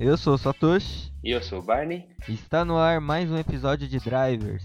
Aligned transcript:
Eu 0.00 0.16
sou 0.16 0.32
o 0.32 0.38
Satoshi. 0.38 1.12
E 1.22 1.30
eu 1.30 1.42
sou 1.42 1.58
o 1.58 1.62
Barney. 1.62 2.08
Está 2.26 2.64
no 2.64 2.78
ar 2.78 3.02
mais 3.02 3.30
um 3.30 3.36
episódio 3.36 3.86
de 3.86 3.98
Drivers. 3.98 4.64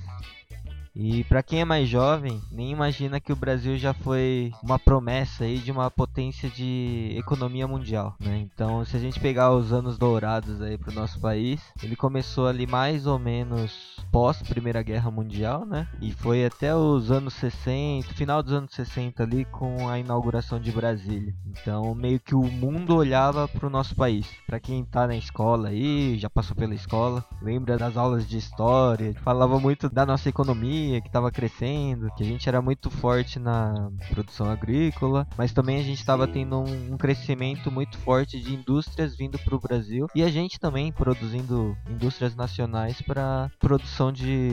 E 0.95 1.25
para 1.25 1.43
quem 1.43 1.59
é 1.59 1.65
mais 1.65 1.89
jovem, 1.89 2.41
nem 2.49 2.71
imagina 2.71 3.19
que 3.19 3.33
o 3.33 3.35
Brasil 3.35 3.77
já 3.77 3.93
foi 3.93 4.53
uma 4.63 4.79
promessa 4.79 5.43
aí 5.43 5.57
de 5.57 5.71
uma 5.71 5.91
potência 5.91 6.49
de 6.49 7.13
economia 7.17 7.67
mundial, 7.67 8.15
né? 8.19 8.37
Então, 8.37 8.85
se 8.85 8.95
a 8.95 8.99
gente 8.99 9.19
pegar 9.19 9.51
os 9.51 9.73
anos 9.73 9.97
dourados 9.97 10.61
aí 10.61 10.77
pro 10.77 10.93
nosso 10.93 11.19
país, 11.19 11.61
ele 11.83 11.95
começou 11.97 12.47
ali 12.47 12.65
mais 12.65 13.05
ou 13.05 13.19
menos 13.19 13.97
pós 14.09 14.41
Primeira 14.41 14.81
Guerra 14.81 15.11
Mundial, 15.11 15.65
né? 15.65 15.87
E 16.01 16.13
foi 16.13 16.45
até 16.45 16.73
os 16.73 17.11
anos 17.11 17.33
60, 17.33 18.13
final 18.13 18.41
dos 18.41 18.53
anos 18.53 18.73
60 18.73 19.23
ali 19.23 19.43
com 19.45 19.89
a 19.89 19.99
inauguração 19.99 20.59
de 20.59 20.71
Brasília. 20.71 21.35
Então, 21.45 21.93
meio 21.93 22.19
que 22.21 22.33
o 22.33 22.43
mundo 22.43 22.95
olhava 22.95 23.47
pro 23.49 23.69
nosso 23.69 23.95
país. 23.95 24.27
Para 24.47 24.59
quem 24.61 24.85
tá 24.85 25.07
na 25.07 25.15
escola 25.15 25.69
aí, 25.69 26.17
já 26.17 26.29
passou 26.29 26.55
pela 26.55 26.73
escola, 26.73 27.25
lembra 27.41 27.77
das 27.77 27.97
aulas 27.97 28.25
de 28.27 28.37
história, 28.37 29.13
falava 29.23 29.59
muito 29.59 29.89
da 29.89 30.05
nossa 30.05 30.29
economia 30.29 30.84
que 31.01 31.07
estava 31.07 31.31
crescendo, 31.31 32.09
que 32.15 32.23
a 32.23 32.25
gente 32.25 32.47
era 32.47 32.61
muito 32.61 32.89
forte 32.89 33.39
na 33.39 33.89
produção 34.09 34.49
agrícola, 34.49 35.27
mas 35.37 35.51
também 35.51 35.79
a 35.79 35.83
gente 35.83 35.99
estava 35.99 36.27
tendo 36.27 36.59
um, 36.59 36.93
um, 36.93 36.97
crescimento 36.97 37.71
muito 37.71 37.97
forte 37.97 38.39
de 38.39 38.53
indústrias 38.53 39.15
vindo 39.15 39.37
para 39.39 39.55
o 39.55 39.59
Brasil 39.59 40.07
e 40.15 40.23
a 40.23 40.29
gente 40.29 40.59
também 40.59 40.91
produzindo 40.91 41.77
indústrias 41.89 42.35
nacionais 42.35 43.01
para 43.01 43.51
produção 43.59 44.11
de 44.11 44.51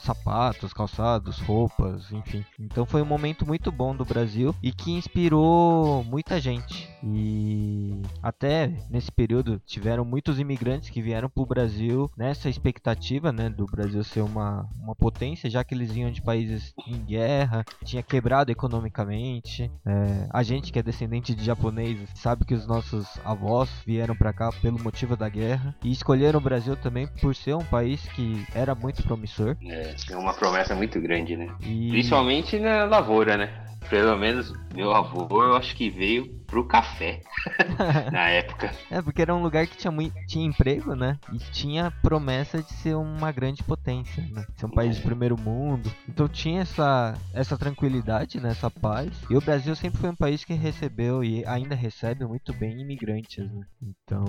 sapatos, 0.00 0.72
calçados, 0.72 1.38
roupas, 1.40 2.10
enfim. 2.12 2.44
Então 2.58 2.86
foi 2.86 3.02
um 3.02 3.06
momento 3.06 3.46
muito 3.46 3.70
bom 3.72 3.94
do 3.94 4.04
Brasil 4.04 4.54
e 4.62 4.72
que 4.72 4.92
inspirou 4.92 6.04
muita 6.04 6.40
gente. 6.40 6.88
E 7.02 8.02
até 8.22 8.72
nesse 8.90 9.10
período 9.10 9.60
tiveram 9.64 10.04
muitos 10.04 10.38
imigrantes 10.38 10.90
que 10.90 11.00
vieram 11.00 11.28
para 11.28 11.42
o 11.42 11.46
Brasil 11.46 12.10
nessa 12.16 12.48
expectativa, 12.48 13.32
né, 13.32 13.48
do 13.48 13.66
Brasil 13.66 14.04
ser 14.04 14.20
uma, 14.20 14.68
uma 14.82 14.94
potência, 14.94 15.48
já 15.48 15.64
que 15.64 15.69
que 15.70 15.74
eles 15.76 15.92
vinham 15.92 16.10
de 16.10 16.20
países 16.20 16.74
em 16.84 16.98
guerra, 17.04 17.64
tinha 17.84 18.02
quebrado 18.02 18.50
economicamente. 18.50 19.70
É, 19.86 20.26
a 20.28 20.42
gente 20.42 20.72
que 20.72 20.80
é 20.80 20.82
descendente 20.82 21.32
de 21.32 21.44
japoneses 21.44 22.08
sabe 22.16 22.44
que 22.44 22.54
os 22.54 22.66
nossos 22.66 23.06
avós 23.24 23.70
vieram 23.86 24.16
para 24.16 24.32
cá 24.32 24.50
pelo 24.60 24.82
motivo 24.82 25.16
da 25.16 25.28
guerra 25.28 25.72
e 25.84 25.92
escolheram 25.92 26.40
o 26.40 26.42
Brasil 26.42 26.74
também 26.74 27.06
por 27.20 27.36
ser 27.36 27.54
um 27.54 27.64
país 27.64 28.02
que 28.16 28.44
era 28.52 28.74
muito 28.74 29.04
promissor. 29.04 29.56
É, 29.62 29.94
é 30.10 30.16
uma 30.16 30.34
promessa 30.34 30.74
muito 30.74 31.00
grande, 31.00 31.36
né? 31.36 31.54
E... 31.62 31.90
Principalmente 31.90 32.58
na 32.58 32.84
lavoura, 32.84 33.36
né? 33.36 33.64
Pelo 33.88 34.16
menos 34.16 34.52
meu 34.74 34.92
avô, 34.92 35.44
eu 35.44 35.56
acho 35.56 35.76
que 35.76 35.88
veio 35.88 36.39
pro 36.50 36.64
café 36.64 37.20
na 38.12 38.28
época. 38.28 38.72
É, 38.90 39.00
porque 39.00 39.22
era 39.22 39.34
um 39.34 39.42
lugar 39.42 39.66
que 39.66 39.76
tinha, 39.76 39.90
muito, 39.90 40.14
tinha 40.26 40.44
emprego, 40.44 40.94
né? 40.94 41.18
E 41.32 41.38
tinha 41.52 41.90
promessa 42.02 42.62
de 42.62 42.72
ser 42.74 42.96
uma 42.96 43.30
grande 43.30 43.62
potência, 43.62 44.22
né? 44.30 44.44
Ser 44.56 44.66
um 44.66 44.70
país 44.70 44.96
de 44.96 45.02
primeiro 45.02 45.38
mundo. 45.38 45.90
Então 46.08 46.28
tinha 46.28 46.62
essa, 46.62 47.14
essa 47.32 47.56
tranquilidade, 47.56 48.40
né? 48.40 48.50
essa 48.50 48.70
paz. 48.70 49.10
E 49.30 49.36
o 49.36 49.40
Brasil 49.40 49.74
sempre 49.76 50.00
foi 50.00 50.10
um 50.10 50.16
país 50.16 50.44
que 50.44 50.52
recebeu 50.52 51.22
e 51.22 51.44
ainda 51.46 51.74
recebe 51.74 52.24
muito 52.24 52.52
bem 52.52 52.80
imigrantes, 52.80 53.50
né? 53.50 53.64
Então 53.80 54.24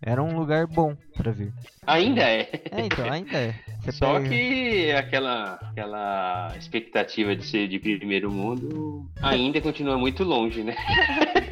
era 0.00 0.22
um 0.22 0.36
lugar 0.36 0.66
bom 0.66 0.96
para 1.16 1.30
vir. 1.30 1.52
Ainda 1.86 2.22
é. 2.22 2.50
É, 2.70 2.80
então, 2.84 3.10
ainda 3.10 3.36
é. 3.36 3.54
Você 3.80 3.92
Só 3.92 4.14
pega... 4.14 4.28
que 4.28 4.92
aquela, 4.92 5.54
aquela 5.54 6.52
expectativa 6.56 7.36
de 7.36 7.44
ser 7.44 7.68
de 7.68 7.78
primeiro 7.78 8.30
mundo 8.30 9.08
ainda 9.20 9.60
continua 9.60 9.96
muito 9.96 10.24
longe, 10.24 10.62
né? 10.62 10.74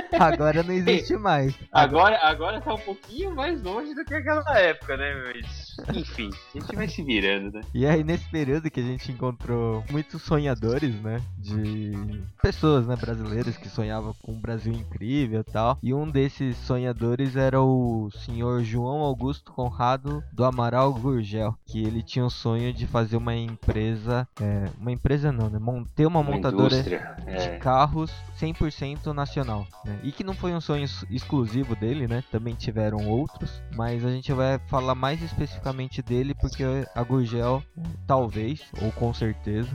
Agora 0.19 0.63
não 0.63 0.73
existe 0.73 1.15
mais. 1.15 1.55
Agora, 1.71 2.17
agora 2.21 2.61
tá 2.61 2.73
um 2.73 2.79
pouquinho 2.79 3.35
mais 3.35 3.61
longe 3.61 3.93
do 3.93 4.03
que 4.03 4.13
aquela 4.13 4.57
época, 4.59 4.97
né? 4.97 5.13
Mas, 5.25 5.77
enfim, 5.95 6.29
a 6.55 6.59
gente 6.59 6.75
vai 6.75 6.87
se 6.87 7.01
virando, 7.01 7.51
né? 7.51 7.61
E 7.73 7.85
aí, 7.85 8.03
nesse 8.03 8.29
período 8.29 8.69
que 8.69 8.79
a 8.79 8.83
gente 8.83 9.11
encontrou 9.11 9.83
muitos 9.89 10.21
sonhadores, 10.21 10.93
né? 11.01 11.21
De 11.37 12.21
pessoas, 12.41 12.85
né? 12.85 12.95
Brasileiras 12.95 13.57
que 13.57 13.69
sonhavam 13.69 14.13
com 14.21 14.33
um 14.33 14.39
Brasil 14.39 14.73
incrível 14.73 15.41
e 15.41 15.51
tal. 15.51 15.77
E 15.81 15.93
um 15.93 16.09
desses 16.09 16.57
sonhadores 16.57 17.35
era 17.35 17.61
o 17.61 18.09
senhor 18.25 18.63
João 18.63 18.99
Augusto 18.99 19.51
Conrado 19.51 20.23
do 20.31 20.43
Amaral 20.43 20.93
Gurgel. 20.93 21.55
Que 21.65 21.83
ele 21.83 22.03
tinha 22.03 22.25
o 22.25 22.29
sonho 22.29 22.73
de 22.73 22.85
fazer 22.85 23.17
uma 23.17 23.35
empresa. 23.35 24.27
É, 24.39 24.69
uma 24.79 24.91
empresa 24.91 25.31
não, 25.31 25.49
né? 25.49 25.59
Ter 25.95 26.05
uma, 26.05 26.19
uma 26.19 26.31
montadora 26.31 26.83
de 26.83 26.95
é. 26.95 27.57
carros 27.57 28.11
100% 28.39 29.13
nacional. 29.13 29.65
Né? 29.85 29.99
E 30.03 30.11
que 30.11 30.23
não 30.23 30.33
foi 30.33 30.53
um 30.53 30.61
sonho 30.61 30.85
exclusivo 31.09 31.75
dele, 31.75 32.07
né? 32.07 32.23
Também 32.31 32.55
tiveram 32.55 33.07
outros, 33.07 33.61
mas 33.75 34.03
a 34.05 34.09
gente 34.09 34.31
vai 34.33 34.59
falar 34.67 34.95
mais 34.95 35.21
especificamente 35.21 36.01
dele 36.01 36.33
porque 36.33 36.63
a 36.95 37.03
Gurgel, 37.03 37.63
talvez, 38.07 38.61
ou 38.81 38.91
com 38.91 39.13
certeza, 39.13 39.69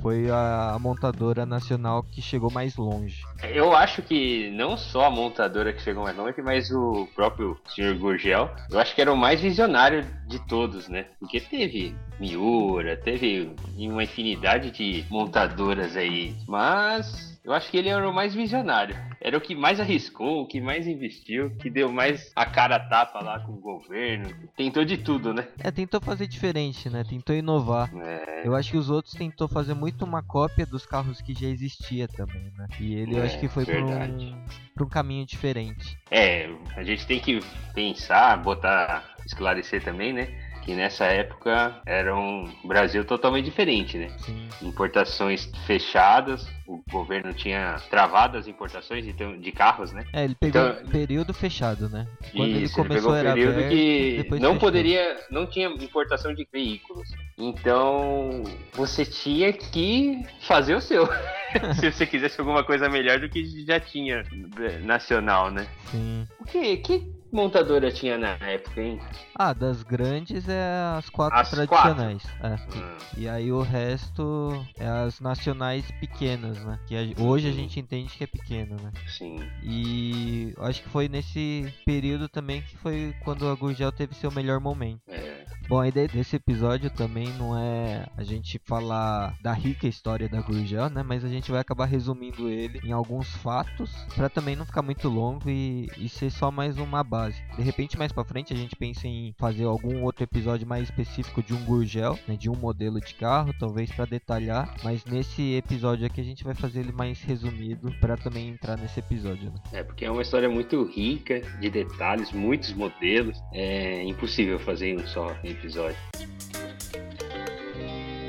foi 0.00 0.30
a, 0.30 0.76
montadora 0.78 1.46
nacional 1.46 2.02
que 2.02 2.20
chegou 2.20 2.50
mais 2.50 2.76
longe. 2.76 3.22
Eu 3.42 3.74
acho 3.74 4.02
que 4.02 4.50
não 4.50 4.76
só 4.76 5.06
a 5.06 5.10
montadora 5.10 5.72
que 5.72 5.80
chegou 5.80 6.04
mais 6.04 6.16
longe, 6.16 6.42
mas 6.42 6.70
o 6.70 7.08
próprio 7.14 7.58
Sr. 7.66 7.98
Gurgel, 7.98 8.50
eu 8.70 8.78
acho 8.78 8.94
que 8.94 9.00
era 9.00 9.12
o 9.12 9.16
mais 9.16 9.40
visionário 9.40 10.06
de 10.26 10.38
todos, 10.46 10.88
né? 10.88 11.06
Porque 11.18 11.40
teve 11.40 11.96
Miura, 12.20 12.96
teve 12.96 13.54
uma 13.78 14.04
infinidade 14.04 14.70
de 14.70 15.04
montadoras 15.10 15.96
aí, 15.96 16.36
mas 16.46 17.33
eu 17.44 17.52
acho 17.52 17.70
que 17.70 17.76
ele 17.76 17.90
era 17.90 18.08
o 18.08 18.12
mais 18.12 18.34
visionário. 18.34 18.96
Era 19.20 19.36
o 19.36 19.40
que 19.40 19.54
mais 19.54 19.78
arriscou, 19.78 20.42
o 20.42 20.46
que 20.46 20.60
mais 20.60 20.86
investiu, 20.86 21.50
que 21.56 21.68
deu 21.68 21.92
mais 21.92 22.32
a 22.34 22.46
cara 22.46 22.76
a 22.76 22.80
tapa 22.80 23.22
lá 23.22 23.38
com 23.40 23.52
o 23.52 23.60
governo. 23.60 24.34
Tentou 24.56 24.84
de 24.84 24.96
tudo, 24.96 25.34
né? 25.34 25.46
É, 25.58 25.70
tentou 25.70 26.00
fazer 26.00 26.26
diferente, 26.26 26.88
né? 26.88 27.04
Tentou 27.04 27.36
inovar. 27.36 27.90
É... 27.96 28.46
Eu 28.46 28.54
acho 28.54 28.70
que 28.70 28.76
os 28.78 28.88
outros 28.88 29.14
tentou 29.14 29.46
fazer 29.46 29.74
muito 29.74 30.04
uma 30.04 30.22
cópia 30.22 30.64
dos 30.64 30.86
carros 30.86 31.20
que 31.20 31.34
já 31.34 31.46
existia 31.46 32.08
também, 32.08 32.50
né? 32.56 32.66
E 32.80 32.94
ele 32.94 33.14
é, 33.14 33.18
eu 33.18 33.22
acho 33.24 33.38
que 33.38 33.48
foi 33.48 33.66
para 33.66 33.82
um, 33.82 34.44
um 34.80 34.88
caminho 34.88 35.26
diferente. 35.26 35.98
É, 36.10 36.48
a 36.76 36.82
gente 36.82 37.06
tem 37.06 37.20
que 37.20 37.40
pensar, 37.74 38.36
botar, 38.42 39.16
esclarecer 39.26 39.82
também, 39.82 40.12
né? 40.12 40.28
Que 40.64 40.74
nessa 40.74 41.04
época 41.04 41.82
era 41.84 42.16
um 42.16 42.50
Brasil 42.64 43.04
totalmente 43.04 43.44
diferente, 43.44 43.98
né? 43.98 44.10
Sim. 44.18 44.48
Importações 44.62 45.50
fechadas, 45.66 46.46
o 46.66 46.82
governo 46.90 47.32
tinha 47.34 47.76
travado 47.90 48.38
as 48.38 48.48
importações 48.48 49.04
de, 49.04 49.12
de 49.12 49.52
carros, 49.52 49.92
né? 49.92 50.04
É, 50.12 50.24
ele 50.24 50.34
pegou 50.34 50.62
então, 50.62 50.86
período 50.86 51.34
fechado, 51.34 51.88
né? 51.88 52.06
Quando 52.32 52.50
isso, 52.50 52.80
ele 52.80 52.88
começou 52.88 53.16
ele 53.16 53.22
pegou 53.22 53.34
período 53.34 53.58
aberto, 53.58 53.68
que 53.70 54.40
não 54.40 54.54
fechou. 54.54 54.58
poderia, 54.58 55.20
não 55.30 55.46
tinha 55.46 55.68
importação 55.68 56.34
de 56.34 56.46
veículos. 56.50 57.10
Então 57.38 58.42
você 58.72 59.04
tinha 59.04 59.52
que 59.52 60.22
fazer 60.40 60.74
o 60.74 60.80
seu. 60.80 61.06
se 61.78 61.92
você 61.92 62.06
quisesse 62.06 62.40
alguma 62.40 62.64
coisa 62.64 62.88
melhor 62.88 63.20
do 63.20 63.28
que 63.28 63.44
já 63.64 63.78
tinha 63.78 64.24
eh, 64.58 64.78
nacional, 64.78 65.50
né? 65.50 65.66
Sim. 65.90 66.26
O 66.40 66.44
que, 66.44 66.76
que 66.78 67.13
montadora 67.34 67.90
tinha 67.90 68.16
na 68.16 68.36
época, 68.40 68.80
hein? 68.80 69.00
Ah, 69.34 69.52
das 69.52 69.82
grandes 69.82 70.48
é 70.48 70.96
as 70.96 71.10
quatro 71.10 71.38
as 71.38 71.50
tradicionais. 71.50 72.22
Quatro? 72.22 72.78
É. 72.78 72.78
Hum. 72.78 72.96
E 73.16 73.28
aí 73.28 73.52
o 73.52 73.60
resto 73.60 74.64
é 74.78 74.86
as 74.86 75.20
nacionais 75.20 75.84
pequenas, 76.00 76.64
né? 76.64 76.78
Que 76.86 76.96
a, 76.96 77.22
hoje 77.22 77.48
a 77.48 77.52
gente 77.52 77.78
entende 77.80 78.16
que 78.16 78.24
é 78.24 78.26
pequeno, 78.26 78.76
né? 78.80 78.92
Sim. 79.08 79.40
E 79.62 80.54
acho 80.58 80.82
que 80.82 80.88
foi 80.88 81.08
nesse 81.08 81.72
período 81.84 82.28
também 82.28 82.62
que 82.62 82.76
foi 82.76 83.14
quando 83.24 83.48
a 83.48 83.54
Gurgel 83.54 83.90
teve 83.92 84.14
seu 84.14 84.30
melhor 84.30 84.60
momento. 84.60 85.00
É. 85.08 85.43
Bom, 85.66 85.80
a 85.80 85.88
ideia 85.88 86.06
desse 86.06 86.36
episódio 86.36 86.90
também 86.90 87.28
não 87.38 87.58
é 87.58 88.06
a 88.18 88.22
gente 88.22 88.60
falar 88.66 89.34
da 89.42 89.52
rica 89.52 89.86
história 89.86 90.28
da 90.28 90.42
Gurgel, 90.42 90.90
né? 90.90 91.02
Mas 91.02 91.24
a 91.24 91.28
gente 91.28 91.50
vai 91.50 91.60
acabar 91.60 91.86
resumindo 91.86 92.50
ele 92.50 92.80
em 92.84 92.92
alguns 92.92 93.34
fatos 93.36 93.90
para 94.14 94.28
também 94.28 94.54
não 94.54 94.66
ficar 94.66 94.82
muito 94.82 95.08
longo 95.08 95.48
e, 95.48 95.88
e 95.96 96.06
ser 96.06 96.30
só 96.30 96.50
mais 96.50 96.76
uma 96.76 97.02
base. 97.02 97.42
De 97.56 97.62
repente, 97.62 97.96
mais 97.96 98.12
para 98.12 98.24
frente, 98.24 98.52
a 98.52 98.56
gente 98.56 98.76
pensa 98.76 99.08
em 99.08 99.34
fazer 99.38 99.64
algum 99.64 100.02
outro 100.02 100.22
episódio 100.22 100.66
mais 100.66 100.84
específico 100.84 101.42
de 101.42 101.54
um 101.54 101.64
Gurgel, 101.64 102.18
né, 102.28 102.36
de 102.36 102.50
um 102.50 102.54
modelo 102.54 103.00
de 103.00 103.14
carro, 103.14 103.54
talvez 103.58 103.90
para 103.90 104.04
detalhar. 104.04 104.74
Mas 104.84 105.02
nesse 105.06 105.54
episódio 105.54 106.06
aqui 106.06 106.20
a 106.20 106.24
gente 106.24 106.44
vai 106.44 106.54
fazer 106.54 106.80
ele 106.80 106.92
mais 106.92 107.22
resumido 107.22 107.90
para 108.00 108.18
também 108.18 108.50
entrar 108.50 108.76
nesse 108.76 109.00
episódio. 109.00 109.50
Né? 109.50 109.60
É 109.72 109.82
porque 109.82 110.04
é 110.04 110.10
uma 110.10 110.22
história 110.22 110.48
muito 110.48 110.84
rica 110.84 111.40
de 111.58 111.70
detalhes, 111.70 112.32
muitos 112.32 112.74
modelos. 112.74 113.38
É 113.50 114.02
impossível 114.04 114.58
fazer 114.58 114.94
um 115.00 115.06
só 115.06 115.34
episódio. 115.54 115.96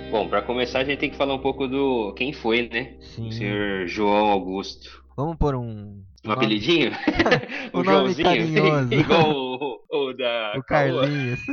Bom, 0.10 0.30
para 0.30 0.42
começar 0.42 0.80
a 0.80 0.84
gente 0.84 1.00
tem 1.00 1.10
que 1.10 1.18
falar 1.18 1.34
um 1.34 1.42
pouco 1.42 1.68
do 1.68 2.14
quem 2.14 2.32
foi, 2.32 2.70
né? 2.70 2.96
Sim. 3.02 3.28
O 3.28 3.32
senhor 3.32 3.88
João 3.88 4.28
Augusto. 4.28 5.04
Vamos 5.18 5.38
por 5.38 5.56
um 5.56 6.04
um 6.26 6.32
apelidinho? 6.32 6.92
o, 7.74 7.80
o 7.80 7.84
Joãozinho? 7.84 8.92
Igual 8.92 9.32
o, 9.32 9.80
o, 9.92 10.14
da. 10.14 10.54
O 10.58 10.64
Carlinhos. 10.64 11.40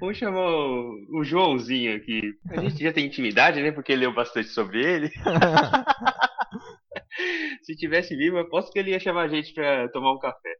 Vamos 0.00 0.16
chamar 0.16 0.50
o, 0.50 1.22
Joãozinho 1.22 1.96
aqui. 1.96 2.34
A 2.50 2.60
gente 2.60 2.82
já 2.82 2.92
tem 2.92 3.06
intimidade, 3.06 3.62
né? 3.62 3.72
Porque 3.72 3.94
leu 3.94 4.12
bastante 4.12 4.48
sobre 4.48 4.84
ele. 4.84 5.10
Se 7.62 7.76
tivesse 7.76 8.16
vivo, 8.16 8.36
eu 8.36 8.42
aposto 8.42 8.72
que 8.72 8.78
ele 8.78 8.90
ia 8.90 9.00
chamar 9.00 9.22
a 9.24 9.28
gente 9.28 9.52
pra 9.52 9.88
tomar 9.88 10.12
um 10.12 10.18
café. 10.18 10.56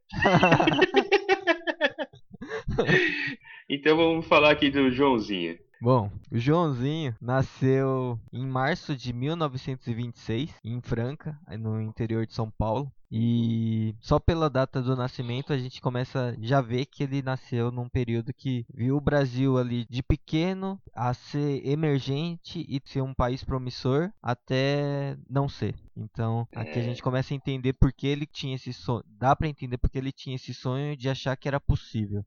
Então 3.69 3.95
vamos 3.95 4.25
falar 4.25 4.51
aqui 4.51 4.69
do 4.69 4.89
Joãozinho. 4.91 5.57
Bom, 5.81 6.11
o 6.31 6.37
Joãozinho 6.37 7.15
nasceu 7.19 8.19
em 8.31 8.45
março 8.45 8.95
de 8.95 9.11
1926 9.11 10.53
em 10.63 10.79
Franca, 10.79 11.35
no 11.59 11.81
interior 11.81 12.25
de 12.27 12.33
São 12.33 12.51
Paulo. 12.51 12.91
E 13.11 13.93
só 13.99 14.19
pela 14.19 14.49
data 14.49 14.81
do 14.81 14.95
nascimento 14.95 15.51
a 15.51 15.57
gente 15.57 15.81
começa 15.81 16.35
já 16.39 16.61
ver 16.61 16.85
que 16.85 17.03
ele 17.03 17.21
nasceu 17.21 17.69
num 17.71 17.89
período 17.89 18.33
que 18.33 18.65
viu 18.73 18.95
o 18.95 19.01
Brasil 19.01 19.57
ali 19.57 19.85
de 19.89 20.01
pequeno 20.01 20.81
a 20.95 21.13
ser 21.13 21.65
emergente 21.67 22.65
e 22.67 22.81
ser 22.85 23.01
um 23.01 23.13
país 23.13 23.43
promissor 23.43 24.11
até 24.21 25.17
não 25.29 25.49
ser. 25.49 25.75
Então, 25.95 26.47
aqui 26.55 26.79
a 26.79 26.81
gente 26.81 27.03
começa 27.03 27.33
a 27.33 27.35
entender 27.35 27.73
porque 27.73 28.07
ele 28.07 28.25
tinha 28.25 28.55
esse 28.55 28.71
sonho. 28.71 29.03
Dá 29.07 29.35
para 29.35 29.47
entender 29.47 29.77
porque 29.77 29.97
ele 29.97 30.11
tinha 30.11 30.35
esse 30.35 30.53
sonho 30.53 30.95
de 30.95 31.09
achar 31.09 31.35
que 31.35 31.47
era 31.47 31.59
possível. 31.59 32.25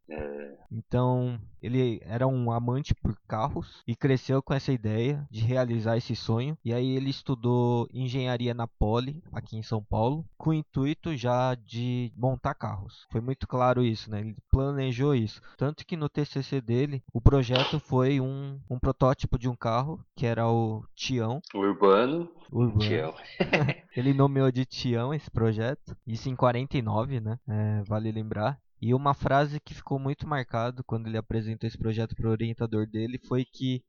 Então, 0.70 1.40
ele 1.62 2.00
era 2.04 2.26
um 2.26 2.50
amante 2.50 2.94
por 2.94 3.16
carros 3.26 3.82
e 3.87 3.94
cresceu 3.94 4.42
com 4.42 4.52
essa 4.52 4.72
ideia 4.72 5.26
de 5.30 5.40
realizar 5.40 5.96
esse 5.96 6.14
sonho. 6.14 6.58
E 6.64 6.72
aí 6.72 6.96
ele 6.96 7.10
estudou 7.10 7.88
engenharia 7.92 8.52
na 8.52 8.66
Poli, 8.66 9.22
aqui 9.32 9.56
em 9.56 9.62
São 9.62 9.82
Paulo, 9.82 10.25
com 10.37 10.50
o 10.50 10.54
intuito 10.75 11.17
já 11.17 11.55
de 11.55 12.12
montar 12.17 12.55
carros. 12.55 13.06
Foi 13.11 13.21
muito 13.21 13.47
claro 13.47 13.85
isso, 13.85 14.11
né? 14.11 14.21
Ele 14.21 14.37
planejou 14.50 15.15
isso. 15.15 15.41
Tanto 15.56 15.87
que 15.87 15.97
no 15.97 16.09
TCC 16.09 16.61
dele, 16.61 17.03
o 17.12 17.21
projeto 17.21 17.79
foi 17.79 18.21
um, 18.21 18.59
um 18.69 18.79
protótipo 18.79 19.38
de 19.38 19.49
um 19.49 19.55
carro, 19.55 20.05
que 20.17 20.26
era 20.26 20.49
o 20.49 20.85
Tião. 20.97 21.41
Urbano. 21.55 22.29
Urbano. 22.50 22.81
Tião. 22.81 23.15
ele 23.97 24.12
nomeou 24.12 24.50
de 24.50 24.65
Tião 24.65 25.15
esse 25.15 25.31
projeto. 25.31 25.97
Isso 26.05 26.29
em 26.29 26.35
49, 26.35 27.21
né? 27.21 27.38
É, 27.49 27.82
vale 27.85 28.11
lembrar. 28.11 28.59
E 28.82 28.93
uma 28.93 29.15
frase 29.15 29.61
que 29.61 29.73
ficou 29.75 29.99
muito 29.99 30.29
marcado 30.29 30.82
quando 30.85 31.06
ele 31.06 31.17
apresentou 31.17 31.67
esse 31.67 31.79
projeto 31.79 32.15
para 32.17 32.29
o 32.29 32.32
orientador 32.32 32.87
dele 32.87 33.19
foi 33.19 33.44
que 33.44 33.82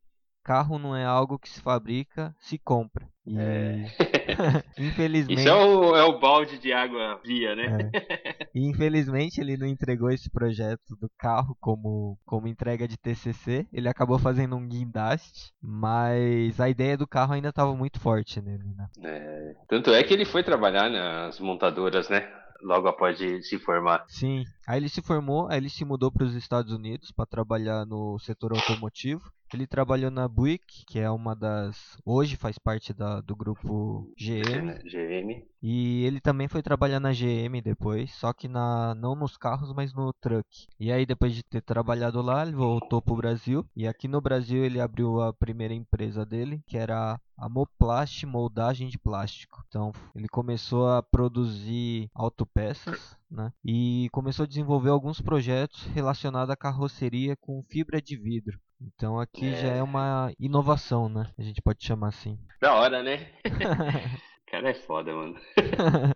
carro 0.46 0.78
não 0.78 0.96
é 0.96 1.04
algo 1.04 1.40
que 1.40 1.50
se 1.50 1.60
fabrica, 1.60 2.34
se 2.40 2.60
compra. 2.60 3.10
E 3.26 3.36
É. 3.36 3.86
infelizmente, 4.78 5.40
Isso 5.40 5.50
é 5.50 5.56
o, 5.56 5.96
é 5.96 6.04
o 6.04 6.20
balde 6.20 6.60
de 6.60 6.72
água 6.72 7.18
fria, 7.24 7.56
né? 7.56 7.90
É. 7.92 8.48
e 8.54 8.70
infelizmente 8.70 9.42
ele 9.42 9.58
não 9.58 9.66
entregou 9.66 10.12
esse 10.12 10.30
projeto 10.30 10.96
do 11.02 11.10
carro 11.18 11.58
como, 11.60 12.20
como 12.24 12.48
entrega 12.48 12.88
de 12.88 12.98
TCC. 12.98 13.66
Ele 13.74 13.90
acabou 13.90 14.20
fazendo 14.20 14.56
um 14.56 14.68
guindaste, 14.68 15.52
mas 15.60 16.60
a 16.60 16.70
ideia 16.70 16.96
do 16.96 17.08
carro 17.08 17.34
ainda 17.34 17.50
estava 17.50 17.76
muito 17.76 18.00
forte 18.00 18.40
nele, 18.40 18.76
né? 18.78 18.88
É, 19.04 19.56
Tanto 19.68 19.90
é 19.92 20.04
que 20.04 20.14
ele 20.14 20.26
foi 20.26 20.44
trabalhar 20.44 20.90
nas 20.90 21.40
montadoras, 21.40 22.08
né? 22.10 22.32
Logo 22.62 22.88
após 22.88 23.18
de 23.18 23.42
se 23.42 23.58
formar. 23.58 24.06
Sim. 24.08 24.44
Aí 24.68 24.80
ele 24.80 24.90
se 24.90 25.02
formou, 25.02 25.48
aí 25.50 25.58
ele 25.58 25.70
se 25.70 25.84
mudou 25.84 26.12
para 26.12 26.26
os 26.26 26.36
Estados 26.36 26.72
Unidos 26.72 27.12
para 27.12 27.26
trabalhar 27.26 27.86
no 27.86 28.18
setor 28.20 28.54
automotivo. 28.54 29.22
Ele 29.54 29.68
trabalhou 29.68 30.12
na 30.12 30.28
Buick, 30.28 30.86
que 30.86 31.00
é 31.00 31.10
uma 31.10 31.36
das. 31.36 31.98
Hoje 32.06 32.36
faz 32.36 32.58
parte 32.58 32.94
da, 32.94 33.22
do 33.22 33.36
grupo 33.36 34.12
GM. 34.18 34.74
GM. 34.84 35.46
E 35.68 36.04
ele 36.06 36.22
também 36.22 36.48
foi 36.48 36.62
trabalhar 36.62 37.00
na 37.00 37.10
GM 37.10 37.60
depois, 37.60 38.14
só 38.14 38.32
que 38.32 38.48
na, 38.48 38.94
não 38.94 39.16
nos 39.16 39.36
carros, 39.36 39.74
mas 39.74 39.96
no 39.96 40.14
truck. 40.14 40.68
E 40.80 40.92
aí, 40.92 41.08
depois 41.08 41.34
de 41.34 41.42
ter 41.42 41.60
trabalhado 41.60 42.22
lá, 42.22 42.44
ele 42.44 42.56
voltou 42.56 43.02
pro 43.02 43.16
Brasil. 43.16 43.66
E 43.76 43.88
aqui 43.88 44.08
no 44.08 44.22
Brasil 44.22 44.64
ele 44.64 44.80
abriu 44.80 45.20
a 45.24 45.34
primeira 45.34 45.74
empresa 45.74 46.24
dele, 46.24 46.62
que 46.68 46.78
era 46.78 47.20
a 47.36 47.50
Moplast 47.50 48.28
Moldagem 48.28 48.90
de 48.90 49.00
Plástico. 49.00 49.64
Então 49.68 49.92
ele 50.16 50.28
começou 50.28 50.88
a 50.88 51.02
produzir 51.02 52.12
autopeças. 52.14 53.18
Né? 53.32 53.52
E 53.66 54.08
começou 54.12 54.44
a 54.44 54.48
desenvolver 54.48 54.92
alguns 54.92 55.20
projetos 55.20 55.84
relacionados 55.88 56.52
à 56.52 56.56
carroceria 56.56 57.36
com 57.36 57.64
fibra 57.68 58.00
de 58.00 58.16
vidro. 58.16 58.60
Então 58.80 59.20
aqui 59.20 59.50
já 59.50 59.70
é 59.70 59.82
uma 59.82 60.32
inovação, 60.40 61.10
né? 61.10 61.32
A 61.40 61.42
gente 61.42 61.60
pode 61.60 61.84
chamar 61.84 62.10
assim. 62.10 62.38
Da 62.62 62.76
hora, 62.76 63.02
né? 63.02 63.32
cara 64.56 64.70
é 64.70 64.74
foda, 64.74 65.14
mano. 65.14 65.36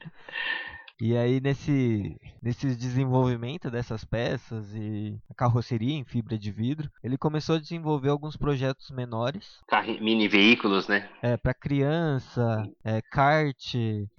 E 1.01 1.15
aí 1.15 1.39
nesse, 1.39 2.18
nesse 2.44 2.75
desenvolvimento 2.75 3.71
dessas 3.71 4.03
peças 4.03 4.75
e 4.75 5.18
a 5.30 5.33
carroceria 5.33 5.94
em 5.94 6.03
fibra 6.03 6.38
de 6.38 6.51
vidro, 6.51 6.91
ele 7.01 7.18
começou 7.18 7.56
a 7.56 7.59
desenvolver 7.59 8.09
alguns 8.09 8.36
projetos 8.36 8.91
menores, 8.91 9.62
Carri- 9.69 10.01
Mini 10.01 10.27
veículos, 10.27 10.89
né? 10.89 11.09
é, 11.21 11.38
para 11.38 11.53
criança, 11.53 12.68
é, 12.83 13.01
kart, 13.01 13.75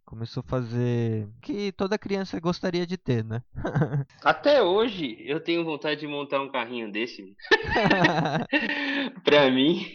começou 0.06 0.42
a 0.42 0.48
fazer 0.48 1.28
que 1.42 1.70
toda 1.72 1.98
criança 1.98 2.40
gostaria 2.40 2.86
de 2.86 2.96
ter, 2.96 3.26
né? 3.26 3.42
Até 4.24 4.62
hoje 4.62 5.18
eu 5.20 5.38
tenho 5.38 5.62
vontade 5.62 6.00
de 6.00 6.06
montar 6.06 6.40
um 6.40 6.50
carrinho 6.50 6.90
desse. 6.90 7.36
pra 9.22 9.50
mim. 9.50 9.86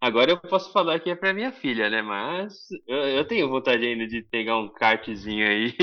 Agora 0.00 0.30
eu 0.30 0.38
posso 0.40 0.72
falar 0.72 0.98
que 1.00 1.10
é 1.10 1.14
pra 1.14 1.34
minha 1.34 1.52
filha, 1.52 1.90
né? 1.90 2.00
Mas 2.02 2.54
eu, 2.86 2.96
eu 2.96 3.26
tenho 3.26 3.48
vontade 3.50 3.84
ainda 3.86 4.06
de 4.06 4.22
pegar 4.22 4.58
um 4.58 4.68
kartzinho 4.72 5.46
aí. 5.46 5.74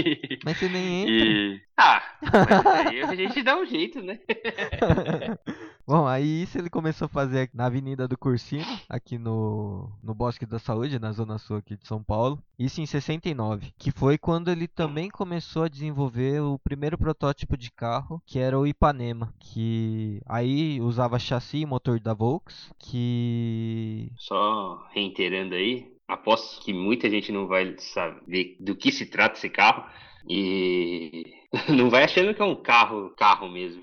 Mas 0.44 0.58
você 0.58 0.69
nem 0.69 1.04
entra. 1.04 1.25
E. 1.25 1.62
Ah, 1.78 2.02
mas 2.44 2.68
aí 2.68 3.02
a 3.02 3.16
gente 3.16 3.44
dá 3.44 3.56
um 3.58 3.66
jeito, 3.66 4.02
né? 4.02 4.19
Bom, 5.88 6.06
aí 6.06 6.44
isso 6.44 6.57
ele 6.57 6.69
começou 6.69 7.06
a 7.06 7.10
fazer 7.10 7.50
na 7.54 7.68
Avenida 7.68 8.10
do 8.10 8.18
Cursino, 8.18 8.66
aqui 8.89 9.18
no, 9.18 9.89
no 10.04 10.13
Bosque 10.13 10.45
da 10.45 10.60
Saúde, 10.60 11.00
na 11.00 11.13
Zona 11.13 11.38
Sul 11.38 11.56
aqui 11.56 11.78
de 11.78 11.88
São 11.88 12.04
Paulo. 12.04 12.44
Isso 12.60 12.81
em 12.81 12.86
69, 12.86 13.72
que 13.78 13.89
foi 13.89 14.18
quando 14.18 14.51
ele 14.51 14.68
também 14.68 15.10
começou 15.10 15.63
a 15.63 15.69
desenvolver 15.69 16.42
o 16.42 16.60
primeiro 16.60 16.98
protótipo 16.98 17.56
de 17.56 17.72
carro, 17.72 18.22
que 18.25 18.38
era 18.38 18.60
o 18.60 18.68
Ipanema, 18.68 19.34
que 19.39 20.22
aí 20.25 20.81
usava 20.81 21.18
chassi 21.18 21.60
e 21.60 21.66
motor 21.66 22.01
da 22.01 22.13
Volks, 22.13 22.69
que 22.78 24.12
Só 24.18 24.86
reiterando 24.92 25.56
aí, 25.56 25.90
aposto 26.06 26.62
que 26.66 26.74
muita 26.74 27.10
gente 27.10 27.31
não 27.31 27.48
vai 27.48 27.74
saber 27.78 28.57
do 28.60 28.75
que 28.75 28.92
se 28.92 29.06
trata 29.06 29.38
esse 29.38 29.50
carro. 29.50 29.86
E 30.30 31.37
não 31.70 31.90
vai 31.90 32.04
achando 32.04 32.34
que 32.34 32.42
é 32.42 32.46
um 32.46 32.62
carro, 32.62 33.14
carro 33.16 33.50
mesmo. 33.50 33.82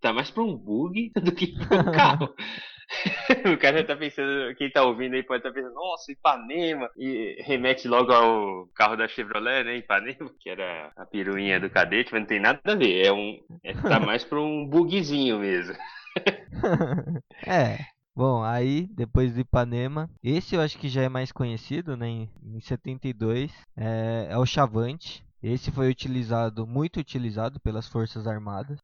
Tá 0.00 0.12
mais 0.12 0.30
pra 0.30 0.42
um 0.42 0.56
bug 0.56 1.12
do 1.14 1.32
que 1.32 1.52
pra 1.58 1.76
um 1.78 1.84
carro. 1.92 2.34
O 3.52 3.56
cara 3.58 3.78
já 3.78 3.84
tá 3.86 3.96
pensando, 3.96 4.54
quem 4.56 4.70
tá 4.70 4.82
ouvindo 4.84 5.14
aí 5.14 5.22
pode 5.22 5.38
estar 5.38 5.52
pensando, 5.52 5.74
nossa, 5.74 6.12
Ipanema, 6.12 6.90
e 6.96 7.42
remete 7.42 7.88
logo 7.88 8.12
ao 8.12 8.66
carro 8.74 8.96
da 8.96 9.08
Chevrolet, 9.08 9.64
né, 9.64 9.76
Ipanema, 9.78 10.30
que 10.38 10.50
era 10.50 10.92
a 10.96 11.06
piruinha 11.06 11.58
do 11.58 11.70
cadete, 11.70 12.12
mas 12.12 12.20
não 12.20 12.26
tem 12.26 12.40
nada 12.40 12.60
a 12.64 12.74
ver, 12.74 13.06
é 13.06 13.12
um, 13.12 13.38
é, 13.64 13.72
tá 13.72 13.98
mais 13.98 14.24
pra 14.24 14.40
um 14.40 14.66
bugzinho 14.66 15.38
mesmo. 15.38 15.74
é. 17.46 17.78
Bom, 18.14 18.42
aí 18.44 18.86
depois 18.88 19.32
do 19.32 19.40
Ipanema, 19.40 20.10
esse 20.22 20.54
eu 20.54 20.60
acho 20.60 20.76
que 20.78 20.86
já 20.88 21.00
é 21.02 21.08
mais 21.08 21.32
conhecido, 21.32 21.96
né? 21.96 22.06
Em, 22.08 22.30
em 22.42 22.60
72 22.60 23.50
é, 23.74 24.28
é 24.30 24.36
o 24.36 24.44
Chavante. 24.44 25.24
Esse 25.42 25.72
foi 25.72 25.90
utilizado, 25.90 26.66
muito 26.66 27.00
utilizado 27.00 27.58
pelas 27.58 27.88
Forças 27.88 28.28
Armadas. 28.28 28.78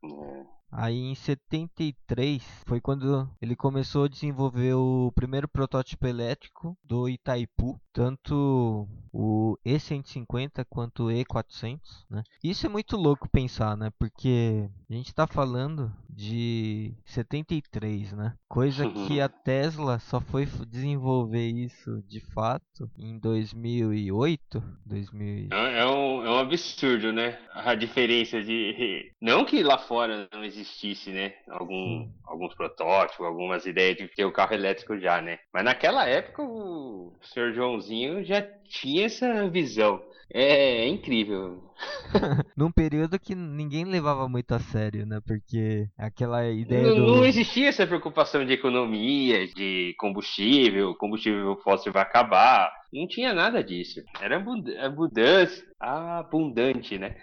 Aí 0.71 0.99
em 0.99 1.15
73 1.15 2.43
foi 2.67 2.81
quando 2.81 3.31
ele 3.41 3.57
começou 3.57 4.05
a 4.05 4.09
desenvolver 4.09 4.75
o 4.75 5.12
primeiro 5.15 5.49
protótipo 5.49 6.07
elétrico 6.07 6.77
do 6.85 7.09
Itaipu, 7.09 7.81
tanto 7.93 8.87
o 9.12 9.57
E150 9.65 10.65
quanto 10.69 11.05
o 11.05 11.11
E400, 11.11 11.79
né? 12.11 12.23
Isso 12.43 12.67
é 12.67 12.69
muito 12.69 12.97
louco 12.97 13.29
pensar, 13.29 13.77
né? 13.77 13.91
Porque 13.99 14.69
a 14.88 14.93
gente 14.93 15.09
está 15.09 15.27
falando 15.27 15.93
de 16.09 16.93
73, 17.05 18.12
né? 18.12 18.35
Coisa 18.49 18.88
que 18.91 19.21
a 19.21 19.29
Tesla 19.29 19.99
só 19.99 20.21
foi 20.21 20.47
desenvolver 20.67 21.49
isso 21.49 22.03
de 22.09 22.21
fato 22.33 22.91
em 22.99 23.19
2008, 23.19 24.62
2000 24.85 25.49
É, 25.53 25.81
é 25.81 25.87
um, 25.87 26.25
é 26.25 26.31
um 26.31 26.38
absurdo, 26.38 27.12
né? 27.12 27.38
A 27.53 27.75
diferença 27.75 28.43
de. 28.43 29.12
Não 29.21 29.45
que 29.45 29.62
lá 29.62 29.79
fora 29.79 30.29
não 30.33 30.45
existisse, 30.45 31.11
né? 31.11 31.35
Algum, 31.49 32.09
alguns 32.25 32.55
protótipos, 32.55 33.27
algumas 33.27 33.67
ideias 33.67 33.97
de 33.97 34.09
ter 34.09 34.25
o 34.25 34.33
carro 34.33 34.55
elétrico 34.55 34.99
já, 34.99 35.21
né? 35.21 35.38
Mas 35.53 35.65
naquela 35.65 36.07
época 36.07 36.43
o 36.43 37.12
senhor 37.23 37.53
Joãozinho 37.53 38.25
já 38.25 38.43
tinha 38.69 39.07
essa 39.07 39.49
visão. 39.49 40.03
É, 40.33 40.85
é 40.85 40.89
incrível. 40.89 41.63
num 42.57 42.71
período 42.71 43.19
que 43.19 43.35
ninguém 43.35 43.85
levava 43.85 44.29
muito 44.29 44.53
a 44.53 44.59
sério, 44.61 45.07
né? 45.07 45.21
Porque 45.27 45.89
aquela 45.97 46.47
ideia 46.51 46.83
Não, 46.83 46.95
do 46.95 47.07
não 47.07 47.25
existia 47.25 47.69
essa 47.69 47.87
preocupação 47.87 48.45
de 48.45 48.53
economia, 48.53 49.47
de 49.49 49.95
combustível, 49.99 50.95
combustível 50.97 51.57
fóssil 51.63 51.93
vai 51.93 52.03
acabar. 52.03 52.71
Não 52.93 53.07
tinha 53.07 53.33
nada 53.33 53.63
disso. 53.63 54.01
Era 54.21 54.37
abund- 54.37 54.77
abundância, 54.79 55.65
abundante, 55.81 56.99
né? 56.99 57.17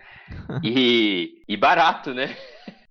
E, 0.64 1.44
e 1.48 1.58
barato, 1.58 2.14
né? 2.14 2.36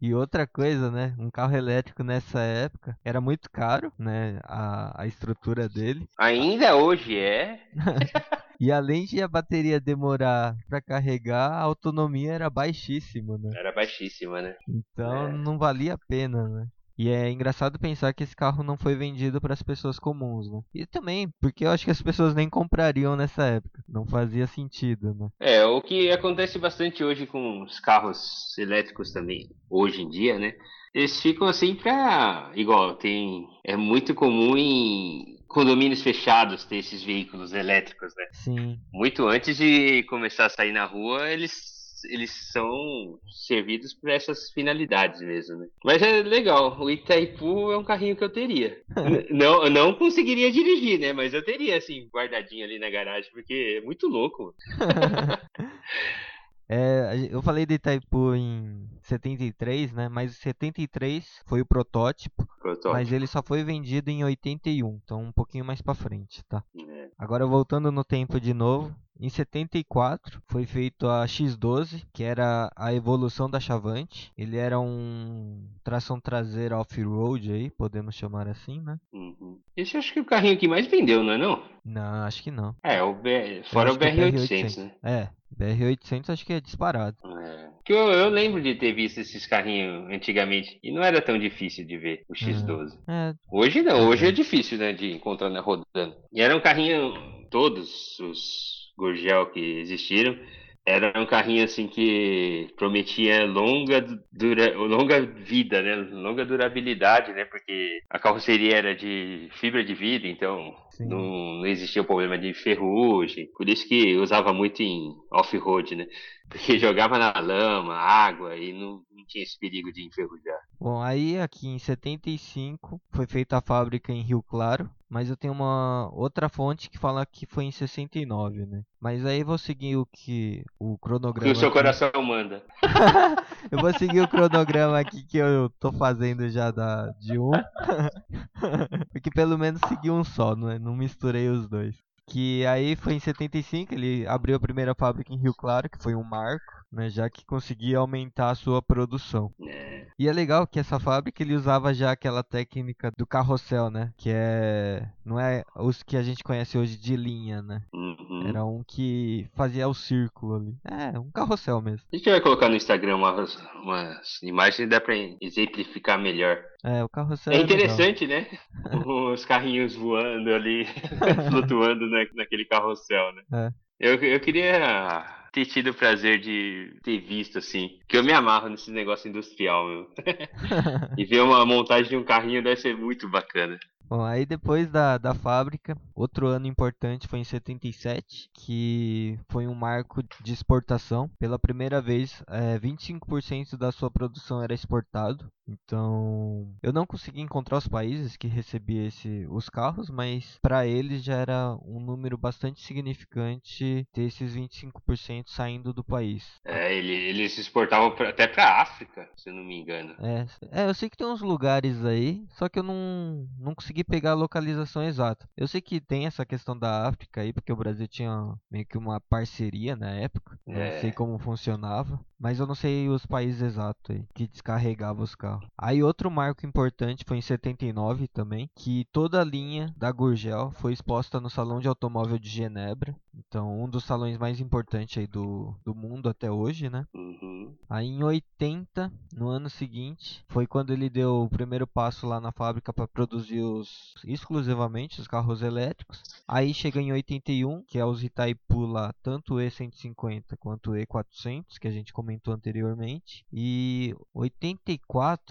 E 0.00 0.14
outra 0.14 0.46
coisa, 0.46 0.90
né? 0.90 1.14
Um 1.18 1.30
carro 1.30 1.56
elétrico 1.56 2.02
nessa 2.04 2.40
época 2.40 2.96
era 3.04 3.20
muito 3.20 3.50
caro, 3.50 3.92
né? 3.98 4.38
A, 4.44 5.02
a 5.02 5.06
estrutura 5.06 5.68
dele. 5.68 6.08
Ainda 6.18 6.76
hoje 6.76 7.16
é. 7.18 7.60
E 8.60 8.70
além 8.70 9.04
de 9.04 9.22
a 9.22 9.28
bateria 9.28 9.80
demorar 9.80 10.56
para 10.68 10.80
carregar, 10.80 11.50
a 11.52 11.60
autonomia 11.60 12.32
era 12.32 12.48
baixíssima, 12.50 13.36
né? 13.38 13.50
Era 13.56 13.72
baixíssima, 13.72 14.40
né? 14.42 14.54
Então 14.68 15.28
É. 15.28 15.32
não 15.32 15.58
valia 15.58 15.94
a 15.94 15.98
pena, 16.08 16.48
né? 16.48 16.66
E 16.96 17.08
é 17.08 17.28
engraçado 17.28 17.76
pensar 17.76 18.12
que 18.14 18.22
esse 18.22 18.36
carro 18.36 18.62
não 18.62 18.76
foi 18.76 18.94
vendido 18.94 19.40
para 19.40 19.52
as 19.52 19.62
pessoas 19.62 19.98
comuns, 19.98 20.48
né? 20.48 20.60
E 20.72 20.86
também 20.86 21.28
porque 21.40 21.64
eu 21.66 21.70
acho 21.70 21.84
que 21.84 21.90
as 21.90 22.00
pessoas 22.00 22.34
nem 22.36 22.48
comprariam 22.48 23.16
nessa 23.16 23.44
época. 23.44 23.82
Não 23.88 24.06
fazia 24.06 24.46
sentido, 24.46 25.12
né? 25.14 25.28
É, 25.40 25.64
o 25.64 25.82
que 25.82 26.08
acontece 26.12 26.56
bastante 26.56 27.02
hoje 27.02 27.26
com 27.26 27.62
os 27.64 27.80
carros 27.80 28.56
elétricos 28.56 29.12
também, 29.12 29.48
hoje 29.68 30.02
em 30.02 30.08
dia, 30.08 30.38
né? 30.38 30.52
Eles 30.94 31.20
ficam 31.20 31.48
assim 31.48 31.74
pra. 31.74 32.52
Igual, 32.54 32.94
tem. 32.94 33.44
É 33.64 33.76
muito 33.76 34.14
comum 34.14 34.56
em 34.56 35.33
condomínios 35.54 36.02
fechados 36.02 36.64
ter 36.64 36.78
esses 36.78 37.02
veículos 37.04 37.52
elétricos, 37.52 38.12
né? 38.16 38.26
Sim. 38.32 38.78
Muito 38.92 39.28
antes 39.28 39.56
de 39.56 40.02
começar 40.02 40.46
a 40.46 40.50
sair 40.50 40.72
na 40.72 40.84
rua, 40.84 41.30
eles. 41.30 41.72
Eles 42.06 42.52
são 42.52 43.18
servidos 43.46 43.94
por 43.94 44.10
essas 44.10 44.50
finalidades 44.50 45.22
mesmo, 45.22 45.56
né? 45.56 45.68
Mas 45.82 46.02
é 46.02 46.22
legal, 46.22 46.78
o 46.78 46.90
Itaipu 46.90 47.72
é 47.72 47.78
um 47.78 47.84
carrinho 47.84 48.14
que 48.14 48.22
eu 48.22 48.28
teria. 48.28 48.76
Não, 49.30 49.64
eu 49.64 49.70
não 49.70 49.94
conseguiria 49.94 50.52
dirigir, 50.52 51.00
né? 51.00 51.14
Mas 51.14 51.32
eu 51.32 51.42
teria, 51.42 51.78
assim, 51.78 52.06
guardadinho 52.12 52.62
ali 52.62 52.78
na 52.78 52.90
garagem, 52.90 53.30
porque 53.32 53.78
é 53.80 53.86
muito 53.86 54.06
louco. 54.06 54.54
É, 56.68 57.28
eu 57.30 57.42
falei 57.42 57.66
de 57.66 57.74
Itaipu 57.74 58.34
em 58.34 58.88
73, 59.04 59.92
né? 59.92 60.08
Mas 60.08 60.36
73 60.36 61.42
foi 61.46 61.60
o 61.60 61.66
protótipo, 61.66 62.46
Protótipo. 62.60 62.92
mas 62.92 63.12
ele 63.12 63.26
só 63.26 63.42
foi 63.42 63.62
vendido 63.62 64.10
em 64.10 64.24
81, 64.24 65.00
então 65.04 65.22
um 65.22 65.32
pouquinho 65.32 65.64
mais 65.64 65.82
pra 65.82 65.94
frente, 65.94 66.42
tá? 66.44 66.64
É. 66.88 67.10
Agora 67.18 67.46
voltando 67.46 67.92
no 67.92 68.02
tempo 68.02 68.40
de 68.40 68.54
novo, 68.54 68.94
em 69.20 69.28
74 69.28 70.42
foi 70.48 70.66
feito 70.66 71.06
a 71.06 71.24
X12, 71.24 72.02
que 72.12 72.24
era 72.24 72.70
a 72.76 72.92
evolução 72.92 73.48
da 73.48 73.60
Chavante. 73.60 74.32
Ele 74.36 74.56
era 74.56 74.78
um 74.80 75.66
tração 75.84 76.20
traseira 76.20 76.78
off-road 76.78 77.52
aí, 77.52 77.70
podemos 77.70 78.14
chamar 78.14 78.48
assim, 78.48 78.80
né? 78.80 78.98
Uhum. 79.12 79.60
Esse 79.76 79.96
acho 79.96 80.12
que 80.12 80.18
é 80.18 80.22
o 80.22 80.26
carrinho 80.26 80.58
que 80.58 80.68
mais 80.68 80.86
vendeu, 80.86 81.22
não 81.22 81.32
é 81.32 81.38
não? 81.38 81.62
Não, 81.84 82.24
acho 82.24 82.42
que 82.42 82.50
não. 82.50 82.74
É, 82.82 83.02
o 83.02 83.14
B... 83.14 83.62
Fora 83.70 83.92
o 83.92 83.94
é 83.94 83.98
BR-800, 83.98 84.78
né? 84.78 84.92
É, 85.02 85.28
BR-800 85.56 86.30
acho 86.30 86.44
que 86.44 86.52
é 86.52 86.60
disparado. 86.60 87.16
É. 87.24 87.70
Que 87.84 87.92
eu, 87.92 88.10
eu 88.10 88.30
lembro 88.30 88.62
de 88.62 88.74
ter 88.74 88.92
visto 88.94 89.18
esses 89.18 89.46
carrinhos 89.46 90.10
antigamente 90.10 90.78
e 90.82 90.90
não 90.90 91.02
era 91.02 91.20
tão 91.20 91.38
difícil 91.38 91.86
de 91.86 91.98
ver 91.98 92.24
o 92.28 92.32
X12. 92.32 92.98
É, 93.06 93.34
Hoje 93.50 93.82
não, 93.82 94.08
hoje 94.08 94.26
é 94.26 94.32
difícil, 94.32 94.78
né, 94.78 94.92
de 94.92 95.12
encontrar 95.12 95.50
na 95.50 95.60
rodando. 95.60 96.16
E 96.32 96.40
era 96.40 96.56
um 96.56 96.60
carrinho, 96.60 97.12
todos 97.50 98.18
os 98.20 98.83
Gurgel 98.96 99.46
que 99.46 99.80
existiram, 99.80 100.38
era 100.86 101.18
um 101.18 101.24
carrinho 101.26 101.64
assim 101.64 101.88
que 101.88 102.68
prometia 102.76 103.46
longa, 103.46 104.00
dura, 104.30 104.76
longa 104.76 105.20
vida, 105.22 105.80
né, 105.80 105.94
longa 105.94 106.44
durabilidade, 106.44 107.32
né, 107.32 107.44
porque 107.46 108.02
a 108.10 108.18
carroceria 108.18 108.76
era 108.76 108.94
de 108.94 109.48
fibra 109.52 109.82
de 109.82 109.94
vidro, 109.94 110.28
então 110.28 110.74
sim. 110.96 111.06
não, 111.08 111.54
não 111.58 111.66
existia 111.66 112.02
o 112.02 112.04
problema 112.06 112.38
de 112.38 112.54
ferrugem. 112.54 113.50
Por 113.56 113.68
isso 113.68 113.86
que 113.88 114.16
usava 114.16 114.52
muito 114.52 114.82
em 114.82 115.14
off-road, 115.32 115.94
né? 115.96 116.06
Porque 116.48 116.78
jogava 116.78 117.18
na 117.18 117.32
lama, 117.40 117.94
água 117.94 118.56
e 118.56 118.72
não, 118.72 119.02
não 119.10 119.24
tinha 119.26 119.42
esse 119.44 119.58
perigo 119.58 119.92
de 119.92 120.06
enferrujar. 120.06 120.60
Bom, 120.78 121.00
aí 121.02 121.38
aqui 121.38 121.66
em 121.68 121.78
75 121.78 123.00
foi 123.10 123.26
feita 123.26 123.56
a 123.56 123.62
fábrica 123.62 124.12
em 124.12 124.22
Rio 124.22 124.42
Claro, 124.42 124.90
mas 125.08 125.30
eu 125.30 125.36
tenho 125.36 125.52
uma 125.52 126.10
outra 126.12 126.48
fonte 126.48 126.90
que 126.90 126.98
fala 126.98 127.24
que 127.26 127.46
foi 127.46 127.64
em 127.64 127.70
69, 127.72 128.66
né? 128.66 128.82
Mas 129.00 129.24
aí 129.24 129.40
eu 129.40 129.46
vou 129.46 129.58
seguir 129.58 129.96
o 129.96 130.06
que 130.06 130.64
o 130.78 130.98
O 131.36 131.40
que 131.40 131.40
cronograma. 131.40 131.52
o 131.52 131.54
seu 131.56 131.68
aqui. 131.68 131.72
coração 131.72 132.10
manda. 132.22 132.64
eu 133.70 133.78
vou 133.78 133.92
seguir 133.94 134.20
o 134.20 134.28
cronograma 134.28 134.98
aqui 134.98 135.24
que 135.24 135.38
eu 135.38 135.70
tô 135.80 135.92
fazendo 135.92 136.48
já 136.50 136.70
da 136.70 137.10
de 137.18 137.38
um. 137.38 137.64
Porque 139.12 139.30
pelo 139.30 139.58
menos 139.58 139.82
segui 139.84 140.10
um 140.10 140.24
só, 140.24 140.54
não, 140.56 140.70
é? 140.70 140.78
Não 140.84 140.96
misturei 140.96 141.48
os 141.48 141.68
dois. 141.68 141.96
Que 142.26 142.64
aí 142.66 142.96
foi 142.96 143.14
em 143.14 143.20
75, 143.20 143.94
ele 143.94 144.26
abriu 144.26 144.56
a 144.56 144.60
primeira 144.60 144.94
fábrica 144.94 145.32
em 145.32 145.38
Rio 145.38 145.54
Claro, 145.54 145.90
que 145.90 145.98
foi 146.02 146.14
um 146.14 146.24
marco, 146.24 146.83
né, 146.94 147.10
já 147.10 147.28
que 147.28 147.44
conseguia 147.44 147.98
aumentar 147.98 148.50
a 148.50 148.54
sua 148.54 148.80
produção. 148.80 149.52
É, 149.68 150.06
E 150.18 150.28
é 150.28 150.32
legal 150.32 150.66
que 150.66 150.78
essa 150.78 150.98
fábrica 151.00 151.42
ele 151.42 151.54
usava 151.54 151.92
já 151.92 152.12
aquela 152.12 152.42
técnica 152.42 153.10
do 153.18 153.26
carrossel, 153.26 153.90
né? 153.90 154.12
Que 154.16 154.30
é. 154.32 155.08
Não 155.24 155.38
é 155.40 155.64
os 155.76 156.02
que 156.02 156.16
a 156.16 156.22
gente 156.22 156.44
conhece 156.44 156.78
hoje 156.78 156.96
de 156.96 157.16
linha, 157.16 157.60
né? 157.62 157.82
uhum. 157.92 158.46
Era 158.46 158.64
um 158.64 158.82
que 158.86 159.48
fazia 159.54 159.88
o 159.88 159.94
círculo 159.94 160.56
ali. 160.56 160.76
É, 160.84 161.18
um 161.18 161.30
carrossel 161.30 161.80
mesmo. 161.80 162.06
A 162.12 162.16
gente 162.16 162.30
vai 162.30 162.40
colocar 162.40 162.68
no 162.68 162.76
Instagram 162.76 163.16
umas, 163.16 163.56
umas 163.82 164.42
imagens 164.42 164.80
e 164.80 164.86
dá 164.86 165.00
pra 165.00 165.14
exemplificar 165.40 166.18
melhor. 166.18 166.62
É, 166.84 167.02
o 167.02 167.08
carrossel 167.08 167.52
É 167.52 167.56
é 167.56 167.60
interessante, 167.60 168.26
né? 168.26 168.46
Os 169.32 169.44
carrinhos 169.44 169.94
voando 169.94 170.52
ali, 170.52 170.86
flutuando 171.50 172.06
na, 172.08 172.24
naquele 172.34 172.64
carrossel, 172.66 173.32
né? 173.32 173.42
É. 173.52 173.84
Eu, 173.98 174.16
eu 174.22 174.40
queria 174.40 175.24
ter 175.54 175.66
tido 175.66 175.90
o 175.90 175.94
prazer 175.94 176.40
de 176.40 176.96
ter 177.04 177.20
visto, 177.20 177.58
assim, 177.58 178.00
que 178.08 178.16
eu 178.16 178.24
me 178.24 178.32
amarro 178.32 178.68
nesse 178.68 178.90
negócio 178.90 179.28
industrial, 179.28 179.86
meu. 179.86 180.10
e 181.16 181.24
ver 181.24 181.42
uma 181.42 181.64
montagem 181.64 182.08
de 182.08 182.16
um 182.16 182.24
carrinho 182.24 182.62
deve 182.62 182.80
ser 182.80 182.96
muito 182.96 183.28
bacana. 183.28 183.78
Bom, 184.06 184.22
aí 184.22 184.44
depois 184.44 184.90
da, 184.90 185.16
da 185.16 185.32
fábrica, 185.32 185.96
outro 186.14 186.48
ano 186.48 186.66
importante 186.66 187.26
foi 187.26 187.38
em 187.38 187.44
77, 187.44 188.50
que 188.52 189.38
foi 189.48 189.66
um 189.66 189.74
marco 189.74 190.22
de 190.42 190.52
exportação. 190.52 191.30
Pela 191.38 191.58
primeira 191.58 192.02
vez, 192.02 192.42
é, 192.48 192.78
25% 192.78 193.76
da 193.78 193.90
sua 193.90 194.10
produção 194.10 194.62
era 194.62 194.74
exportado. 194.74 195.46
Então, 195.66 196.74
eu 196.82 196.92
não 196.92 197.06
consegui 197.06 197.40
encontrar 197.40 197.78
os 197.78 197.88
países 197.88 198.36
que 198.36 198.46
recebiam 198.46 199.06
esse, 199.06 199.46
os 199.48 199.68
carros, 199.70 200.10
mas 200.10 200.58
para 200.60 200.86
eles 200.86 201.22
já 201.24 201.34
era 201.36 201.76
um 201.84 202.00
número 202.00 202.36
bastante 202.36 202.82
significante 202.82 204.06
ter 204.12 204.22
esses 204.22 204.54
25% 204.54 205.50
saindo 205.50 205.92
do 205.92 206.04
país. 206.04 206.44
É, 206.64 206.94
ele, 206.94 207.12
eles 207.12 207.56
exportavam 207.56 208.14
pra- 208.14 208.28
até 208.28 208.46
pra 208.46 208.82
África, 208.82 209.28
se 209.36 209.48
eu 209.48 209.54
não 209.54 209.64
me 209.64 209.80
engano. 209.80 210.14
É, 210.20 210.46
é, 210.82 210.88
eu 210.88 210.94
sei 210.94 211.08
que 211.08 211.16
tem 211.16 211.26
uns 211.26 211.40
lugares 211.40 212.04
aí, 212.04 212.44
só 212.50 212.68
que 212.68 212.78
eu 212.78 212.82
não, 212.82 213.48
não 213.58 213.74
consegui 213.74 214.04
pegar 214.04 214.32
a 214.32 214.34
localização 214.34 215.02
exata. 215.02 215.48
Eu 215.56 215.66
sei 215.66 215.80
que 215.80 216.00
tem 216.00 216.26
essa 216.26 216.44
questão 216.44 216.78
da 216.78 217.08
África 217.08 217.40
aí, 217.40 217.52
porque 217.52 217.72
o 217.72 217.76
Brasil 217.76 218.06
tinha 218.06 218.54
meio 218.70 218.84
que 218.86 218.98
uma 218.98 219.20
parceria 219.20 219.96
na 219.96 220.10
época. 220.10 220.58
É. 220.66 220.72
Não 220.94 221.00
sei 221.00 221.12
como 221.12 221.38
funcionava, 221.38 222.20
mas 222.38 222.58
eu 222.58 222.66
não 222.66 222.74
sei 222.74 223.08
os 223.08 223.24
países 223.24 223.62
exatos 223.62 224.10
aí 224.10 224.24
que 224.34 224.46
descarregava 224.46 225.22
os 225.22 225.34
carros. 225.34 225.53
Aí 225.76 226.02
outro 226.02 226.30
marco 226.30 226.66
importante 226.66 227.24
foi 227.26 227.38
em 227.38 227.42
79 227.42 228.28
também, 228.28 228.70
que 228.74 229.06
toda 229.12 229.40
a 229.40 229.44
linha 229.44 229.94
da 229.96 230.10
Gurgel 230.10 230.70
foi 230.72 230.92
exposta 230.92 231.40
no 231.40 231.50
Salão 231.50 231.80
de 231.80 231.88
Automóvel 231.88 232.38
de 232.38 232.48
Genebra. 232.48 233.16
Então, 233.36 233.82
um 233.82 233.88
dos 233.88 234.04
salões 234.04 234.38
mais 234.38 234.60
importantes 234.60 235.18
aí 235.18 235.26
do, 235.26 235.74
do 235.84 235.94
mundo 235.94 236.28
até 236.28 236.50
hoje, 236.50 236.88
né? 236.88 237.06
Uhum. 237.12 237.74
Aí 237.88 238.06
em 238.06 238.22
80, 238.22 239.12
no 239.34 239.48
ano 239.48 239.68
seguinte, 239.68 240.44
foi 240.48 240.66
quando 240.66 240.92
ele 240.92 241.10
deu 241.10 241.42
o 241.42 241.50
primeiro 241.50 241.86
passo 241.86 242.26
lá 242.26 242.40
na 242.40 242.52
fábrica 242.52 242.92
para 242.92 243.08
produzir 243.08 243.60
os 243.60 244.14
exclusivamente 244.24 245.20
os 245.20 245.26
carros 245.26 245.62
elétricos. 245.62 246.22
Aí 246.46 246.72
chega 246.72 247.00
em 247.00 247.12
81, 247.12 247.82
que 247.82 247.98
é 247.98 248.04
os 248.04 248.22
Itaipu 248.22 248.86
lá, 248.86 249.12
tanto 249.22 249.54
o 249.54 249.58
E150 249.58 250.56
quanto 250.58 250.92
o 250.92 250.94
E400, 250.94 251.78
que 251.80 251.88
a 251.88 251.90
gente 251.90 252.12
comentou 252.12 252.54
anteriormente. 252.54 253.44
E 253.52 254.14
84 254.32 255.43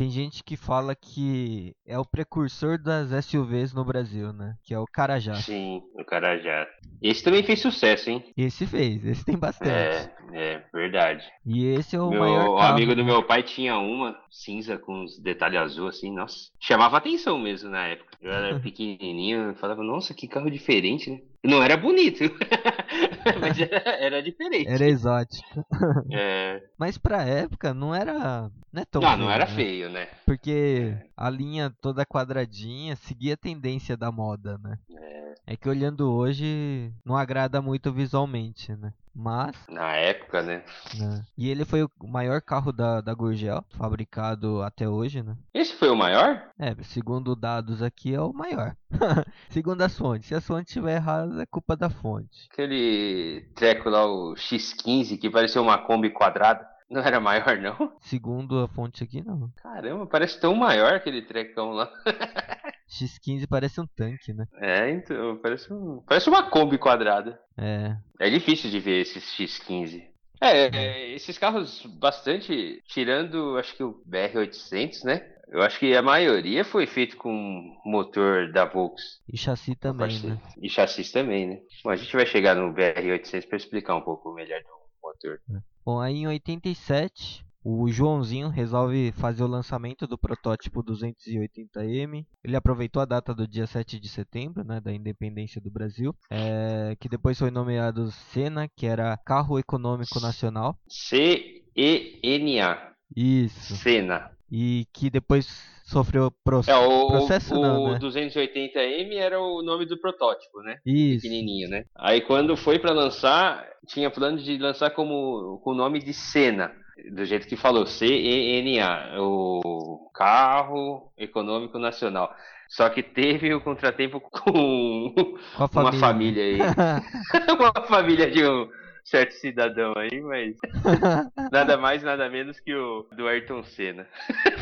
tem 0.00 0.08
gente 0.08 0.42
que 0.42 0.56
fala 0.56 0.94
que 0.94 1.74
é 1.86 1.98
o 1.98 2.06
precursor 2.06 2.78
das 2.78 3.10
SUVs 3.26 3.74
no 3.74 3.84
Brasil, 3.84 4.32
né? 4.32 4.54
Que 4.64 4.72
é 4.72 4.78
o 4.78 4.86
Carajá. 4.86 5.34
Sim, 5.34 5.82
o 5.94 6.02
cara 6.02 6.38
já. 6.38 6.66
Esse 7.02 7.22
também 7.22 7.42
fez 7.42 7.60
sucesso, 7.60 8.08
hein? 8.08 8.24
Esse 8.34 8.66
fez, 8.66 9.04
esse 9.04 9.22
tem 9.26 9.36
bastante. 9.36 9.70
É, 9.72 10.10
é 10.32 10.64
verdade. 10.72 11.22
E 11.44 11.66
esse 11.66 11.96
é 11.96 12.00
o 12.00 12.08
meu 12.08 12.20
maior 12.20 12.48
o 12.48 12.56
carro. 12.56 12.72
amigo 12.72 12.94
do 12.94 13.04
meu 13.04 13.22
pai 13.22 13.42
tinha 13.42 13.76
uma 13.76 14.16
cinza 14.30 14.78
com 14.78 15.04
uns 15.04 15.18
detalhes 15.18 15.60
azul 15.60 15.88
assim, 15.88 16.10
nossa. 16.10 16.50
Chamava 16.58 16.96
atenção 16.96 17.38
mesmo 17.38 17.68
na 17.68 17.86
época. 17.86 18.16
Eu 18.22 18.32
era 18.32 18.56
pequenininho, 18.60 19.48
eu 19.48 19.54
falava, 19.56 19.82
nossa, 19.82 20.14
que 20.14 20.26
carro 20.26 20.50
diferente, 20.50 21.10
né? 21.10 21.20
Não 21.44 21.62
era 21.62 21.76
bonito, 21.76 22.24
mas 23.40 23.60
era, 23.60 23.90
era 23.90 24.22
diferente. 24.22 24.68
Era 24.68 24.86
exótico. 24.86 25.64
É... 26.12 26.62
Mas 26.78 26.98
pra 26.98 27.22
época 27.22 27.72
não 27.72 27.94
era. 27.94 28.50
Não 28.72 28.82
é 28.82 28.84
tão 28.84 29.00
Não, 29.00 29.08
feio, 29.10 29.20
não 29.22 29.30
era 29.30 29.46
né? 29.46 29.54
feio, 29.54 29.90
né? 29.90 30.08
Porque 30.26 30.96
a 31.16 31.30
linha 31.30 31.72
toda 31.80 32.06
quadradinha 32.06 32.96
seguia 32.96 33.34
a 33.34 33.36
tendência 33.36 33.96
da 33.96 34.10
moda, 34.10 34.58
né? 34.58 34.78
É. 34.92 35.34
É 35.46 35.56
que 35.56 35.68
olhando 35.68 36.10
hoje 36.10 36.92
não 37.04 37.16
agrada 37.16 37.60
muito 37.60 37.92
visualmente, 37.92 38.74
né? 38.76 38.92
Mas... 39.20 39.54
Na 39.68 39.92
época, 39.96 40.42
né? 40.42 40.62
né? 40.98 41.22
E 41.36 41.50
ele 41.50 41.64
foi 41.64 41.82
o 41.82 41.90
maior 42.02 42.40
carro 42.40 42.72
da, 42.72 43.00
da 43.00 43.12
Gurgel, 43.12 43.62
fabricado 43.76 44.62
até 44.62 44.88
hoje, 44.88 45.22
né? 45.22 45.36
Esse 45.52 45.74
foi 45.74 45.90
o 45.90 45.96
maior? 45.96 46.42
É, 46.58 46.74
segundo 46.82 47.36
dados 47.36 47.82
aqui 47.82 48.14
é 48.14 48.20
o 48.20 48.32
maior. 48.32 48.74
segundo 49.50 49.82
as 49.82 49.96
fontes. 49.96 50.28
Se 50.28 50.34
as 50.34 50.46
fontes 50.46 50.70
estiver 50.70 50.96
erradas, 50.96 51.38
é 51.38 51.44
culpa 51.44 51.76
da 51.76 51.90
fonte. 51.90 52.48
Aquele 52.50 53.46
treco 53.54 53.90
lá, 53.90 54.06
o 54.06 54.34
X15, 54.34 55.18
que 55.18 55.28
parecia 55.28 55.60
uma 55.60 55.76
Kombi 55.78 56.10
quadrada. 56.10 56.66
Não 56.90 57.02
era 57.02 57.20
maior, 57.20 57.56
não? 57.58 57.92
Segundo 58.00 58.58
a 58.58 58.66
fonte 58.66 59.04
aqui, 59.04 59.22
não. 59.24 59.48
Caramba, 59.62 60.06
parece 60.06 60.40
tão 60.40 60.56
maior 60.56 60.94
aquele 60.94 61.22
trecão 61.22 61.70
lá. 61.70 61.88
X15 62.90 63.46
parece 63.48 63.80
um 63.80 63.86
tanque, 63.86 64.32
né? 64.32 64.46
É, 64.60 64.90
então, 64.90 65.38
parece, 65.38 65.72
um, 65.72 66.02
parece 66.06 66.28
uma 66.28 66.50
Kombi 66.50 66.76
quadrada. 66.76 67.40
É. 67.56 67.96
É 68.18 68.30
difícil 68.30 68.70
de 68.70 68.80
ver 68.80 69.00
esses 69.00 69.24
X15. 69.24 70.10
É, 70.40 70.68
é, 70.74 71.14
esses 71.14 71.36
carros 71.36 71.84
bastante, 71.98 72.82
tirando 72.86 73.58
acho 73.58 73.76
que 73.76 73.84
o 73.84 74.02
BR-800, 74.08 75.04
né? 75.04 75.26
Eu 75.48 75.62
acho 75.62 75.78
que 75.78 75.94
a 75.94 76.00
maioria 76.00 76.64
foi 76.64 76.86
feito 76.86 77.16
com 77.16 77.76
motor 77.84 78.50
da 78.52 78.64
Volks. 78.64 79.20
E 79.28 79.36
chassi 79.36 79.74
também, 79.74 80.18
né? 80.20 80.40
E 80.62 80.68
chassi 80.68 81.12
também, 81.12 81.48
né? 81.48 81.60
Bom, 81.84 81.90
a 81.90 81.96
gente 81.96 82.14
vai 82.14 82.24
chegar 82.24 82.54
no 82.54 82.72
BR-800 82.72 83.48
para 83.48 83.56
explicar 83.56 83.96
um 83.96 84.00
pouco 84.00 84.32
melhor 84.32 84.60
do 84.62 84.68
motor. 85.02 85.40
É. 85.50 85.60
Bom, 85.84 86.00
aí 86.00 86.18
em 86.18 86.28
87, 86.28 87.44
o 87.62 87.88
Joãozinho 87.88 88.48
resolve 88.48 89.12
fazer 89.12 89.44
o 89.44 89.48
lançamento 89.48 90.06
do 90.06 90.16
protótipo 90.16 90.82
280M. 90.82 92.24
Ele 92.42 92.56
aproveitou 92.56 93.02
a 93.02 93.04
data 93.04 93.34
do 93.34 93.46
dia 93.46 93.66
7 93.66 94.00
de 94.00 94.08
setembro, 94.08 94.64
né, 94.64 94.80
da 94.80 94.92
independência 94.92 95.60
do 95.60 95.70
Brasil, 95.70 96.14
é, 96.30 96.96
que 96.98 97.08
depois 97.08 97.38
foi 97.38 97.50
nomeado 97.50 98.10
Sena, 98.10 98.68
que 98.74 98.86
era 98.86 99.16
Carro 99.18 99.58
Econômico 99.58 100.18
Nacional. 100.20 100.74
C-E-N-A. 100.88 102.92
Isso. 103.14 103.76
Sena. 103.76 104.30
E 104.50 104.86
que 104.92 105.10
depois 105.10 105.46
sofreu 105.84 106.32
pro... 106.42 106.62
é, 106.66 106.74
o, 106.74 107.08
processo. 107.08 107.54
O, 107.54 107.60
não, 107.60 107.92
né? 107.92 107.98
280M 107.98 109.16
era 109.16 109.40
o 109.40 109.62
nome 109.62 109.84
do 109.84 110.00
protótipo, 110.00 110.62
né? 110.62 110.78
Isso. 110.86 111.22
Pequenininho, 111.22 111.68
né? 111.68 111.84
Aí 111.96 112.22
quando 112.22 112.56
foi 112.56 112.78
para 112.78 112.92
lançar, 112.92 113.64
tinha 113.86 114.10
plano 114.10 114.38
de 114.38 114.56
lançar 114.56 114.90
como 114.90 115.60
com 115.62 115.72
o 115.72 115.74
nome 115.74 116.00
de 116.00 116.12
Sena 116.12 116.72
do 117.10 117.24
jeito 117.24 117.46
que 117.46 117.56
falou, 117.56 117.86
C-E-N-A, 117.86 119.20
o 119.20 120.10
Carro 120.14 121.12
Econômico 121.16 121.78
Nacional. 121.78 122.34
Só 122.68 122.88
que 122.88 123.02
teve 123.02 123.52
o 123.52 123.60
contratempo 123.60 124.20
com, 124.30 125.12
com 125.56 125.68
família. 125.68 125.90
uma 125.90 125.92
família 125.92 126.44
aí. 126.44 126.58
uma 127.58 127.86
família 127.86 128.30
de 128.30 128.44
um 128.44 128.68
certo 129.04 129.32
cidadão 129.32 129.92
aí, 129.96 130.20
mas 130.20 130.56
nada 131.50 131.76
mais, 131.76 132.02
nada 132.02 132.28
menos 132.28 132.60
que 132.60 132.72
o 132.74 133.08
do 133.16 133.26
Ayrton 133.26 133.62
Senna. 133.64 134.06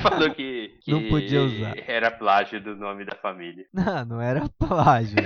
Falou 0.03 0.31
que, 0.31 0.79
que, 0.81 0.91
não 0.91 1.09
podia 1.09 1.43
usar. 1.43 1.75
era 1.87 2.11
plágio 2.11 2.61
do 2.61 2.75
nome 2.75 3.05
da 3.05 3.17
família. 3.17 3.67
Não, 3.75 4.05
não 4.05 4.21
era 4.21 4.49
plágio. 4.59 5.17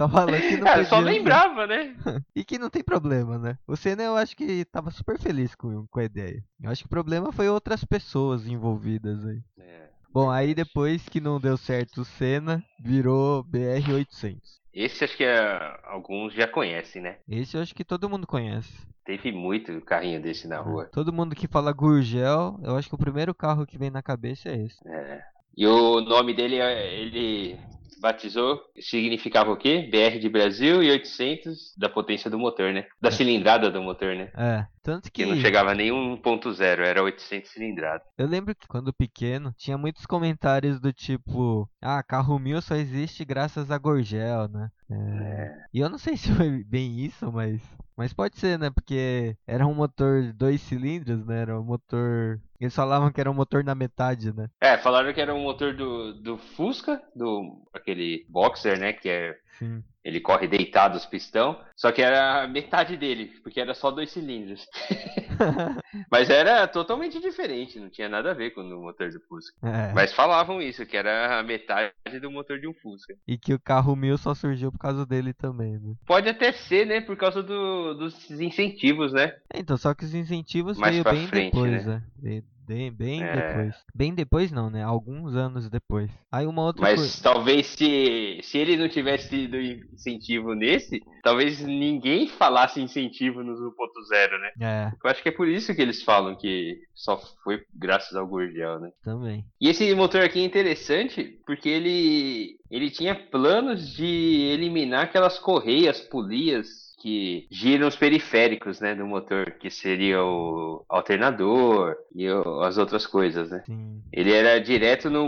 Só 0.00 0.08
falou 0.08 0.40
que 0.40 0.56
não 0.56 0.66
é, 0.66 0.84
só 0.86 0.98
lembrava, 0.98 1.66
né? 1.66 1.94
e 2.34 2.42
que 2.42 2.58
não 2.58 2.70
tem 2.70 2.82
problema, 2.82 3.36
né? 3.36 3.58
O 3.66 3.76
Senna 3.76 4.02
eu 4.02 4.16
acho 4.16 4.34
que 4.34 4.64
tava 4.64 4.90
super 4.90 5.18
feliz 5.18 5.54
com, 5.54 5.86
com 5.88 6.00
a 6.00 6.04
ideia. 6.04 6.42
Eu 6.58 6.70
acho 6.70 6.84
que 6.84 6.86
o 6.86 6.90
problema 6.90 7.30
foi 7.30 7.50
outras 7.50 7.84
pessoas 7.84 8.46
envolvidas 8.46 9.26
aí. 9.26 9.42
É. 9.58 9.90
Bom, 10.10 10.30
aí 10.30 10.54
depois 10.54 11.06
que 11.06 11.20
não 11.20 11.38
deu 11.38 11.54
certo 11.58 12.00
o 12.00 12.04
Senna, 12.06 12.64
virou 12.82 13.44
BR-800. 13.44 14.38
Esse 14.72 15.04
acho 15.04 15.18
que 15.18 15.24
é, 15.24 15.78
alguns 15.84 16.32
já 16.32 16.48
conhecem, 16.48 17.02
né? 17.02 17.18
Esse 17.28 17.58
eu 17.58 17.60
acho 17.60 17.74
que 17.74 17.84
todo 17.84 18.08
mundo 18.08 18.26
conhece. 18.26 18.72
Teve 19.04 19.30
muito 19.30 19.82
carrinho 19.82 20.22
desse 20.22 20.48
na 20.48 20.60
rua. 20.60 20.88
Todo 20.90 21.12
mundo 21.12 21.36
que 21.36 21.46
fala 21.46 21.74
Gurgel, 21.74 22.58
eu 22.62 22.74
acho 22.74 22.88
que 22.88 22.94
o 22.94 22.98
primeiro 22.98 23.34
carro 23.34 23.66
que 23.66 23.76
vem 23.76 23.90
na 23.90 24.02
cabeça 24.02 24.48
é 24.48 24.64
esse. 24.64 24.78
É. 24.88 25.20
E 25.54 25.66
o 25.66 26.00
nome 26.00 26.32
dele, 26.32 26.56
ele 26.56 27.58
batizou, 28.00 28.60
significava 28.80 29.52
o 29.52 29.56
quê? 29.56 29.88
BR 29.90 30.18
de 30.18 30.28
Brasil 30.28 30.82
e 30.82 30.90
800 30.90 31.74
da 31.76 31.88
potência 31.88 32.30
do 32.30 32.38
motor, 32.38 32.72
né? 32.72 32.86
Da 33.00 33.10
cilindrada 33.10 33.70
do 33.70 33.82
motor, 33.82 34.14
né? 34.16 34.30
É, 34.36 34.64
tanto 34.82 35.10
que... 35.10 35.24
que 35.24 35.26
não 35.26 35.36
chegava 35.36 35.74
nem 35.74 35.90
1.0, 35.90 36.78
era 36.80 37.02
800 37.02 37.50
cilindrada. 37.50 38.02
Eu 38.16 38.26
lembro 38.26 38.54
que 38.54 38.66
quando 38.66 38.92
pequeno, 38.92 39.54
tinha 39.56 39.76
muitos 39.76 40.06
comentários 40.06 40.80
do 40.80 40.92
tipo, 40.92 41.68
ah, 41.80 42.02
carro 42.02 42.38
mil 42.38 42.60
só 42.60 42.74
existe 42.74 43.24
graças 43.24 43.70
a 43.70 43.78
Gorgel, 43.78 44.48
né? 44.48 44.70
É... 44.90 44.94
É. 44.94 45.64
E 45.72 45.80
eu 45.80 45.88
não 45.88 45.98
sei 45.98 46.16
se 46.16 46.32
foi 46.34 46.64
bem 46.64 47.00
isso, 47.00 47.30
mas... 47.32 47.60
Mas 47.96 48.14
pode 48.14 48.38
ser, 48.38 48.58
né? 48.58 48.70
Porque 48.70 49.36
era 49.46 49.66
um 49.66 49.74
motor 49.74 50.32
dois 50.32 50.62
cilindros, 50.62 51.26
né? 51.26 51.42
Era 51.42 51.60
um 51.60 51.64
motor 51.64 52.40
eles 52.60 52.74
falavam 52.74 53.10
que 53.10 53.18
era 53.18 53.30
um 53.30 53.34
motor 53.34 53.64
na 53.64 53.74
metade, 53.74 54.36
né? 54.36 54.50
É, 54.60 54.76
falaram 54.76 55.14
que 55.14 55.20
era 55.20 55.34
um 55.34 55.42
motor 55.42 55.74
do, 55.74 56.12
do 56.12 56.36
Fusca, 56.36 57.02
do 57.16 57.66
aquele 57.72 58.26
Boxer, 58.28 58.78
né? 58.78 58.92
Que 58.92 59.08
é. 59.08 59.38
Sim. 59.60 59.84
Ele 60.02 60.18
corre 60.18 60.48
deitado 60.48 60.96
os 60.96 61.04
pistão, 61.04 61.60
só 61.76 61.92
que 61.92 62.00
era 62.00 62.48
metade 62.48 62.96
dele, 62.96 63.26
porque 63.42 63.60
era 63.60 63.74
só 63.74 63.90
dois 63.90 64.10
cilindros. 64.10 64.66
Mas 66.10 66.30
era 66.30 66.66
totalmente 66.66 67.20
diferente, 67.20 67.78
não 67.78 67.90
tinha 67.90 68.08
nada 68.08 68.30
a 68.30 68.34
ver 68.34 68.52
com 68.52 68.62
o 68.62 68.82
motor 68.82 69.10
do 69.10 69.20
Fusca. 69.20 69.54
É. 69.62 69.92
Mas 69.92 70.14
falavam 70.14 70.62
isso, 70.62 70.86
que 70.86 70.96
era 70.96 71.38
a 71.38 71.42
metade 71.42 71.92
do 72.22 72.30
motor 72.30 72.58
de 72.58 72.66
um 72.66 72.72
Fusca. 72.72 73.14
E 73.28 73.36
que 73.36 73.52
o 73.52 73.60
carro 73.60 73.94
mil 73.94 74.16
só 74.16 74.34
surgiu 74.34 74.72
por 74.72 74.78
causa 74.78 75.04
dele 75.04 75.34
também, 75.34 75.78
né? 75.78 75.94
Pode 76.06 76.30
até 76.30 76.50
ser, 76.52 76.86
né? 76.86 77.02
Por 77.02 77.18
causa 77.18 77.42
do, 77.42 77.92
dos 77.92 78.30
incentivos, 78.30 79.12
né? 79.12 79.36
É, 79.52 79.60
então, 79.60 79.76
só 79.76 79.92
que 79.92 80.06
os 80.06 80.14
incentivos 80.14 80.78
Mais 80.78 80.94
veio 80.94 81.04
bem 81.04 81.26
frente, 81.26 81.52
depois, 81.52 81.84
né? 81.84 82.02
né? 82.22 82.42
Bem, 82.70 82.92
bem 82.92 83.22
É. 83.24 83.34
depois. 83.34 83.74
Bem 83.92 84.14
depois 84.14 84.52
não, 84.52 84.70
né? 84.70 84.80
Alguns 84.84 85.34
anos 85.34 85.68
depois. 85.68 86.08
Aí 86.30 86.46
uma 86.46 86.62
outra 86.62 86.80
Mas 86.82 87.00
coisa. 87.00 87.20
talvez 87.20 87.66
se, 87.66 88.38
se 88.44 88.58
ele 88.58 88.76
não 88.76 88.88
tivesse 88.88 89.28
tido 89.28 89.56
incentivo 89.60 90.54
nesse, 90.54 91.00
talvez 91.24 91.60
ninguém 91.60 92.28
falasse 92.28 92.80
incentivo 92.80 93.42
no 93.42 93.54
1.0, 93.54 94.38
né? 94.38 94.50
É, 94.60 94.92
Eu 95.02 95.10
acho 95.10 95.20
que 95.20 95.30
é 95.30 95.32
por 95.32 95.48
isso 95.48 95.74
que 95.74 95.82
eles 95.82 96.00
falam 96.04 96.36
que 96.36 96.78
só 96.94 97.20
foi 97.42 97.60
graças 97.74 98.14
ao 98.14 98.26
Gurgel, 98.26 98.78
né? 98.78 98.90
também. 99.02 99.44
E 99.60 99.68
esse 99.68 99.92
motor 99.96 100.20
aqui 100.22 100.38
é 100.38 100.44
interessante 100.44 101.40
porque 101.44 101.68
ele, 101.68 102.56
ele 102.70 102.88
tinha 102.90 103.16
planos 103.16 103.96
de 103.96 104.04
eliminar 104.52 105.04
aquelas 105.06 105.40
correias, 105.40 106.00
polias 106.00 106.89
que 107.00 107.46
giram 107.50 107.88
os 107.88 107.96
periféricos, 107.96 108.80
né, 108.80 108.94
do 108.94 109.06
motor, 109.06 109.52
que 109.52 109.70
seria 109.70 110.22
o 110.22 110.84
alternador 110.88 111.96
e 112.14 112.28
o- 112.28 112.60
as 112.62 112.76
outras 112.78 113.06
coisas, 113.06 113.50
né? 113.50 113.62
Sim. 113.66 114.02
Ele 114.12 114.32
era 114.32 114.60
direto 114.60 115.08
no 115.08 115.24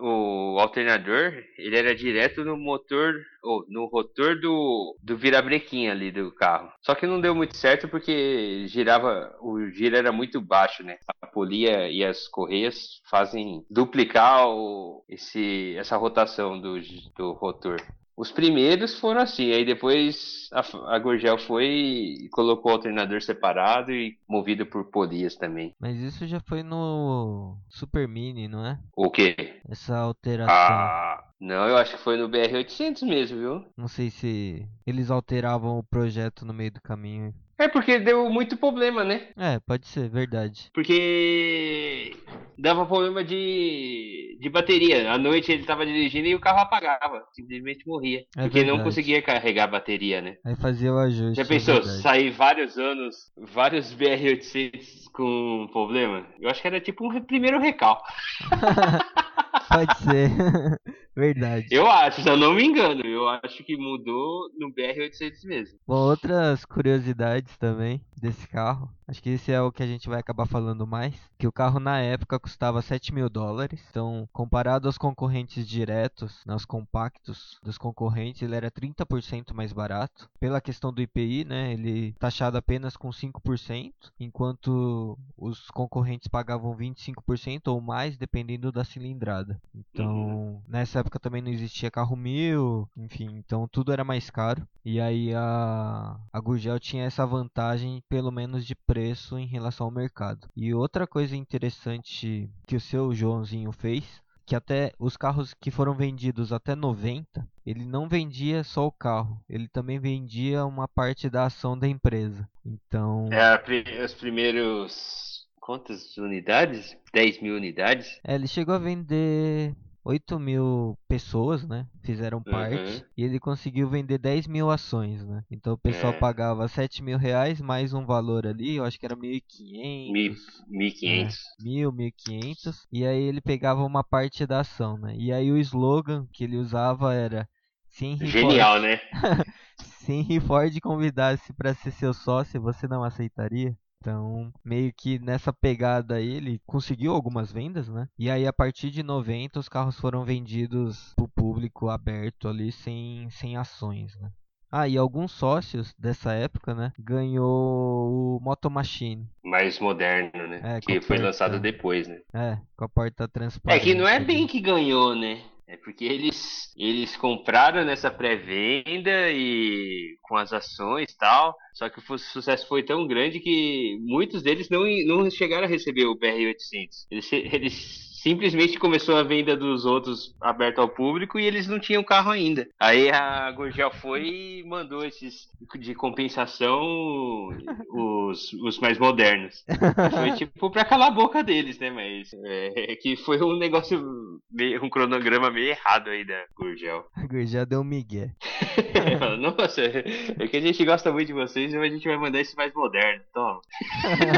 o 0.00 0.58
alternador, 0.58 1.32
ele 1.56 1.76
era 1.76 1.94
direto 1.94 2.44
no 2.44 2.56
motor 2.56 3.14
ou 3.42 3.64
no 3.68 3.86
rotor 3.86 4.38
do 4.40 4.96
do 5.02 5.16
virabrequim 5.16 5.88
ali 5.88 6.10
do 6.10 6.30
carro. 6.32 6.70
Só 6.82 6.94
que 6.94 7.06
não 7.06 7.20
deu 7.20 7.34
muito 7.34 7.56
certo 7.56 7.88
porque 7.88 8.66
girava, 8.68 9.34
o 9.40 9.66
giro 9.70 9.96
era 9.96 10.12
muito 10.12 10.40
baixo, 10.40 10.82
né? 10.82 10.98
A 11.22 11.26
polia 11.26 11.90
e 11.90 12.04
as 12.04 12.28
correias 12.28 13.00
fazem 13.10 13.64
duplicar 13.70 14.48
o, 14.48 15.04
esse 15.08 15.74
essa 15.78 15.96
rotação 15.96 16.60
do 16.60 16.74
do 17.16 17.32
rotor. 17.32 17.76
Os 18.16 18.30
primeiros 18.30 18.98
foram 18.98 19.20
assim, 19.20 19.52
aí 19.52 19.64
depois 19.64 20.48
a, 20.52 20.94
a 20.94 20.98
Gurgel 20.98 21.36
foi 21.38 21.66
e 21.66 22.28
colocou 22.30 22.70
o 22.70 22.74
alternador 22.74 23.20
separado 23.20 23.92
e 23.92 24.16
movido 24.28 24.64
por 24.66 24.84
polias 24.84 25.34
também. 25.34 25.72
Mas 25.80 25.98
isso 25.98 26.26
já 26.26 26.40
foi 26.40 26.62
no 26.62 27.56
Super 27.68 28.06
Mini, 28.06 28.46
não 28.46 28.64
é? 28.64 28.78
O 28.96 29.10
quê? 29.10 29.60
Essa 29.68 29.96
alteração. 29.96 30.54
Ah, 30.54 31.24
não, 31.40 31.68
eu 31.68 31.76
acho 31.76 31.96
que 31.96 32.02
foi 32.02 32.16
no 32.16 32.28
BR-800 32.28 33.02
mesmo, 33.02 33.38
viu? 33.38 33.64
Não 33.76 33.88
sei 33.88 34.10
se 34.10 34.66
eles 34.86 35.10
alteravam 35.10 35.78
o 35.78 35.84
projeto 35.84 36.44
no 36.46 36.54
meio 36.54 36.70
do 36.70 36.80
caminho. 36.80 37.34
É 37.58 37.68
porque 37.68 37.98
deu 37.98 38.28
muito 38.30 38.56
problema, 38.56 39.04
né? 39.04 39.28
É, 39.36 39.60
pode 39.60 39.86
ser, 39.86 40.08
verdade. 40.08 40.70
Porque 40.74 42.16
dava 42.58 42.84
problema 42.84 43.22
de, 43.22 44.36
de 44.40 44.48
bateria. 44.48 45.12
À 45.12 45.18
noite 45.18 45.52
ele 45.52 45.64
tava 45.64 45.86
dirigindo 45.86 46.26
e 46.28 46.34
o 46.34 46.40
carro 46.40 46.60
apagava. 46.60 47.24
Simplesmente 47.32 47.86
morria. 47.86 48.24
É 48.36 48.42
porque 48.42 48.60
não 48.60 48.76
verdade. 48.76 48.84
conseguia 48.84 49.22
carregar 49.22 49.64
a 49.64 49.68
bateria, 49.68 50.20
né? 50.20 50.36
Aí 50.44 50.56
fazia 50.56 50.92
o 50.92 50.98
ajuste. 50.98 51.36
Já 51.36 51.42
é 51.42 51.46
pensou, 51.46 51.74
verdade. 51.76 52.02
sair 52.02 52.30
vários 52.30 52.76
anos, 52.76 53.16
vários 53.36 53.94
BR-800 53.94 55.04
com 55.12 55.68
problema? 55.72 56.26
Eu 56.40 56.50
acho 56.50 56.60
que 56.60 56.66
era 56.66 56.80
tipo 56.80 57.06
um 57.06 57.20
primeiro 57.22 57.60
recal. 57.60 58.02
Pode 59.68 59.98
ser. 59.98 60.30
Verdade. 61.16 61.66
Eu 61.70 61.86
acho, 61.88 62.22
se 62.22 62.28
eu 62.28 62.36
não 62.36 62.54
me 62.54 62.64
engano, 62.64 63.02
eu 63.04 63.28
acho 63.28 63.62
que 63.62 63.76
mudou 63.76 64.48
no 64.58 64.72
BR-800 64.72 65.44
mesmo. 65.44 65.78
Bom, 65.86 65.96
outras 65.96 66.64
curiosidades 66.64 67.56
também 67.56 68.00
desse 68.20 68.48
carro. 68.48 68.90
Acho 69.06 69.22
que 69.22 69.30
esse 69.30 69.52
é 69.52 69.60
o 69.60 69.70
que 69.70 69.82
a 69.82 69.86
gente 69.86 70.08
vai 70.08 70.18
acabar 70.18 70.46
falando 70.46 70.86
mais. 70.86 71.14
Que 71.38 71.46
o 71.46 71.52
carro 71.52 71.78
na 71.78 72.00
época 72.00 72.40
custava 72.40 72.80
7 72.80 73.12
mil 73.12 73.28
dólares. 73.28 73.84
Então, 73.90 74.26
comparado 74.32 74.88
aos 74.88 74.96
concorrentes 74.96 75.68
diretos, 75.68 76.40
nos 76.46 76.62
né, 76.62 76.66
compactos 76.66 77.58
dos 77.62 77.76
concorrentes, 77.76 78.42
ele 78.42 78.56
era 78.56 78.70
30% 78.70 79.52
mais 79.52 79.72
barato. 79.72 80.28
Pela 80.40 80.60
questão 80.60 80.90
do 80.92 81.02
IPI, 81.02 81.44
né? 81.44 81.74
Ele 81.74 82.14
taxado 82.18 82.56
apenas 82.56 82.96
com 82.96 83.10
5%, 83.10 83.92
enquanto 84.18 85.18
os 85.36 85.70
concorrentes 85.70 86.28
pagavam 86.28 86.74
25% 86.74 87.68
ou 87.68 87.80
mais, 87.80 88.16
dependendo 88.16 88.72
da 88.72 88.84
cilindrada. 88.84 89.60
Então, 89.74 90.06
uhum. 90.06 90.62
nessa 90.66 91.03
época 91.04 91.20
também 91.20 91.42
não 91.42 91.50
existia 91.50 91.90
carro 91.90 92.16
mil, 92.16 92.88
enfim, 92.96 93.28
então 93.36 93.68
tudo 93.68 93.92
era 93.92 94.02
mais 94.02 94.30
caro. 94.30 94.66
E 94.82 94.98
aí 94.98 95.34
a, 95.34 96.16
a 96.32 96.40
Gurgel 96.40 96.80
tinha 96.80 97.04
essa 97.04 97.26
vantagem, 97.26 98.02
pelo 98.08 98.30
menos 98.30 98.64
de 98.64 98.74
preço, 98.74 99.38
em 99.38 99.46
relação 99.46 99.86
ao 99.86 99.92
mercado. 99.92 100.48
E 100.56 100.72
outra 100.72 101.06
coisa 101.06 101.36
interessante 101.36 102.50
que 102.66 102.76
o 102.76 102.80
seu 102.80 103.14
Joãozinho 103.14 103.70
fez 103.70 104.22
que 104.46 104.54
até 104.54 104.92
os 104.98 105.16
carros 105.16 105.54
que 105.54 105.70
foram 105.70 105.94
vendidos 105.94 106.52
até 106.52 106.74
90, 106.74 107.48
ele 107.64 107.84
não 107.86 108.06
vendia 108.06 108.62
só 108.62 108.86
o 108.86 108.92
carro, 108.92 109.42
ele 109.48 109.66
também 109.68 109.98
vendia 109.98 110.66
uma 110.66 110.86
parte 110.86 111.30
da 111.30 111.46
ação 111.46 111.78
da 111.78 111.88
empresa. 111.88 112.46
Então. 112.64 113.28
É, 113.32 114.04
os 114.04 114.12
primeiros. 114.14 115.34
Quantas 115.58 116.14
unidades? 116.18 116.94
10 117.14 117.40
mil 117.40 117.56
unidades? 117.56 118.20
É, 118.22 118.34
ele 118.34 118.46
chegou 118.46 118.74
a 118.74 118.78
vender 118.78 119.74
8 120.04 120.38
mil 120.38 120.98
pessoas, 121.08 121.66
né? 121.66 121.86
Fizeram 122.02 122.42
parte. 122.42 122.76
Uhum. 122.76 123.02
E 123.16 123.24
ele 123.24 123.40
conseguiu 123.40 123.88
vender 123.88 124.18
10 124.18 124.46
mil 124.46 124.70
ações, 124.70 125.24
né? 125.24 125.42
Então 125.50 125.72
o 125.72 125.78
pessoal 125.78 126.12
é. 126.12 126.18
pagava 126.18 126.68
7 126.68 127.02
mil 127.02 127.16
reais 127.16 127.60
mais 127.60 127.94
um 127.94 128.04
valor 128.04 128.46
ali, 128.46 128.76
eu 128.76 128.84
acho 128.84 129.00
que 129.00 129.06
era 129.06 129.16
1.500. 129.16 130.36
1.500. 130.70 131.04
É, 131.04 131.62
1.000, 131.62 132.12
1.500. 132.28 132.74
E 132.92 133.06
aí 133.06 133.22
ele 133.22 133.40
pegava 133.40 133.82
uma 133.82 134.04
parte 134.04 134.46
da 134.46 134.60
ação, 134.60 134.98
né? 134.98 135.14
E 135.16 135.32
aí 135.32 135.50
o 135.50 135.56
slogan 135.56 136.26
que 136.32 136.44
ele 136.44 136.58
usava 136.58 137.14
era... 137.14 137.48
Se 137.88 138.04
Henry 138.06 138.26
Genial, 138.26 138.80
Ford... 138.80 138.82
né? 138.82 139.00
Se 139.78 140.12
Henry 140.12 140.40
Ford 140.40 140.80
convidasse 140.80 141.52
para 141.54 141.72
ser 141.72 141.92
seu 141.92 142.12
sócio, 142.12 142.60
você 142.60 142.86
não 142.86 143.02
aceitaria? 143.02 143.74
Então, 144.04 144.52
meio 144.62 144.92
que 144.92 145.18
nessa 145.18 145.50
pegada 145.50 146.16
aí, 146.16 146.28
ele 146.28 146.60
conseguiu 146.66 147.14
algumas 147.14 147.50
vendas, 147.50 147.88
né? 147.88 148.06
E 148.18 148.30
aí, 148.30 148.46
a 148.46 148.52
partir 148.52 148.90
de 148.90 149.02
90, 149.02 149.58
os 149.58 149.66
carros 149.66 149.98
foram 149.98 150.26
vendidos 150.26 151.14
para 151.16 151.24
o 151.24 151.28
público 151.28 151.88
aberto 151.88 152.46
ali, 152.46 152.70
sem, 152.70 153.30
sem 153.30 153.56
ações, 153.56 154.14
né? 154.20 154.30
Ah, 154.70 154.86
e 154.86 154.98
alguns 154.98 155.32
sócios 155.32 155.94
dessa 155.94 156.34
época, 156.34 156.74
né, 156.74 156.92
ganhou 156.98 158.36
o 158.36 158.40
Moto 158.42 158.68
Machine. 158.68 159.26
Mais 159.42 159.78
moderno, 159.78 160.48
né? 160.48 160.60
É, 160.62 160.80
que 160.80 161.00
foi 161.00 161.16
porta... 161.16 161.22
lançado 161.22 161.60
depois, 161.60 162.06
né? 162.06 162.18
É, 162.34 162.58
com 162.76 162.84
a 162.84 162.88
porta 162.88 163.26
transparente. 163.26 163.80
É 163.80 163.82
que 163.82 163.94
não 163.94 164.06
é 164.06 164.20
bem 164.20 164.46
que 164.46 164.60
ganhou, 164.60 165.14
né? 165.14 165.40
É 165.66 165.78
porque 165.78 166.04
eles, 166.04 166.74
eles 166.76 167.16
compraram 167.16 167.84
nessa 167.86 168.10
pré-venda 168.10 169.30
e 169.30 170.18
com 170.20 170.36
as 170.36 170.52
ações 170.52 171.10
e 171.10 171.16
tal. 171.16 171.56
Só 171.74 171.88
que 171.88 171.98
o 171.98 172.18
sucesso 172.18 172.66
foi 172.68 172.82
tão 172.82 173.06
grande 173.06 173.40
que 173.40 173.98
muitos 174.00 174.42
deles 174.42 174.70
não, 174.70 174.84
não 175.06 175.28
chegaram 175.30 175.64
a 175.64 175.68
receber 175.68 176.06
o 176.06 176.16
BR-800. 176.16 177.06
Eles, 177.10 177.32
eles 177.32 178.14
simplesmente 178.24 178.78
começou 178.78 179.16
a 179.16 179.22
venda 179.22 179.54
dos 179.54 179.84
outros 179.84 180.34
aberto 180.40 180.78
ao 180.78 180.88
público 180.88 181.38
e 181.38 181.44
eles 181.44 181.68
não 181.68 181.78
tinham 181.78 182.02
carro 182.02 182.30
ainda. 182.30 182.66
Aí 182.80 183.10
a 183.10 183.52
Gurgel 183.52 183.90
foi 183.90 184.26
e 184.26 184.64
mandou 184.64 185.04
esses 185.04 185.46
de 185.78 185.94
compensação 185.94 186.80
os, 187.92 188.50
os 188.54 188.78
mais 188.78 188.98
modernos. 188.98 189.62
Foi 190.10 190.32
tipo 190.32 190.70
pra 190.70 190.86
calar 190.86 191.08
a 191.08 191.14
boca 191.14 191.44
deles, 191.44 191.78
né? 191.78 191.90
Mas 191.90 192.32
é, 192.44 192.92
é 192.92 192.96
que 192.96 193.14
foi 193.14 193.42
um 193.42 193.58
negócio, 193.58 194.02
meio, 194.50 194.82
um 194.82 194.88
cronograma 194.88 195.50
meio 195.50 195.68
errado 195.68 196.08
aí 196.08 196.24
da 196.24 196.44
Gurgel. 196.56 197.04
A 197.14 197.26
Gurgel 197.26 197.66
deu 197.66 197.80
um 197.80 197.84
migué. 197.84 198.30
Nossa, 199.38 199.82
é 199.82 200.48
que 200.48 200.56
a 200.56 200.60
gente 200.60 200.82
gosta 200.82 201.12
muito 201.12 201.26
de 201.26 201.34
vocês, 201.34 201.63
mas 201.72 201.90
a 201.90 201.94
gente 201.94 202.06
vai 202.06 202.16
mandar 202.16 202.40
esse 202.40 202.56
mais 202.56 202.74
moderno. 202.74 203.22
Toma. 203.32 203.60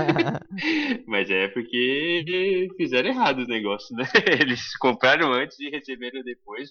mas 1.07 1.29
é 1.31 1.49
porque 1.49 2.69
fizeram 2.77 3.09
errado 3.09 3.41
o 3.41 3.47
negócio 3.47 3.97
né? 3.97 4.05
Eles 4.41 4.77
compraram 4.77 5.33
antes 5.33 5.59
e 5.59 5.71
receberam 5.71 6.23
depois. 6.23 6.71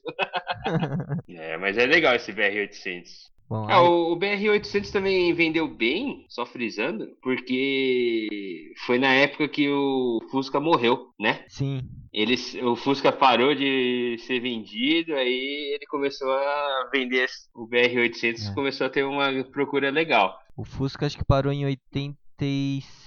é, 1.27 1.57
mas 1.57 1.77
é 1.77 1.85
legal 1.85 2.15
esse 2.15 2.31
BR-800. 2.31 3.33
Bom, 3.47 3.67
ah, 3.69 3.79
aí... 3.79 3.87
O 3.87 4.15
BR-800 4.17 4.91
também 4.91 5.33
vendeu 5.33 5.67
bem, 5.67 6.25
só 6.29 6.45
frisando, 6.45 7.09
porque 7.21 8.73
foi 8.85 8.97
na 8.97 9.13
época 9.13 9.47
que 9.47 9.69
o 9.69 10.19
Fusca 10.31 10.59
morreu, 10.59 11.09
né? 11.19 11.45
Sim. 11.47 11.81
Eles, 12.11 12.55
o 12.55 12.75
Fusca 12.75 13.11
parou 13.11 13.53
de 13.53 14.17
ser 14.19 14.39
vendido, 14.39 15.13
aí 15.13 15.75
ele 15.75 15.85
começou 15.85 16.31
a 16.31 16.89
vender 16.91 17.27
o 17.53 17.67
BR-800, 17.67 18.51
é. 18.51 18.55
começou 18.55 18.87
a 18.87 18.89
ter 18.89 19.03
uma 19.03 19.43
procura 19.43 19.91
legal. 19.91 20.39
O 20.55 20.63
Fusca 20.63 21.05
acho 21.05 21.17
que 21.17 21.25
parou 21.25 21.51
em 21.51 21.65
80 21.65 22.17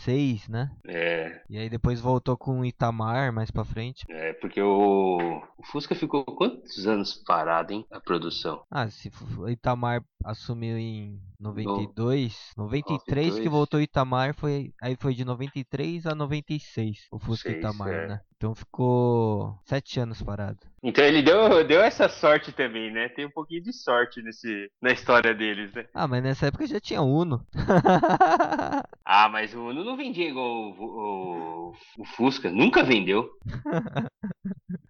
96, 0.09 0.49
né? 0.49 0.71
É. 0.87 1.40
E 1.49 1.59
aí 1.59 1.68
depois 1.68 2.01
voltou 2.01 2.37
com 2.37 2.61
o 2.61 2.64
Itamar 2.64 3.33
mais 3.33 3.51
pra 3.51 3.64
frente. 3.64 4.05
É, 4.09 4.33
porque 4.35 4.61
o, 4.61 5.42
o 5.59 5.62
Fusca 5.66 5.94
ficou 5.94 6.25
quantos 6.25 6.87
anos 6.87 7.14
parado, 7.14 7.73
hein? 7.73 7.85
A 7.90 8.01
produção. 8.01 8.62
Ah, 8.71 8.88
se 8.88 9.11
o 9.37 9.49
Itamar 9.49 10.03
assumiu 10.25 10.79
em 10.79 11.21
92, 11.38 12.53
no... 12.57 12.64
93 12.64 13.27
92. 13.27 13.42
que 13.42 13.49
voltou 13.49 13.81
o 13.81 13.83
Itamar, 13.83 14.35
foi, 14.35 14.73
aí 14.83 14.97
foi 14.97 15.14
de 15.14 15.25
93 15.25 16.07
a 16.07 16.14
96 16.14 17.07
o 17.11 17.18
Fusca 17.18 17.51
Seis, 17.51 17.59
Itamar, 17.59 17.88
é. 17.88 18.07
né? 18.09 18.21
Então 18.38 18.55
ficou 18.55 19.59
sete 19.64 19.99
anos 19.99 20.23
parado. 20.23 20.59
Então 20.81 21.05
ele 21.05 21.23
deu, 21.23 21.66
deu 21.66 21.81
essa 21.81 22.09
sorte 22.09 22.53
também, 22.53 22.88
né? 22.92 23.09
Tem 23.09 23.27
um 23.27 23.31
pouquinho 23.31 23.61
de 23.61 23.73
sorte 23.73 24.23
nesse, 24.23 24.71
na 24.81 24.92
história 24.92 25.35
deles, 25.35 25.73
né? 25.75 25.87
Ah, 25.92 26.07
mas 26.07 26.23
nessa 26.23 26.47
época 26.47 26.64
já 26.64 26.79
tinha 26.79 27.03
Uno. 27.03 27.44
ah, 29.05 29.29
mas 29.29 29.53
o 29.55 29.71
Uno 29.71 29.83
não 29.83 29.97
vendia 29.99 30.29
igual 30.29 30.47
o, 30.47 31.71
o, 31.71 31.73
o 31.99 32.05
Fusca. 32.17 32.51
Nunca 32.51 32.83
vendeu. 32.83 33.29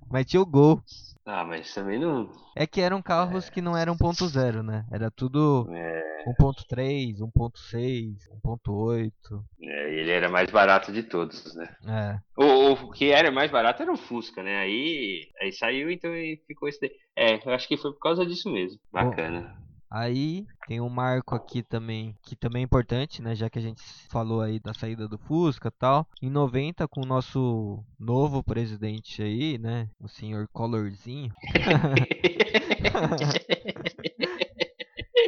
mas 0.09 0.27
tinha 0.27 0.41
o 0.41 0.47
Gol. 0.47 0.81
Ah, 1.27 1.45
mas 1.45 1.75
também 1.75 1.99
não. 1.99 2.31
É 2.57 2.67
que 2.67 2.81
eram 2.81 3.03
carros 3.03 3.49
é... 3.49 3.51
que 3.51 3.61
não 3.61 3.77
eram 3.77 3.95
1.0, 3.97 4.63
né? 4.63 4.87
Era 4.91 5.11
tudo 5.11 5.67
é... 5.71 6.25
1.3, 6.41 7.19
1.6, 7.19 8.15
1.8. 8.43 9.13
É, 9.61 9.95
ele 9.95 10.11
era 10.11 10.31
mais 10.31 10.51
barato 10.51 10.91
de 10.91 11.03
todos, 11.03 11.55
né? 11.55 11.69
É. 11.87 12.43
O, 12.43 12.73
o, 12.73 12.91
que 12.91 13.11
era 13.11 13.31
mais 13.31 13.51
barato 13.51 13.83
era 13.83 13.93
o 13.93 13.97
Fusca, 13.97 14.43
né? 14.43 14.59
Aí, 14.59 15.29
aí 15.41 15.53
saiu, 15.53 15.91
então 15.91 16.11
ficou 16.47 16.69
esse 16.69 16.81
daí. 16.81 16.93
É, 17.15 17.47
eu 17.47 17.53
acho 17.53 17.69
que 17.69 17.77
foi 17.77 17.93
por 17.93 18.01
causa 18.01 18.25
disso 18.25 18.51
mesmo. 18.51 18.79
Bacana. 18.91 19.55
Bom, 19.59 19.68
Aí 19.91 20.47
tem 20.67 20.81
um 20.81 20.89
marco 20.89 21.35
aqui 21.35 21.63
também, 21.63 22.15
que 22.23 22.37
também 22.37 22.63
é 22.63 22.65
importante, 22.65 23.23
né? 23.23 23.35
Já 23.35 23.49
que 23.49 23.59
a 23.59 23.63
gente 23.63 23.83
falou 24.09 24.41
aí 24.41 24.61
da 24.61 24.75
saída 24.75 25.09
do 25.09 25.19
Fusca 25.19 25.69
e 25.69 25.79
tal. 25.79 26.07
Em 26.23 26.31
90, 26.31 26.87
com 26.89 27.03
o 27.03 27.07
nosso 27.07 27.83
novo 27.99 28.43
presidente 28.43 29.23
aí, 29.23 29.59
né? 29.59 29.89
O 29.99 30.09
senhor 30.09 30.49
Colorzinho. 30.53 31.33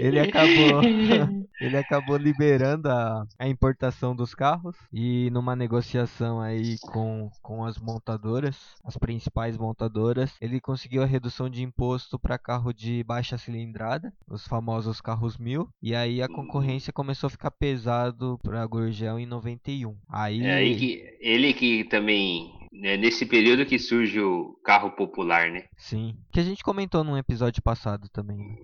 ele 0.01 0.21
acabou 0.21 0.81
ele 1.61 1.77
acabou 1.77 2.17
liberando 2.17 2.89
a, 2.89 3.27
a 3.39 3.47
importação 3.47 4.17
dos 4.17 4.35
carros 4.35 4.77
e 4.93 5.29
numa 5.31 5.55
negociação 5.55 6.41
aí 6.41 6.79
com, 6.79 7.31
com 7.43 7.65
as 7.65 7.79
montadoras, 7.79 8.57
as 8.83 8.97
principais 8.97 9.59
montadoras, 9.59 10.35
ele 10.41 10.61
conseguiu 10.61 11.03
a 11.03 11.07
redução 11.07 11.51
de 11.51 11.63
imposto 11.63 12.19
para 12.19 12.39
carro 12.39 12.73
de 12.73 13.05
baixa 13.05 13.37
cilindrada, 13.37 14.13
os 14.27 14.47
famosos 14.47 15.01
carros 15.01 15.37
mil, 15.37 15.69
e 15.83 15.95
aí 15.95 16.23
a 16.23 16.29
concorrência 16.29 16.93
começou 16.93 17.27
a 17.27 17.31
ficar 17.31 17.51
pesado 17.51 18.41
para 18.43 18.67
Gurgel 18.67 19.19
em 19.19 19.27
91. 19.27 19.95
Aí, 20.09 20.43
é 20.43 20.55
aí 20.55 20.77
que 20.77 21.17
ele 21.21 21.53
que 21.53 21.85
também 21.85 22.61
é 22.83 22.97
nesse 22.97 23.27
período 23.27 23.67
que 23.67 23.79
surge 23.79 24.21
o 24.21 24.57
carro 24.65 24.93
popular, 24.93 25.51
né? 25.51 25.65
Sim. 25.77 26.17
Que 26.31 26.41
a 26.41 26.43
gente 26.43 26.63
comentou 26.63 27.03
num 27.03 27.17
episódio 27.17 27.63
passado 27.63 28.09
também. 28.09 28.59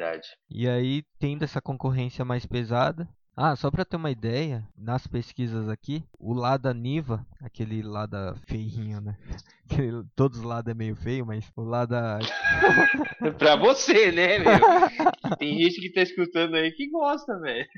Verdade. 0.00 0.28
E 0.50 0.66
aí, 0.66 1.02
tendo 1.18 1.44
essa 1.44 1.60
concorrência 1.60 2.24
mais 2.24 2.46
pesada. 2.46 3.06
Ah, 3.36 3.54
só 3.54 3.70
para 3.70 3.84
ter 3.84 3.96
uma 3.96 4.10
ideia, 4.10 4.66
nas 4.76 5.06
pesquisas 5.06 5.68
aqui, 5.68 6.02
o 6.18 6.32
Lada 6.32 6.74
Niva, 6.74 7.24
aquele 7.40 7.82
Lada 7.82 8.34
feinho, 8.46 9.00
né? 9.00 9.16
Aquele, 9.70 10.02
todos 10.16 10.38
os 10.38 10.44
Lada 10.44 10.72
é 10.72 10.74
meio 10.74 10.96
feio, 10.96 11.24
mas 11.24 11.48
o 11.54 11.62
Lada. 11.62 12.18
pra 13.38 13.54
você, 13.54 14.10
né, 14.10 14.38
meu? 14.38 14.50
Tem 15.38 15.58
gente 15.60 15.80
que 15.80 15.92
tá 15.92 16.02
escutando 16.02 16.56
aí 16.56 16.72
que 16.72 16.90
gosta, 16.90 17.38
velho. 17.38 17.68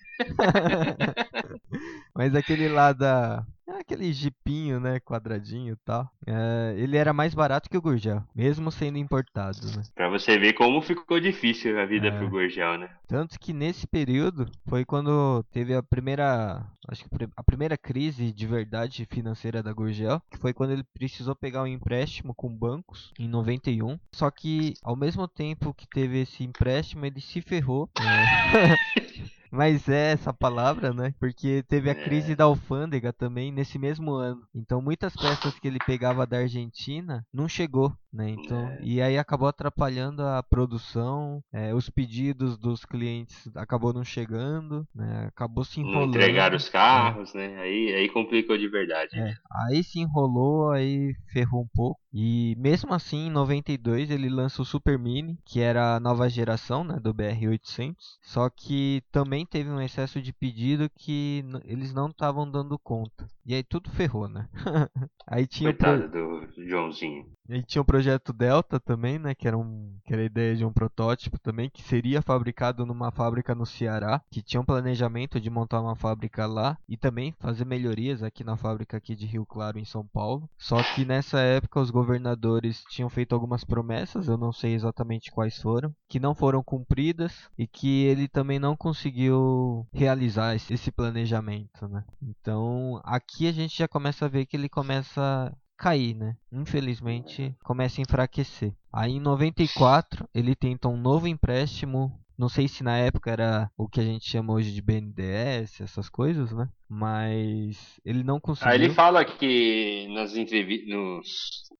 mas 2.14 2.34
aquele 2.34 2.68
Lada 2.68 3.46
aquele 3.82 4.12
jipinho, 4.12 4.80
né, 4.80 4.98
quadradinho 5.00 5.74
e 5.74 5.76
tal. 5.84 6.08
É, 6.26 6.74
ele 6.76 6.96
era 6.96 7.12
mais 7.12 7.34
barato 7.34 7.68
que 7.68 7.76
o 7.76 7.82
Gurgel, 7.82 8.22
mesmo 8.34 8.72
sendo 8.72 8.98
importado, 8.98 9.58
né? 9.76 9.82
Pra 9.94 10.08
você 10.08 10.38
ver 10.38 10.54
como 10.54 10.80
ficou 10.80 11.20
difícil 11.20 11.78
a 11.78 11.84
vida 11.84 12.08
é. 12.08 12.10
pro 12.10 12.30
Gurgel, 12.30 12.78
né? 12.78 12.88
Tanto 13.06 13.38
que 13.38 13.52
nesse 13.52 13.86
período 13.86 14.50
foi 14.66 14.84
quando 14.84 15.44
teve 15.52 15.74
a 15.74 15.82
primeira, 15.82 16.64
acho 16.88 17.04
que 17.04 17.10
a 17.36 17.42
primeira 17.42 17.76
crise 17.76 18.32
de 18.32 18.46
verdade 18.46 19.06
financeira 19.10 19.62
da 19.62 19.72
Gurgel, 19.72 20.22
que 20.30 20.38
foi 20.38 20.54
quando 20.54 20.72
ele 20.72 20.84
precisou 20.94 21.36
pegar 21.36 21.62
um 21.62 21.66
empréstimo 21.66 22.34
com 22.34 22.48
bancos 22.48 23.12
em 23.18 23.28
91. 23.28 23.98
Só 24.12 24.30
que 24.30 24.74
ao 24.82 24.96
mesmo 24.96 25.28
tempo 25.28 25.74
que 25.74 25.86
teve 25.86 26.22
esse 26.22 26.42
empréstimo, 26.42 27.04
ele 27.04 27.20
se 27.20 27.42
ferrou. 27.42 27.90
Né? 28.00 28.76
Mas 29.52 29.86
é 29.86 30.12
essa 30.12 30.32
palavra, 30.32 30.94
né? 30.94 31.14
Porque 31.20 31.62
teve 31.68 31.90
a 31.90 31.94
crise 31.94 32.32
é. 32.32 32.34
da 32.34 32.44
alfândega 32.44 33.12
também 33.12 33.52
nesse 33.52 33.78
mesmo 33.78 34.12
ano. 34.12 34.40
Então 34.54 34.80
muitas 34.80 35.14
peças 35.14 35.58
que 35.58 35.68
ele 35.68 35.78
pegava 35.86 36.26
da 36.26 36.38
Argentina 36.38 37.22
não 37.30 37.46
chegou, 37.46 37.92
né? 38.10 38.30
Então, 38.30 38.66
é. 38.68 38.78
e 38.82 39.02
aí 39.02 39.18
acabou 39.18 39.46
atrapalhando 39.46 40.22
a 40.22 40.42
produção, 40.42 41.44
é, 41.52 41.74
os 41.74 41.90
pedidos 41.90 42.56
dos 42.56 42.86
clientes 42.86 43.50
acabou 43.54 43.92
não 43.92 44.02
chegando, 44.02 44.86
né? 44.94 45.26
Acabou 45.28 45.64
se 45.64 45.80
enrolando. 45.80 46.16
Entregar 46.16 46.54
os 46.54 46.70
carros, 46.70 47.34
né? 47.34 47.58
Aí, 47.60 47.94
aí 47.94 48.08
complicou 48.08 48.56
de 48.56 48.68
verdade. 48.68 49.18
É. 49.18 49.34
Aí 49.68 49.84
se 49.84 50.00
enrolou, 50.00 50.70
aí 50.70 51.14
ferrou 51.30 51.62
um 51.62 51.68
pouco. 51.74 52.01
E 52.12 52.54
mesmo 52.58 52.92
assim, 52.92 53.26
em 53.26 53.30
92 53.30 54.10
ele 54.10 54.28
lança 54.28 54.60
o 54.60 54.64
Super 54.64 54.98
Mini, 54.98 55.38
que 55.44 55.60
era 55.60 55.96
a 55.96 56.00
nova 56.00 56.28
geração, 56.28 56.84
né, 56.84 57.00
do 57.00 57.14
BR-800. 57.14 57.96
Só 58.20 58.50
que 58.50 59.02
também 59.10 59.46
teve 59.46 59.70
um 59.70 59.80
excesso 59.80 60.20
de 60.20 60.32
pedido 60.32 60.90
que 60.90 61.44
eles 61.64 61.94
não 61.94 62.08
estavam 62.08 62.50
dando 62.50 62.78
conta. 62.78 63.26
E 63.44 63.54
aí 63.54 63.62
tudo 63.62 63.90
ferrou, 63.90 64.28
né? 64.28 64.48
aí 65.26 65.46
tinha 65.46 65.70
Coitado 65.72 66.08
pro... 66.08 66.46
do 66.46 66.68
Joãozinho. 66.68 67.26
E 67.48 67.62
tinha 67.62 67.82
o 67.82 67.84
projeto 67.84 68.32
Delta 68.32 68.78
também, 68.78 69.18
né? 69.18 69.34
Que 69.34 69.48
era, 69.48 69.58
um, 69.58 69.96
que 70.04 70.12
era 70.12 70.22
a 70.22 70.26
ideia 70.26 70.54
de 70.54 70.64
um 70.64 70.72
protótipo 70.72 71.38
também, 71.38 71.68
que 71.68 71.82
seria 71.82 72.22
fabricado 72.22 72.86
numa 72.86 73.10
fábrica 73.10 73.54
no 73.54 73.66
Ceará, 73.66 74.22
que 74.30 74.42
tinha 74.42 74.60
um 74.60 74.64
planejamento 74.64 75.40
de 75.40 75.50
montar 75.50 75.80
uma 75.80 75.96
fábrica 75.96 76.46
lá 76.46 76.78
e 76.88 76.96
também 76.96 77.34
fazer 77.40 77.64
melhorias 77.64 78.22
aqui 78.22 78.44
na 78.44 78.56
fábrica 78.56 78.96
aqui 78.96 79.16
de 79.16 79.26
Rio 79.26 79.44
Claro, 79.44 79.78
em 79.78 79.84
São 79.84 80.06
Paulo. 80.06 80.48
Só 80.56 80.82
que 80.94 81.04
nessa 81.04 81.40
época 81.40 81.80
os 81.80 81.90
governadores 82.02 82.82
tinham 82.90 83.08
feito 83.08 83.32
algumas 83.32 83.62
promessas, 83.62 84.26
eu 84.26 84.36
não 84.36 84.52
sei 84.52 84.74
exatamente 84.74 85.30
quais 85.30 85.56
foram, 85.58 85.94
que 86.08 86.18
não 86.18 86.34
foram 86.34 86.62
cumpridas 86.62 87.48
e 87.56 87.66
que 87.66 88.04
ele 88.04 88.26
também 88.26 88.58
não 88.58 88.76
conseguiu 88.76 89.86
realizar 89.92 90.54
esse 90.56 90.90
planejamento, 90.90 91.86
né? 91.86 92.04
Então 92.20 93.00
aqui 93.04 93.46
a 93.46 93.52
gente 93.52 93.78
já 93.78 93.86
começa 93.86 94.24
a 94.24 94.28
ver 94.28 94.46
que 94.46 94.56
ele 94.56 94.68
começa 94.68 95.56
cair, 95.78 96.14
né? 96.14 96.36
Infelizmente 96.52 97.54
começa 97.64 98.00
a 98.00 98.02
enfraquecer. 98.02 98.72
Aí 98.92 99.12
em 99.12 99.20
94 99.20 100.28
ele 100.34 100.54
tenta 100.54 100.88
um 100.88 100.96
novo 100.96 101.26
empréstimo. 101.26 102.20
Não 102.38 102.48
sei 102.48 102.66
se 102.66 102.82
na 102.82 102.96
época 102.98 103.30
era 103.30 103.70
o 103.76 103.88
que 103.88 104.00
a 104.00 104.04
gente 104.04 104.28
chama 104.28 104.52
hoje 104.52 104.72
de 104.72 104.82
BNDES, 104.82 105.80
essas 105.80 106.08
coisas, 106.08 106.52
né? 106.52 106.68
Mas 106.88 108.00
ele 108.04 108.22
não 108.22 108.40
conseguiu. 108.40 108.72
Aí 108.72 108.78
ele 108.78 108.90
fala 108.90 109.24
que 109.24 110.08
nas 110.14 110.36
entrevistas, 110.36 110.88
nos, 110.88 111.28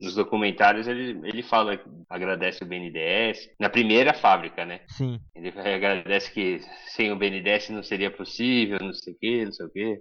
nos 0.01 0.15
documentários 0.15 0.87
ele, 0.87 1.21
ele 1.25 1.43
fala 1.43 1.77
que 1.77 1.89
agradece 2.09 2.63
o 2.63 2.67
BNDES 2.67 3.51
na 3.59 3.69
primeira 3.69 4.15
fábrica, 4.15 4.65
né? 4.65 4.81
Sim. 4.89 5.21
Ele 5.35 5.49
agradece 5.49 6.31
que 6.33 6.61
sem 6.89 7.11
o 7.11 7.17
BNDES 7.17 7.71
não 7.71 7.83
seria 7.83 8.11
possível, 8.11 8.79
não 8.81 8.93
sei 8.93 9.13
o 9.13 9.19
que, 9.19 9.45
não 9.45 9.53
sei 9.53 9.67
o 9.67 9.71
que. 9.71 10.01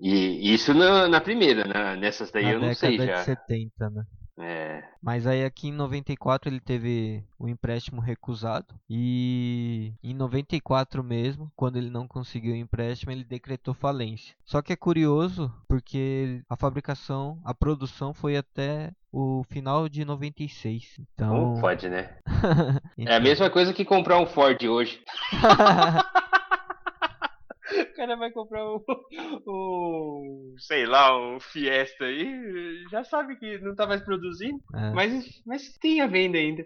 E 0.00 0.52
isso 0.52 0.74
na, 0.74 1.06
na 1.06 1.20
primeira, 1.20 1.64
na, 1.64 1.96
nessas 1.96 2.30
daí 2.30 2.44
na 2.44 2.52
eu 2.52 2.60
não 2.60 2.74
sei 2.74 2.96
já. 2.96 3.04
década 3.04 3.18
de 3.18 3.24
70, 3.24 3.90
né? 3.90 4.04
É. 4.38 4.82
Mas 5.00 5.26
aí 5.26 5.44
aqui 5.44 5.68
em 5.68 5.72
94 5.72 6.48
ele 6.48 6.60
teve 6.60 7.22
o 7.38 7.48
empréstimo 7.48 8.00
recusado 8.00 8.74
e 8.88 9.92
em 10.02 10.14
94 10.14 11.02
mesmo, 11.04 11.50
quando 11.54 11.76
ele 11.76 11.90
não 11.90 12.08
conseguiu 12.08 12.54
o 12.54 12.56
empréstimo, 12.56 13.12
ele 13.12 13.24
decretou 13.24 13.74
falência. 13.74 14.34
Só 14.44 14.62
que 14.62 14.72
é 14.72 14.76
curioso 14.76 15.52
porque 15.68 16.42
a 16.48 16.56
fabricação, 16.56 17.40
a 17.44 17.52
produção 17.52 18.14
foi 18.14 18.36
até 18.36 18.92
o 19.12 19.44
final 19.50 19.88
de 19.88 20.04
96. 20.04 20.98
Então, 20.98 21.28
Como 21.28 21.60
pode, 21.60 21.88
né? 21.88 22.16
então... 22.96 23.12
É 23.12 23.16
a 23.16 23.20
mesma 23.20 23.50
coisa 23.50 23.74
que 23.74 23.84
comprar 23.84 24.18
um 24.18 24.26
Ford 24.26 24.62
hoje. 24.64 25.02
o 27.92 27.94
cara 27.94 28.16
vai 28.16 28.30
comprar 28.30 28.64
um, 28.64 28.80
um, 29.46 30.54
sei 30.58 30.86
lá, 30.86 31.16
um 31.18 31.40
Fiesta 31.40 32.04
aí, 32.04 32.84
já 32.90 33.04
sabe 33.04 33.36
que 33.36 33.58
não 33.58 33.74
tá 33.74 33.86
mais 33.86 34.02
produzindo, 34.02 34.60
é. 34.74 34.90
mas, 34.90 35.42
mas 35.46 35.76
tem 35.78 36.00
a 36.00 36.06
venda 36.06 36.38
ainda. 36.38 36.64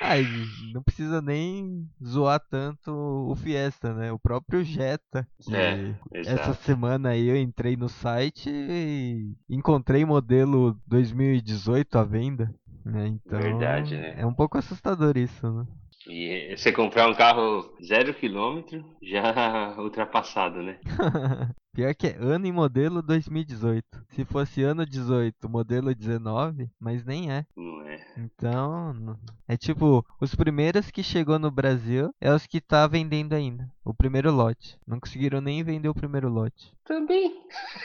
Ai, 0.00 0.22
não 0.72 0.82
precisa 0.82 1.20
nem 1.20 1.86
zoar 2.02 2.40
tanto 2.50 2.90
o 2.90 3.34
Fiesta, 3.34 3.92
né? 3.94 4.12
O 4.12 4.18
próprio 4.18 4.64
Jetta. 4.64 5.26
É, 5.50 5.94
essa 6.14 6.54
semana 6.54 7.10
aí 7.10 7.28
eu 7.28 7.36
entrei 7.36 7.76
no 7.76 7.88
site 7.88 8.50
e 8.50 9.34
encontrei 9.48 10.04
modelo 10.04 10.78
2018 10.86 11.98
à 11.98 12.04
venda. 12.04 12.54
Né? 12.84 13.08
Então, 13.08 13.40
Verdade, 13.40 13.96
né? 13.96 14.14
É 14.16 14.26
um 14.26 14.32
pouco 14.32 14.56
assustador 14.56 15.16
isso, 15.18 15.50
né? 15.50 15.66
E 16.08 16.56
você 16.56 16.72
comprar 16.72 17.08
um 17.08 17.14
carro 17.14 17.70
zero 17.84 18.14
quilômetro 18.14 18.82
já 19.02 19.74
ultrapassado, 19.78 20.62
né? 20.62 20.78
Pior 21.78 21.94
que 21.94 22.08
é 22.08 22.16
ano 22.18 22.44
e 22.44 22.50
modelo 22.50 23.00
2018. 23.00 23.84
Se 24.08 24.24
fosse 24.24 24.64
ano 24.64 24.84
18, 24.84 25.48
modelo 25.48 25.94
19, 25.94 26.68
mas 26.76 27.04
nem 27.04 27.30
é. 27.30 27.46
Não 27.56 27.82
é. 27.82 28.04
Então, 28.16 29.16
é 29.46 29.56
tipo, 29.56 30.04
os 30.20 30.34
primeiros 30.34 30.90
que 30.90 31.04
chegou 31.04 31.38
no 31.38 31.52
Brasil 31.52 32.12
é 32.20 32.34
os 32.34 32.48
que 32.48 32.60
tá 32.60 32.84
vendendo 32.88 33.32
ainda. 33.32 33.70
O 33.84 33.94
primeiro 33.94 34.32
lote. 34.32 34.76
Não 34.84 34.98
conseguiram 34.98 35.40
nem 35.40 35.62
vender 35.62 35.88
o 35.88 35.94
primeiro 35.94 36.28
lote. 36.28 36.72
Também. 36.84 37.32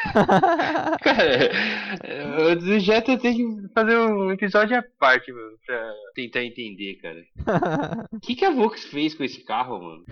cara, 1.03 1.51
o 2.55 2.79
Jetta 2.79 3.17
tem 3.17 3.35
que 3.35 3.73
fazer 3.73 3.97
um 3.97 4.31
episódio 4.31 4.79
à 4.79 4.83
parte, 4.97 5.31
mano, 5.31 5.57
pra 5.65 5.93
tentar 6.15 6.43
entender, 6.43 6.95
cara. 6.95 7.23
O 8.13 8.19
que, 8.19 8.35
que 8.35 8.45
a 8.45 8.51
Vox 8.51 8.85
fez 8.85 9.13
com 9.13 9.23
esse 9.23 9.43
carro, 9.43 9.81
mano? 9.81 10.05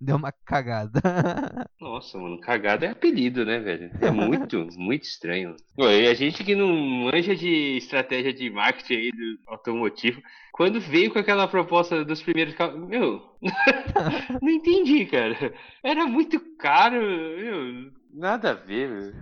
Deu 0.00 0.16
uma 0.16 0.30
cagada. 0.30 1.00
Nossa, 1.80 2.16
mano, 2.18 2.40
cagada 2.40 2.86
é 2.86 2.90
apelido, 2.90 3.25
né, 3.44 3.58
velho? 3.58 3.90
É 4.00 4.10
muito, 4.10 4.66
muito 4.76 5.04
estranho. 5.04 5.56
Pô, 5.74 5.88
e 5.88 6.06
a 6.06 6.14
gente 6.14 6.44
que 6.44 6.54
não 6.54 6.68
manja 6.68 7.34
de 7.34 7.76
estratégia 7.76 8.32
de 8.32 8.50
marketing 8.50 8.94
aí 8.94 9.10
do 9.10 9.38
automotivo, 9.46 10.22
quando 10.52 10.80
veio 10.80 11.12
com 11.12 11.18
aquela 11.18 11.46
proposta 11.46 12.04
dos 12.04 12.22
primeiros 12.22 12.54
carros, 12.54 12.80
meu, 12.88 13.22
não 14.40 14.50
entendi, 14.50 15.06
cara. 15.06 15.52
Era 15.82 16.06
muito 16.06 16.40
caro, 16.56 17.00
meu, 17.00 17.92
nada 18.12 18.50
a 18.50 18.54
ver, 18.54 18.88
meu. 18.88 19.12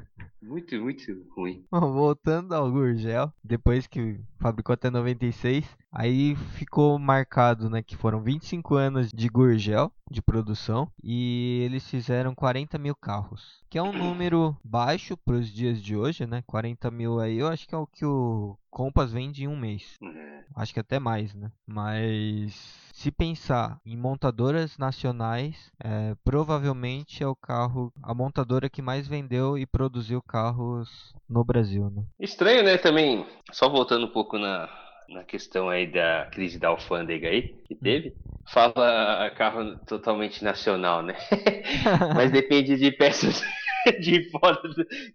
Muito, 0.44 0.78
muito 0.78 1.26
ruim. 1.35 1.64
Voltando 1.72 2.54
ao 2.54 2.70
Gurgel, 2.70 3.33
depois 3.42 3.87
que 3.87 4.20
fabricou 4.38 4.74
até 4.74 4.90
96, 4.90 5.64
aí 5.90 6.37
ficou 6.54 6.98
marcado, 6.98 7.70
né, 7.70 7.83
que 7.83 7.96
foram 7.96 8.22
25 8.22 8.74
anos 8.74 9.11
de 9.11 9.28
Gurgel 9.28 9.90
de 10.11 10.20
produção 10.20 10.90
e 11.02 11.62
eles 11.64 11.88
fizeram 11.88 12.35
40 12.35 12.78
mil 12.78 12.94
carros, 12.94 13.64
que 13.70 13.78
é 13.78 13.83
um 13.83 13.92
número 13.92 14.54
baixo 14.62 15.16
para 15.16 15.37
os 15.37 15.50
dias 15.50 15.83
de 15.83 15.96
hoje, 15.96 16.26
né? 16.26 16.42
40 16.46 16.90
mil 16.90 17.18
aí, 17.18 17.38
eu 17.38 17.48
acho 17.48 17.66
que 17.66 17.74
é 17.74 17.78
o 17.78 17.87
que 17.87 18.04
o 18.04 18.59
Compass 18.70 19.12
vende 19.12 19.44
em 19.44 19.48
um 19.48 19.57
mês. 19.57 19.96
É. 20.02 20.44
Acho 20.54 20.74
que 20.74 20.80
até 20.80 20.98
mais, 20.98 21.35
né? 21.35 21.50
Mas 21.66 22.84
se 22.94 23.11
pensar 23.11 23.80
em 23.85 23.96
montadoras 23.96 24.78
nacionais, 24.78 25.72
é, 25.83 26.14
provavelmente 26.24 27.24
é 27.24 27.26
o 27.26 27.35
carro, 27.35 27.92
a 28.00 28.14
montadora 28.14 28.70
que 28.70 28.80
mais 28.80 29.09
vendeu 29.09 29.59
e 29.59 29.66
produziu 29.66 30.22
carros 30.22 31.12
no 31.28 31.44
Brasil. 31.44 31.90
Né? 31.90 32.04
Estranho, 32.20 32.62
né? 32.62 32.78
Também, 32.78 33.26
só 33.50 33.68
voltando 33.68 34.07
um 34.07 34.12
pouco 34.12 34.38
na, 34.38 34.70
na 35.09 35.24
questão 35.24 35.68
aí 35.68 35.88
da 35.90 36.28
crise 36.30 36.57
da 36.57 36.68
alfândega 36.68 37.28
aí 37.28 37.57
que 37.66 37.74
teve. 37.74 38.14
Fala 38.46 39.28
carro 39.37 39.76
totalmente 39.87 40.44
nacional, 40.44 41.02
né? 41.02 41.16
Mas 42.14 42.30
depende 42.30 42.76
de 42.76 42.92
peças 42.92 43.42
de 44.01 44.31
fora 44.31 44.61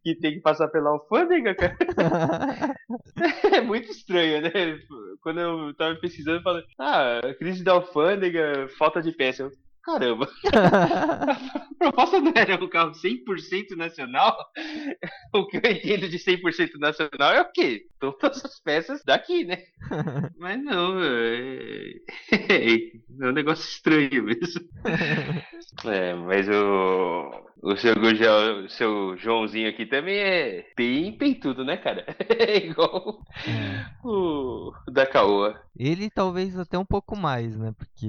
que 0.04 0.16
tem 0.16 0.34
que 0.34 0.42
passar 0.42 0.68
pela 0.68 0.92
alfândega, 0.92 1.56
cara. 1.56 1.78
é 3.54 3.62
muito 3.62 3.92
estranho, 3.92 4.42
né? 4.42 4.52
Quando 5.22 5.40
eu 5.40 5.74
tava 5.76 5.96
pesquisando, 5.96 6.38
eu 6.38 6.44
falei, 6.44 6.64
ah, 6.78 7.22
crise 7.38 7.64
da 7.64 7.74
alfândega, 7.74 8.68
falta 8.78 9.02
de 9.02 9.12
peça. 9.12 9.52
Caramba. 9.84 10.30
a 10.54 11.36
proposta 11.80 12.20
não 12.20 12.34
era 12.36 12.64
um 12.64 12.70
carro 12.70 12.92
100% 12.92 13.76
nacional? 13.76 14.36
O 15.32 15.46
que 15.46 15.58
eu 15.58 15.72
entendo 15.72 16.10
de 16.10 16.18
100% 16.18 16.80
nacional 16.80 17.34
é 17.34 17.42
o 17.42 17.52
quê? 17.52 17.86
Todas 18.00 18.44
as 18.44 18.60
peças 18.60 19.04
daqui, 19.06 19.46
né? 19.46 19.62
Mas 20.40 20.64
não, 20.64 21.00
é, 21.04 21.92
é 23.22 23.28
um 23.28 23.32
negócio 23.32 23.64
estranho 23.64 24.24
mesmo. 24.24 24.62
É, 25.86 26.14
mas 26.16 26.50
o, 26.50 27.32
o 27.62 27.78
seu 27.78 27.94
o 27.94 28.70
seu 28.70 29.18
Joãozinho 29.18 29.70
aqui 29.70 29.86
também 29.86 30.18
é 30.18 30.66
bem 30.76 31.16
peitudo, 31.16 31.64
né, 31.64 31.78
cara? 31.78 32.06
É 32.40 32.58
igual 32.58 33.22
o 34.04 34.74
da 34.92 35.06
Caoa. 35.06 35.62
Ele 35.78 36.10
talvez 36.10 36.58
até 36.58 36.78
um 36.78 36.86
pouco 36.86 37.16
mais, 37.16 37.56
né? 37.56 37.74
Porque 37.78 38.08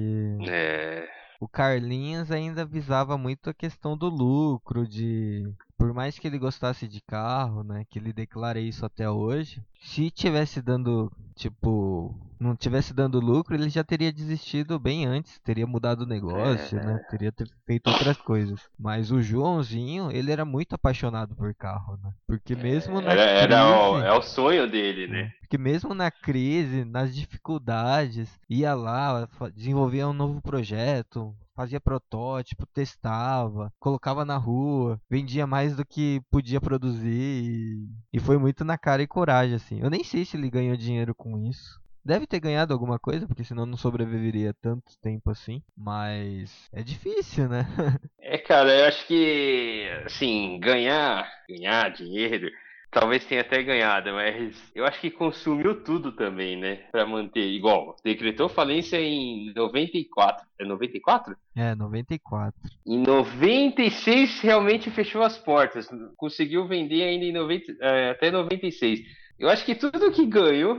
É. 0.49 1.20
o 1.41 1.47
Carlinhos 1.47 2.29
ainda 2.31 2.63
visava 2.63 3.17
muito 3.17 3.49
a 3.49 3.53
questão 3.53 3.97
do 3.97 4.07
lucro, 4.07 4.87
de 4.87 5.51
por 5.81 5.93
mais 5.95 6.19
que 6.19 6.27
ele 6.27 6.37
gostasse 6.37 6.87
de 6.87 7.01
carro, 7.01 7.63
né, 7.63 7.83
que 7.89 7.97
ele 7.97 8.13
declara 8.13 8.59
isso 8.59 8.85
até 8.85 9.09
hoje, 9.09 9.61
se 9.79 10.11
tivesse 10.11 10.61
dando, 10.61 11.11
tipo, 11.35 12.15
não 12.39 12.55
tivesse 12.55 12.93
dando 12.93 13.19
lucro, 13.19 13.55
ele 13.55 13.67
já 13.67 13.83
teria 13.83 14.13
desistido 14.13 14.77
bem 14.77 15.07
antes, 15.07 15.39
teria 15.39 15.65
mudado 15.65 16.01
o 16.01 16.05
negócio, 16.05 16.77
É. 16.77 16.85
né, 16.85 16.99
teria 17.09 17.31
ter 17.31 17.47
feito 17.65 17.87
outras 17.89 18.17
coisas. 18.17 18.59
Mas 18.77 19.11
o 19.11 19.21
Joãozinho, 19.23 20.11
ele 20.11 20.31
era 20.31 20.45
muito 20.45 20.75
apaixonado 20.75 21.35
por 21.35 21.51
carro, 21.55 21.97
né? 22.03 22.11
Porque 22.27 22.55
mesmo 22.55 23.01
na 23.01 23.11
Era, 23.11 23.21
era 23.23 23.65
o, 23.89 23.93
crise- 23.93 24.05
é 24.07 24.13
o 24.13 24.21
sonho 24.21 24.69
dele, 24.69 25.07
né? 25.07 25.31
porque 25.41 25.57
mesmo 25.57 25.93
na 25.95 26.09
crise, 26.11 26.85
nas 26.85 27.13
dificuldades, 27.13 28.29
ia 28.49 28.73
lá, 28.73 29.27
desenvolvia 29.55 30.07
um 30.07 30.13
novo 30.13 30.41
projeto, 30.41 31.35
fazia 31.61 31.79
protótipo, 31.79 32.65
testava, 32.65 33.71
colocava 33.79 34.25
na 34.25 34.35
rua, 34.35 34.99
vendia 35.09 35.45
mais 35.45 35.75
do 35.75 35.85
que 35.85 36.19
podia 36.31 36.59
produzir 36.59 37.87
e, 38.11 38.19
foi 38.19 38.37
muito 38.37 38.65
na 38.65 38.77
cara 38.77 39.03
e 39.03 39.07
coragem, 39.07 39.55
assim. 39.55 39.79
Eu 39.79 39.89
nem 39.89 40.03
sei 40.03 40.25
se 40.25 40.35
ele 40.35 40.49
ganhou 40.49 40.75
dinheiro 40.75 41.13
com 41.13 41.37
isso. 41.37 41.79
Deve 42.03 42.25
ter 42.25 42.39
ganhado 42.39 42.73
alguma 42.73 42.97
coisa, 42.97 43.27
porque 43.27 43.43
senão 43.43 43.63
não 43.63 43.77
sobreviveria 43.77 44.55
tanto 44.59 44.97
tempo 44.99 45.29
assim. 45.29 45.61
Mas 45.77 46.67
é 46.73 46.81
difícil, 46.81 47.47
né? 47.47 47.65
É, 48.23 48.37
cara, 48.37 48.73
eu 48.73 48.85
acho 48.85 49.05
que, 49.07 49.89
assim, 50.05 50.57
ganhar, 50.57 51.29
ganhar 51.49 51.89
dinheiro, 51.91 52.49
talvez 52.91 53.25
tenha 53.25 53.41
até 53.41 53.63
ganhado, 53.63 54.11
mas 54.11 54.71
eu 54.75 54.85
acho 54.85 54.99
que 54.99 55.09
consumiu 55.09 55.81
tudo 55.81 56.11
também, 56.11 56.57
né? 56.57 56.75
Pra 56.91 57.05
manter, 57.05 57.47
igual, 57.47 57.95
decretou 58.03 58.49
falência 58.49 58.99
em 58.99 59.53
94. 59.55 60.45
É 60.59 60.65
94? 60.65 61.35
É, 61.55 61.73
94. 61.73 62.59
Em 62.85 62.99
96 63.01 64.41
realmente 64.41 64.91
fechou 64.91 65.23
as 65.23 65.37
portas, 65.37 65.89
conseguiu 66.17 66.67
vender 66.67 67.03
ainda 67.03 67.25
em 67.25 67.33
90, 67.33 67.77
é, 67.79 68.09
até 68.11 68.29
96. 68.29 68.99
Eu 69.39 69.49
acho 69.49 69.65
que 69.65 69.73
tudo 69.73 70.11
que 70.11 70.25
ganhou, 70.25 70.77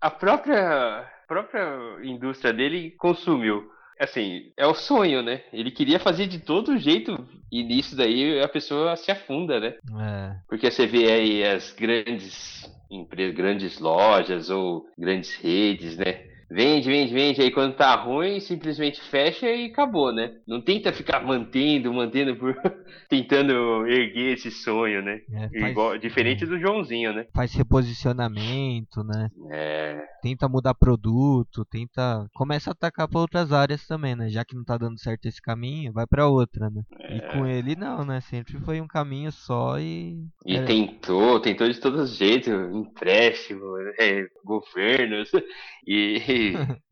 a 0.00 0.10
própria, 0.10 1.06
própria 1.26 1.98
indústria 2.02 2.52
dele 2.52 2.92
consumiu. 2.92 3.70
Assim, 3.98 4.52
é 4.56 4.66
o 4.66 4.74
sonho, 4.74 5.22
né? 5.22 5.42
Ele 5.52 5.70
queria 5.70 5.98
fazer 5.98 6.26
de 6.26 6.38
todo 6.38 6.78
jeito 6.78 7.26
e 7.50 7.62
nisso 7.64 7.96
daí 7.96 8.40
a 8.40 8.48
pessoa 8.48 8.94
se 8.96 9.10
afunda, 9.10 9.58
né? 9.58 9.74
É. 10.00 10.36
Porque 10.48 10.70
você 10.70 10.86
vê 10.86 11.10
aí 11.10 11.44
as 11.44 11.72
grandes 11.72 12.70
empresas, 12.90 13.34
grandes 13.34 13.78
lojas 13.78 14.50
ou 14.50 14.86
grandes 14.96 15.34
redes, 15.34 15.96
né? 15.96 16.27
Vende, 16.50 16.88
vende, 16.88 17.12
vende, 17.12 17.42
aí 17.42 17.50
quando 17.50 17.76
tá 17.76 17.94
ruim, 17.94 18.40
simplesmente 18.40 19.00
fecha 19.02 19.46
e 19.50 19.66
acabou, 19.66 20.12
né? 20.12 20.32
Não 20.46 20.62
tenta 20.62 20.92
ficar 20.92 21.22
mantendo, 21.22 21.92
mantendo 21.92 22.34
por. 22.36 22.54
tentando 23.08 23.86
erguer 23.86 24.32
esse 24.34 24.50
sonho, 24.50 25.02
né? 25.02 25.20
é, 25.30 25.60
faz- 25.60 25.70
Igual, 25.72 25.98
diferente 25.98 26.46
do 26.46 26.58
Joãozinho, 26.58 27.12
né? 27.12 27.26
faz 27.34 27.52
reposicionamento, 27.54 29.04
né? 29.04 29.28
É. 29.50 30.02
Tenta 30.22 30.48
mudar 30.48 30.74
produto, 30.74 31.64
tenta. 31.66 32.26
Começa 32.34 32.70
a 32.70 32.72
atacar 32.72 33.08
para 33.08 33.20
outras 33.20 33.52
áreas 33.52 33.86
também, 33.86 34.16
né? 34.16 34.28
Já 34.30 34.44
que 34.44 34.56
não 34.56 34.64
tá 34.64 34.76
dando 34.78 34.98
certo 34.98 35.26
esse 35.26 35.40
caminho, 35.42 35.92
vai 35.92 36.06
para 36.06 36.28
outra, 36.28 36.70
né? 36.70 36.82
E 37.10 37.20
com 37.32 37.46
ele 37.46 37.76
não, 37.76 38.04
né? 38.04 38.20
Sempre 38.22 38.58
foi 38.60 38.80
um 38.80 38.86
caminho 38.86 39.30
só 39.30 39.78
e. 39.78 40.16
E 40.46 40.56
Era- 40.56 40.66
tentou, 40.66 41.38
tentou 41.40 41.68
de 41.68 41.78
todos 41.78 42.10
os 42.10 42.16
jeitos, 42.16 42.48
empréstimo, 42.74 43.62
é, 43.98 44.26
governos, 44.44 45.30
e... 45.86 46.18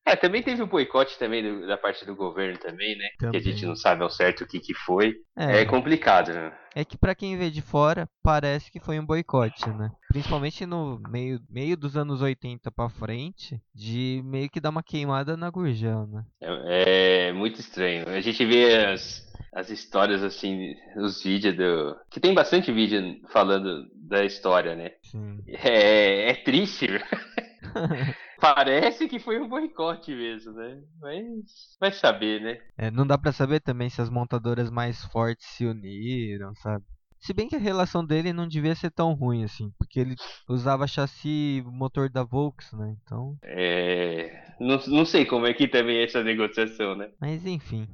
É, 0.05 0.15
também 0.15 0.43
teve 0.43 0.63
o 0.63 0.67
boicote 0.67 1.19
também 1.19 1.43
do- 1.43 1.67
da 1.67 1.77
parte 1.77 2.05
do 2.07 2.15
governo 2.15 2.59
também, 2.59 2.97
né? 2.97 3.07
Que 3.19 3.27
a 3.27 3.41
gente 3.41 3.55
Também. 3.57 3.69
não 3.69 3.75
sabe 3.77 4.03
ao 4.05 4.11
certo 4.11 4.43
o 4.45 4.47
que 4.47 4.61
que 4.61 4.73
foi. 4.73 5.15
É, 5.37 5.63
É, 5.63 5.65
complicado, 5.65 6.33
né? 6.33 6.53
é 6.77 6.85
que 6.85 6.97
pra 6.99 7.15
quem 7.15 7.37
vê 7.39 7.51
de 7.51 7.63
fora, 7.63 8.07
parece 8.23 8.71
que 8.71 8.79
foi 8.79 9.01
um 9.01 9.07
boicote, 9.07 9.67
né? 9.71 9.91
Principalmente 10.11 10.65
no 10.67 11.01
meio, 11.11 11.41
meio 11.49 11.77
dos 11.77 11.97
anos 11.97 12.21
80 12.21 12.71
pra 12.71 12.89
frente, 12.91 13.59
de 13.75 14.21
meio 14.25 14.49
que 14.51 14.61
dar 14.61 14.69
uma 14.71 14.83
queimada 14.83 15.37
na 15.37 15.49
Gurgel, 15.51 16.07
né? 16.07 16.23
É, 16.41 17.29
é 17.29 17.33
muito 17.33 17.59
estranho. 17.61 18.07
A 18.09 18.21
gente 18.21 18.45
vê 18.45 18.77
as, 18.87 19.27
as 19.55 19.71
histórias 19.71 20.23
assim, 20.23 20.75
os 20.99 21.23
vídeos 21.23 21.57
do... 21.57 21.97
Que 22.11 22.21
tem 22.21 22.35
bastante 22.35 22.71
vídeo 22.71 23.01
falando 23.33 23.87
da 23.95 24.23
história, 24.25 24.77
né? 24.77 24.91
Sim. 25.03 25.39
É, 25.49 26.31
é 26.31 26.35
triste, 26.35 26.87
Parece 28.41 29.09
que 29.09 29.19
foi 29.19 29.41
um 29.41 29.49
boicote 29.49 30.15
mesmo, 30.15 30.53
né? 30.53 30.83
Mas 31.01 31.77
vai 31.81 31.93
saber, 31.93 32.41
né? 32.41 32.59
É, 32.77 32.91
não 32.91 33.07
dá 33.07 33.17
pra 33.17 33.33
saber 33.33 33.61
também 33.61 33.89
se 33.89 34.01
as 34.01 34.11
montadoras 34.11 34.71
mais 34.71 35.05
fortes 35.07 35.47
se 35.47 35.65
uniram, 35.67 36.55
sabe? 36.57 36.85
Se 37.19 37.33
bem 37.33 37.49
que 37.49 37.57
a 37.57 37.59
relação 37.59 38.05
dele 38.05 38.33
não 38.33 38.47
devia 38.47 38.75
ser 38.75 38.91
tão 38.91 39.13
ruim 39.15 39.43
assim, 39.43 39.73
porque 39.79 39.99
ele 39.99 40.15
usava 40.49 40.87
chassi 40.87 41.63
motor 41.67 42.09
da 42.11 42.23
Volks, 42.23 42.73
né? 42.73 42.95
Então, 43.03 43.37
É, 43.43 44.55
não, 44.61 44.79
não 44.87 45.05
sei 45.05 45.25
como 45.25 45.47
é 45.47 45.55
que 45.55 45.67
também 45.67 45.97
é 45.99 46.05
essa 46.05 46.23
negociação, 46.23 46.95
né? 46.95 47.11
mas 47.21 47.45
enfim. 47.47 47.89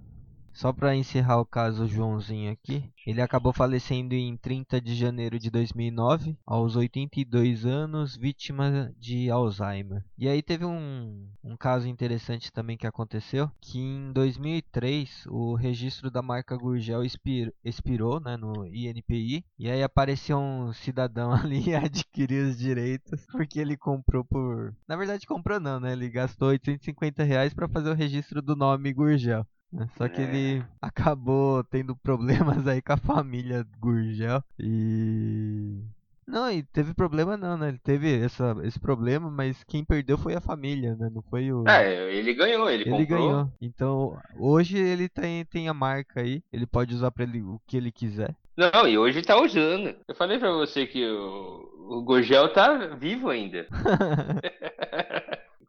Só 0.53 0.73
pra 0.73 0.95
encerrar 0.95 1.41
o 1.41 1.47
caso 1.47 1.87
Joãozinho 1.87 2.53
aqui, 2.53 2.85
ele 3.07 3.23
acabou 3.23 3.53
falecendo 3.53 4.15
em 4.15 4.37
30 4.37 4.81
de 4.81 4.95
janeiro 4.95 5.39
de 5.39 5.51
2009, 5.51 6.37
aos 6.47 6.77
82 6.77 7.65
anos, 7.65 8.17
vítima 8.17 8.93
de 8.99 9.31
Alzheimer. 9.31 10.05
E 10.17 10.29
aí 10.29 10.43
teve 10.43 10.65
um, 10.65 11.27
um 11.43 11.57
caso 11.57 11.89
interessante 11.89 12.53
também 12.53 12.77
que 12.77 12.87
aconteceu, 12.87 13.51
que 13.61 13.79
em 13.79 14.13
2003 14.13 15.25
o 15.29 15.55
registro 15.55 16.11
da 16.11 16.23
marca 16.23 16.57
Gurgel 16.57 17.03
expir, 17.03 17.53
expirou 17.65 18.21
né, 18.21 18.37
no 18.37 18.67
INPI, 18.67 19.45
e 19.59 19.71
aí 19.71 19.83
apareceu 19.83 20.39
um 20.39 20.73
cidadão 20.73 21.33
ali 21.35 21.71
e 21.71 21.75
adquiriu 21.75 22.49
os 22.49 22.59
direitos, 22.59 23.25
porque 23.33 23.59
ele 23.59 23.77
comprou 23.77 24.25
por... 24.25 24.77
Na 24.87 24.97
verdade 24.97 25.27
comprou 25.27 25.59
não, 25.59 25.81
né? 25.81 25.93
Ele 25.93 26.11
gastou 26.11 26.49
850 26.49 27.23
reais 27.25 27.55
para 27.55 27.69
fazer 27.69 27.91
o 27.91 27.95
registro 27.95 28.43
do 28.43 28.55
nome 28.55 28.93
Gurgel. 28.93 29.47
Né? 29.73 29.89
Só 29.97 30.09
que 30.09 30.21
É. 30.21 30.25
ele 30.25 30.65
acabou 30.81 31.65
tendo 31.65 31.97
problemas 31.97 32.67
aí 32.67 32.83
com 32.83 32.93
a 32.93 32.97
família 32.97 33.67
Gurgel 33.81 34.43
e. 34.59 35.81
Não, 36.27 36.51
e 36.51 36.63
teve 36.63 36.95
problema 36.95 37.37
não, 37.37 37.57
né? 37.57 37.69
Ele 37.69 37.79
teve 37.79 38.21
essa, 38.25 38.57
esse 38.63 38.79
problema, 38.79 39.29
mas 39.31 39.63
quem 39.65 39.85
perdeu 39.85 40.17
foi 40.17 40.35
a 40.35 40.41
família, 40.41 40.95
né? 40.95 41.11
Não 41.13 41.21
foi 41.23 41.53
o. 41.53 41.67
É, 41.69 42.15
ele 42.15 42.33
ganhou, 42.33 42.71
ele, 42.71 42.85
Ele 42.85 42.91
comprou. 42.91 43.07
ganhou. 43.07 43.53
Então, 43.61 44.19
hoje 44.39 44.79
ele 44.79 45.09
tem, 45.09 45.45
tem 45.45 45.69
a 45.69 45.75
marca 45.75 46.21
aí. 46.21 46.43
Ele 46.53 46.67
pode 46.67 46.95
usar 46.95 47.11
pra 47.11 47.25
ele 47.25 47.43
o 47.43 47.61
que 47.67 47.77
ele 47.77 47.91
quiser. 47.91 48.35
Não, 48.57 48.87
e 48.87 48.97
hoje 48.97 49.21
tá 49.23 49.37
usando. 49.41 49.95
Eu 50.07 50.15
falei 50.15 50.39
pra 50.39 50.53
você 50.53 50.87
que 50.87 51.05
o, 51.05 51.99
o 51.99 52.03
Gorgel 52.05 52.53
tá 52.53 52.95
vivo 52.97 53.29
ainda. 53.29 53.67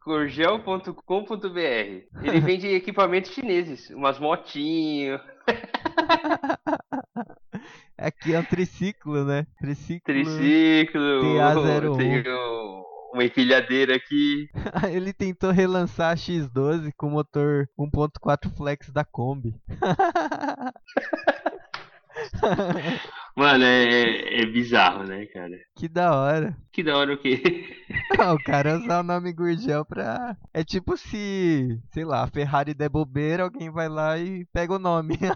Gorgel.com.br 0.04 1.58
Ele 2.22 2.40
vende 2.40 2.66
equipamentos 2.74 3.30
chineses, 3.32 3.90
umas 3.90 4.18
motinhos, 4.18 5.20
Aqui 7.96 8.34
é 8.34 8.40
um 8.40 8.44
triciclo, 8.44 9.24
né? 9.24 9.46
Triciclo. 9.58 10.02
triciclo, 10.04 11.00
TA01. 11.00 11.96
tem 11.96 12.22
um- 12.32 12.82
uma 13.14 13.24
empilhadeira 13.24 13.94
aqui. 13.94 14.48
ele 14.92 15.12
tentou 15.12 15.52
relançar 15.52 16.10
a 16.12 16.16
X12 16.16 16.92
com 16.96 17.08
motor 17.10 17.68
1.4 17.78 18.50
flex 18.56 18.90
da 18.90 19.04
Kombi. 19.04 19.54
Mano, 23.36 23.64
é, 23.64 24.42
é 24.42 24.46
bizarro, 24.46 25.02
né, 25.04 25.26
cara? 25.26 25.58
que 25.76 25.88
da 25.88 26.14
hora. 26.14 26.56
Que 26.72 26.82
da 26.84 26.96
hora 26.96 27.14
o 27.14 27.18
quê? 27.18 27.40
Ah, 28.18 28.32
o 28.32 28.38
cara 28.38 28.76
usar 28.76 29.00
o 29.00 29.02
nome 29.02 29.32
Gurgel 29.32 29.84
pra. 29.84 30.36
É 30.52 30.62
tipo 30.62 30.96
se, 30.96 31.80
sei 31.92 32.04
lá, 32.04 32.22
a 32.22 32.26
Ferrari 32.28 32.72
der 32.72 32.88
bobeira, 32.88 33.42
alguém 33.42 33.70
vai 33.70 33.88
lá 33.88 34.16
e 34.18 34.44
pega 34.52 34.74
o 34.74 34.78
nome. 34.78 35.18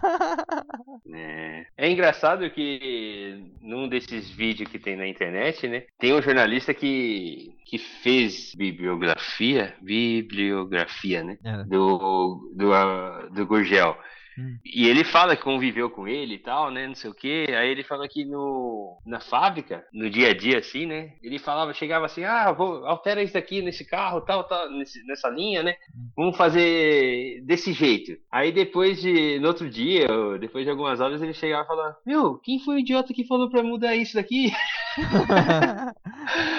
É. 1.11 1.65
É 1.75 1.89
engraçado 1.89 2.49
que 2.51 3.51
num 3.61 3.87
desses 3.89 4.29
vídeos 4.29 4.69
que 4.69 4.77
tem 4.77 4.95
na 4.95 5.07
internet, 5.07 5.67
né, 5.67 5.83
tem 5.97 6.13
um 6.13 6.21
jornalista 6.21 6.71
que, 6.73 7.55
que 7.65 7.77
fez 7.79 8.53
bibliografia, 8.55 9.73
bibliografia, 9.81 11.23
né, 11.23 11.37
É. 11.43 11.63
do, 11.63 12.53
do, 12.55 13.29
do 13.33 13.45
Gurgel. 13.47 13.97
Hum. 14.39 14.57
E 14.63 14.87
ele 14.87 15.03
fala 15.03 15.35
que 15.35 15.43
conviveu 15.43 15.89
com 15.89 16.07
ele 16.07 16.35
e 16.35 16.39
tal, 16.39 16.71
né? 16.71 16.87
Não 16.87 16.95
sei 16.95 17.09
o 17.09 17.13
que. 17.13 17.45
Aí 17.49 17.69
ele 17.69 17.83
fala 17.83 18.07
que 18.07 18.23
no, 18.23 18.97
na 19.05 19.19
fábrica, 19.19 19.83
no 19.93 20.09
dia 20.09 20.29
a 20.29 20.33
dia, 20.33 20.59
assim, 20.59 20.85
né? 20.85 21.13
Ele 21.21 21.37
falava, 21.37 21.73
chegava 21.73 22.05
assim, 22.05 22.23
ah, 22.23 22.51
vou, 22.51 22.85
altera 22.85 23.21
isso 23.21 23.37
aqui 23.37 23.61
nesse 23.61 23.83
carro, 23.83 24.21
tal, 24.21 24.45
tal, 24.45 24.71
nesse, 24.71 25.05
nessa 25.05 25.29
linha, 25.29 25.61
né? 25.61 25.75
Vamos 26.15 26.37
fazer 26.37 27.41
desse 27.41 27.73
jeito. 27.73 28.17
Aí 28.31 28.51
depois 28.51 29.01
de, 29.01 29.39
no 29.39 29.47
outro 29.49 29.69
dia, 29.69 30.07
depois 30.39 30.63
de 30.63 30.71
algumas 30.71 31.01
horas, 31.01 31.21
ele 31.21 31.33
chegava 31.33 31.63
e 31.63 31.67
falava, 31.67 31.97
meu, 32.05 32.37
quem 32.37 32.59
foi 32.59 32.75
o 32.75 32.79
idiota 32.79 33.13
que 33.13 33.27
falou 33.27 33.49
pra 33.49 33.61
mudar 33.61 33.95
isso 33.95 34.15
daqui? 34.15 34.51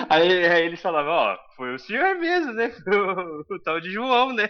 aí, 0.09 0.47
aí 0.47 0.67
eles 0.67 0.81
falavam, 0.81 1.13
ó, 1.13 1.39
foi 1.57 1.75
o 1.75 1.79
senhor 1.79 2.17
mesmo, 2.17 2.53
né? 2.53 2.71
Foi 2.85 2.97
o, 2.97 3.45
o, 3.49 3.59
tal 3.61 3.81
de 3.81 3.91
João, 3.91 4.33
né? 4.33 4.49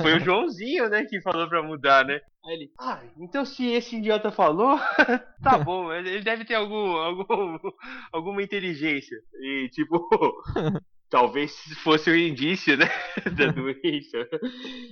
Foi 0.00 0.14
o 0.14 0.20
Joãozinho, 0.24 0.88
né, 0.88 1.04
que 1.04 1.20
falou 1.20 1.48
pra 1.48 1.62
mudar, 1.62 2.04
né? 2.04 2.20
Aí 2.44 2.54
ele, 2.54 2.70
ah, 2.78 3.00
então 3.18 3.44
se 3.44 3.66
esse 3.70 3.96
idiota 3.96 4.30
falou, 4.30 4.78
tá 5.42 5.58
bom, 5.58 5.92
ele 5.92 6.20
deve 6.20 6.44
ter 6.44 6.54
algum, 6.54 6.96
algum, 6.96 7.58
alguma 8.12 8.42
inteligência. 8.42 9.16
E 9.40 9.68
tipo, 9.72 10.08
talvez 11.08 11.54
fosse 11.82 12.10
um 12.10 12.16
indício, 12.16 12.76
né, 12.76 12.88
da 13.36 13.46
doença. 13.46 14.28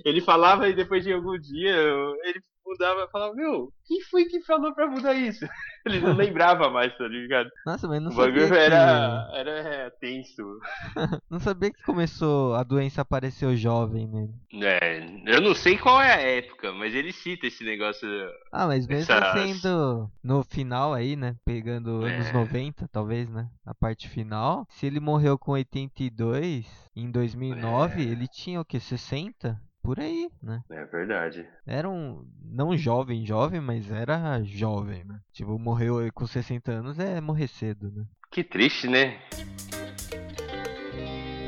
Ele 0.05 0.21
falava 0.21 0.69
e 0.69 0.73
depois 0.73 1.03
de 1.03 1.13
algum 1.13 1.37
dia 1.39 1.75
ele 2.23 2.41
mudava 2.65 3.03
e 3.03 3.11
falava, 3.11 3.33
meu, 3.33 3.71
quem 3.85 4.01
foi 4.01 4.25
que 4.25 4.41
falou 4.41 4.73
pra 4.73 4.87
mudar 4.87 5.13
isso? 5.13 5.45
Ele 5.85 5.99
não 5.99 6.13
lembrava 6.13 6.69
mais, 6.69 6.95
tá 6.97 7.07
ligado? 7.07 7.49
Nossa, 7.65 7.87
mas 7.87 8.01
não 8.01 8.11
o 8.11 8.13
sabia 8.13 8.47
que... 8.47 8.53
era, 8.53 9.29
era 9.33 9.51
é, 9.51 9.89
tenso. 9.89 10.59
não 11.29 11.39
sabia 11.39 11.71
que 11.71 11.83
começou, 11.83 12.53
a 12.55 12.63
doença 12.63 13.01
apareceu 13.01 13.55
jovem 13.55 14.07
nele. 14.07 14.33
É, 14.63 15.03
eu 15.25 15.41
não 15.41 15.55
sei 15.55 15.77
qual 15.77 16.01
é 16.01 16.13
a 16.13 16.21
época, 16.21 16.71
mas 16.71 16.93
ele 16.93 17.11
cita 17.11 17.47
esse 17.47 17.63
negócio. 17.63 18.07
Ah, 18.51 18.67
mas 18.67 18.85
mesmo 18.87 19.11
essas... 19.11 19.33
sendo 19.33 20.09
no 20.23 20.43
final 20.43 20.93
aí, 20.93 21.15
né, 21.15 21.35
pegando 21.43 22.05
é. 22.05 22.15
anos 22.15 22.31
90, 22.31 22.87
talvez, 22.89 23.29
né, 23.29 23.49
a 23.65 23.73
parte 23.73 24.07
final, 24.07 24.67
se 24.69 24.85
ele 24.85 24.99
morreu 24.99 25.37
com 25.37 25.51
82, 25.51 26.67
em 26.95 27.09
2009, 27.09 28.01
é. 28.01 28.05
ele 28.05 28.27
tinha 28.27 28.61
o 28.61 28.65
que, 28.65 28.79
60? 28.79 29.59
Por 29.81 29.99
aí, 29.99 30.29
né? 30.41 30.63
É 30.69 30.85
verdade. 30.85 31.47
Era 31.65 31.89
um, 31.89 32.25
não 32.43 32.77
jovem, 32.77 33.25
jovem, 33.25 33.59
mas 33.59 33.91
era 33.91 34.41
jovem, 34.43 35.03
né? 35.03 35.19
Tipo, 35.33 35.57
morreu 35.57 35.97
com 36.13 36.25
60 36.25 36.71
anos 36.71 36.99
é 36.99 37.19
morrer 37.19 37.47
cedo, 37.47 37.91
né? 37.91 38.05
Que 38.31 38.43
triste, 38.43 38.87
né? 38.87 39.19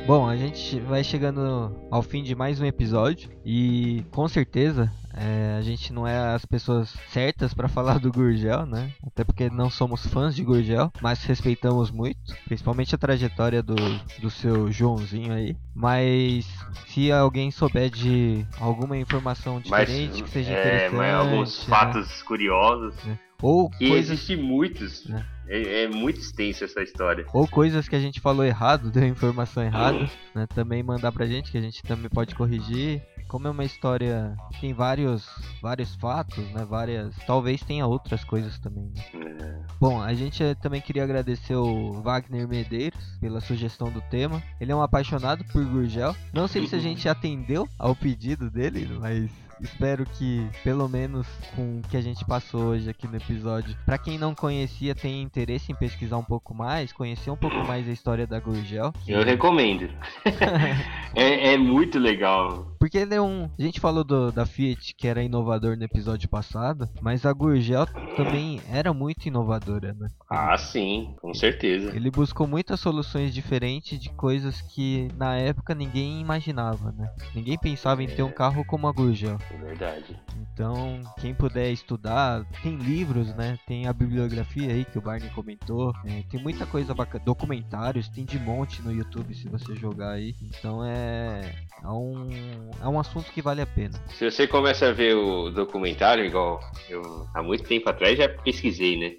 Bom, 0.06 0.28
a 0.28 0.36
gente 0.36 0.78
vai 0.80 1.02
chegando 1.02 1.74
ao 1.90 2.02
fim 2.02 2.22
de 2.22 2.34
mais 2.34 2.60
um 2.60 2.66
episódio 2.66 3.30
e 3.42 4.04
com 4.10 4.28
certeza 4.28 4.92
é, 5.16 5.56
a 5.58 5.62
gente 5.62 5.92
não 5.92 6.06
é 6.06 6.34
as 6.34 6.44
pessoas 6.44 6.90
certas 7.08 7.54
para 7.54 7.68
falar 7.68 7.98
do 7.98 8.12
Gurgel, 8.12 8.66
né? 8.66 8.92
Até 9.06 9.22
porque 9.24 9.48
não 9.48 9.70
somos 9.70 10.06
fãs 10.06 10.34
de 10.34 10.42
Gurgel, 10.42 10.92
mas 11.00 11.24
respeitamos 11.24 11.90
muito, 11.90 12.18
principalmente 12.44 12.94
a 12.94 12.98
trajetória 12.98 13.62
do, 13.62 13.76
do 14.20 14.30
seu 14.30 14.70
Joãozinho 14.70 15.32
aí. 15.32 15.56
Mas 15.74 16.46
se 16.88 17.12
alguém 17.12 17.50
souber 17.50 17.90
de 17.90 18.44
alguma 18.58 18.96
informação 18.96 19.60
diferente 19.60 20.20
mas, 20.20 20.22
que 20.22 20.30
seja 20.30 20.52
é, 20.52 20.60
interessante, 20.60 20.96
mas 20.96 21.14
alguns 21.14 21.58
né? 21.60 21.64
fatos 21.68 22.22
curiosos. 22.22 22.94
Né? 23.04 23.18
Ou 23.40 23.70
que 23.70 23.88
coisas... 23.88 24.10
existe 24.10 24.36
muitos. 24.36 25.06
Né? 25.06 25.24
É, 25.46 25.82
é, 25.82 25.88
muito 25.88 26.18
extensa 26.18 26.64
essa 26.64 26.82
história. 26.82 27.26
Ou 27.32 27.46
coisas 27.46 27.86
que 27.86 27.94
a 27.94 28.00
gente 28.00 28.20
falou 28.20 28.44
errado, 28.44 28.88
deu 28.90 29.06
informação 29.06 29.62
errada, 29.62 30.08
né? 30.34 30.46
Também 30.54 30.82
mandar 30.82 31.12
pra 31.12 31.26
gente, 31.26 31.52
que 31.52 31.58
a 31.58 31.60
gente 31.60 31.82
também 31.82 32.08
pode 32.08 32.34
corrigir 32.34 33.02
como 33.28 33.48
é 33.48 33.50
uma 33.50 33.64
história 33.64 34.36
que 34.52 34.60
tem 34.60 34.72
vários, 34.72 35.28
vários 35.60 35.94
fatos, 35.96 36.44
né? 36.52 36.64
Várias. 36.64 37.14
Talvez 37.26 37.62
tenha 37.62 37.86
outras 37.86 38.24
coisas 38.24 38.58
também. 38.58 38.92
Né? 39.12 39.36
É. 39.40 39.62
Bom, 39.80 40.00
a 40.00 40.14
gente 40.14 40.42
eh, 40.42 40.54
também 40.54 40.80
queria 40.80 41.04
agradecer 41.04 41.54
o 41.54 42.00
Wagner 42.02 42.46
Medeiros 42.48 43.18
pela 43.20 43.40
sugestão 43.40 43.90
do 43.90 44.00
tema. 44.02 44.42
Ele 44.60 44.72
é 44.72 44.76
um 44.76 44.82
apaixonado 44.82 45.44
por 45.52 45.64
Gurgel. 45.64 46.14
Não 46.32 46.46
sei 46.48 46.66
se 46.66 46.76
a 46.76 46.78
gente 46.80 47.08
atendeu 47.08 47.68
ao 47.78 47.94
pedido 47.94 48.50
dele, 48.50 48.88
mas 49.00 49.30
espero 49.60 50.04
que, 50.04 50.48
pelo 50.62 50.88
menos 50.88 51.26
com 51.54 51.78
o 51.78 51.82
que 51.88 51.96
a 51.96 52.00
gente 52.00 52.24
passou 52.24 52.66
hoje 52.66 52.88
aqui 52.88 53.06
no 53.06 53.16
episódio, 53.16 53.76
para 53.84 53.98
quem 53.98 54.18
não 54.18 54.34
conhecia, 54.34 54.94
tenha 54.94 55.22
interesse 55.22 55.72
em 55.72 55.74
pesquisar 55.74 56.16
um 56.16 56.24
pouco 56.24 56.54
mais, 56.54 56.92
conhecer 56.92 57.30
um 57.30 57.36
pouco 57.36 57.56
mais 57.66 57.88
a 57.88 57.92
história 57.92 58.26
da 58.26 58.38
Gurgel. 58.40 58.92
Eu 59.06 59.22
recomendo. 59.22 59.88
é, 61.14 61.54
é, 61.54 61.58
muito 61.58 61.98
legal. 61.98 62.74
Porque 62.78 62.98
ele 62.98 63.14
é 63.14 63.20
um. 63.20 63.50
A 63.58 63.62
gente 63.62 63.80
falou 63.80 64.04
do, 64.04 64.30
da 64.30 64.46
Fiat, 64.46 64.94
que 64.94 65.08
era 65.08 65.22
inovador 65.22 65.76
no 65.76 65.84
episódio 65.84 66.28
passado, 66.28 66.88
mas 67.00 67.24
a 67.24 67.32
Gurgel 67.32 67.86
também 68.16 68.60
era 68.70 68.92
muito 68.92 69.26
inovadora, 69.26 69.94
né? 69.94 70.08
Ah, 70.30 70.56
sim, 70.56 71.14
com 71.20 71.32
certeza. 71.32 71.94
Ele 71.94 72.10
buscou 72.10 72.46
muitas 72.46 72.80
soluções 72.80 73.32
diferentes 73.32 73.98
de 73.98 74.10
coisas 74.10 74.60
que 74.60 75.08
na 75.16 75.36
época 75.36 75.74
ninguém 75.74 76.20
imaginava, 76.20 76.92
né? 76.92 77.08
Ninguém 77.34 77.58
pensava 77.58 78.02
em 78.02 78.08
ter 78.08 78.22
um 78.22 78.30
carro 78.30 78.64
como 78.64 78.86
a 78.86 78.92
Gurgel. 78.92 79.38
É 79.50 79.56
verdade. 79.56 80.18
Então, 80.52 81.02
quem 81.20 81.34
puder 81.34 81.70
estudar, 81.70 82.44
tem 82.62 82.76
livros, 82.76 83.34
né? 83.34 83.58
Tem 83.66 83.86
a 83.86 83.92
bibliografia 83.92 84.70
aí 84.70 84.84
que 84.84 84.98
o 84.98 85.02
Barney 85.02 85.30
comentou. 85.30 85.92
É, 86.04 86.22
tem 86.30 86.40
muita 86.40 86.66
coisa 86.66 86.94
bacana. 86.94 87.24
Documentários, 87.24 88.08
tem 88.08 88.24
de 88.24 88.38
monte 88.38 88.82
no 88.82 88.92
YouTube 88.92 89.34
se 89.34 89.48
você 89.48 89.74
jogar 89.74 90.12
aí. 90.12 90.34
Então 90.42 90.84
é, 90.84 91.52
é 91.82 91.88
um, 91.88 92.70
é 92.80 92.88
um 92.88 92.98
assunto 92.98 93.30
que 93.32 93.42
vale 93.42 93.60
a 93.60 93.66
pena. 93.66 94.00
Se 94.10 94.30
você 94.30 94.46
começa 94.46 94.88
a 94.88 94.92
ver 94.92 95.14
o 95.14 95.50
documentário, 95.50 96.24
igual 96.24 96.60
eu 96.88 97.28
há 97.34 97.42
muito 97.42 97.64
tempo 97.64 97.88
atrás 97.88 98.16
já 98.16 98.28
pesquisei, 98.28 98.98
né? 98.98 99.14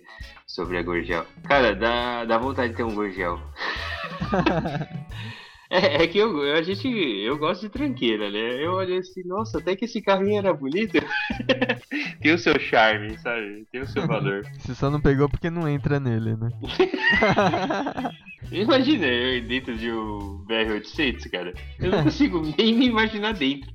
Sobre 0.47 0.77
a 0.77 0.83
Gorgel. 0.83 1.25
Cara, 1.43 1.75
dá, 1.75 2.25
dá 2.25 2.37
vontade 2.37 2.69
de 2.69 2.75
ter 2.75 2.83
um 2.83 2.93
Gorgel. 2.93 3.39
É, 5.75 6.03
é, 6.03 6.07
que 6.07 6.17
eu, 6.17 6.41
a 6.53 6.61
gente, 6.61 6.87
eu 6.87 7.37
gosto 7.37 7.63
de 7.63 7.69
tranqueira, 7.69 8.31
né? 8.31 8.63
Eu 8.63 8.73
olhei 8.73 8.99
assim, 8.99 9.23
nossa, 9.25 9.57
até 9.57 9.75
que 9.75 9.83
esse 9.83 10.01
carrinho 10.01 10.37
era 10.37 10.53
bonito. 10.53 10.97
Tem 12.21 12.33
o 12.33 12.39
seu 12.39 12.57
charme, 12.57 13.17
sabe? 13.17 13.67
Tem 13.71 13.81
o 13.81 13.87
seu 13.87 14.07
valor. 14.07 14.43
Você 14.57 14.73
só 14.73 14.89
não 14.89 15.01
pegou 15.01 15.27
porque 15.27 15.49
não 15.49 15.67
entra 15.67 15.99
nele, 15.99 16.37
né? 16.37 16.49
Imagina 18.51 19.05
eu 19.05 19.41
dentro 19.41 19.75
de 19.77 19.91
um 19.91 20.45
BR-800, 20.47 21.29
cara. 21.29 21.53
Eu 21.77 21.91
não 21.91 22.03
consigo 22.03 22.41
nem 22.57 22.73
me 22.73 22.85
imaginar 22.85 23.33
dentro. 23.33 23.69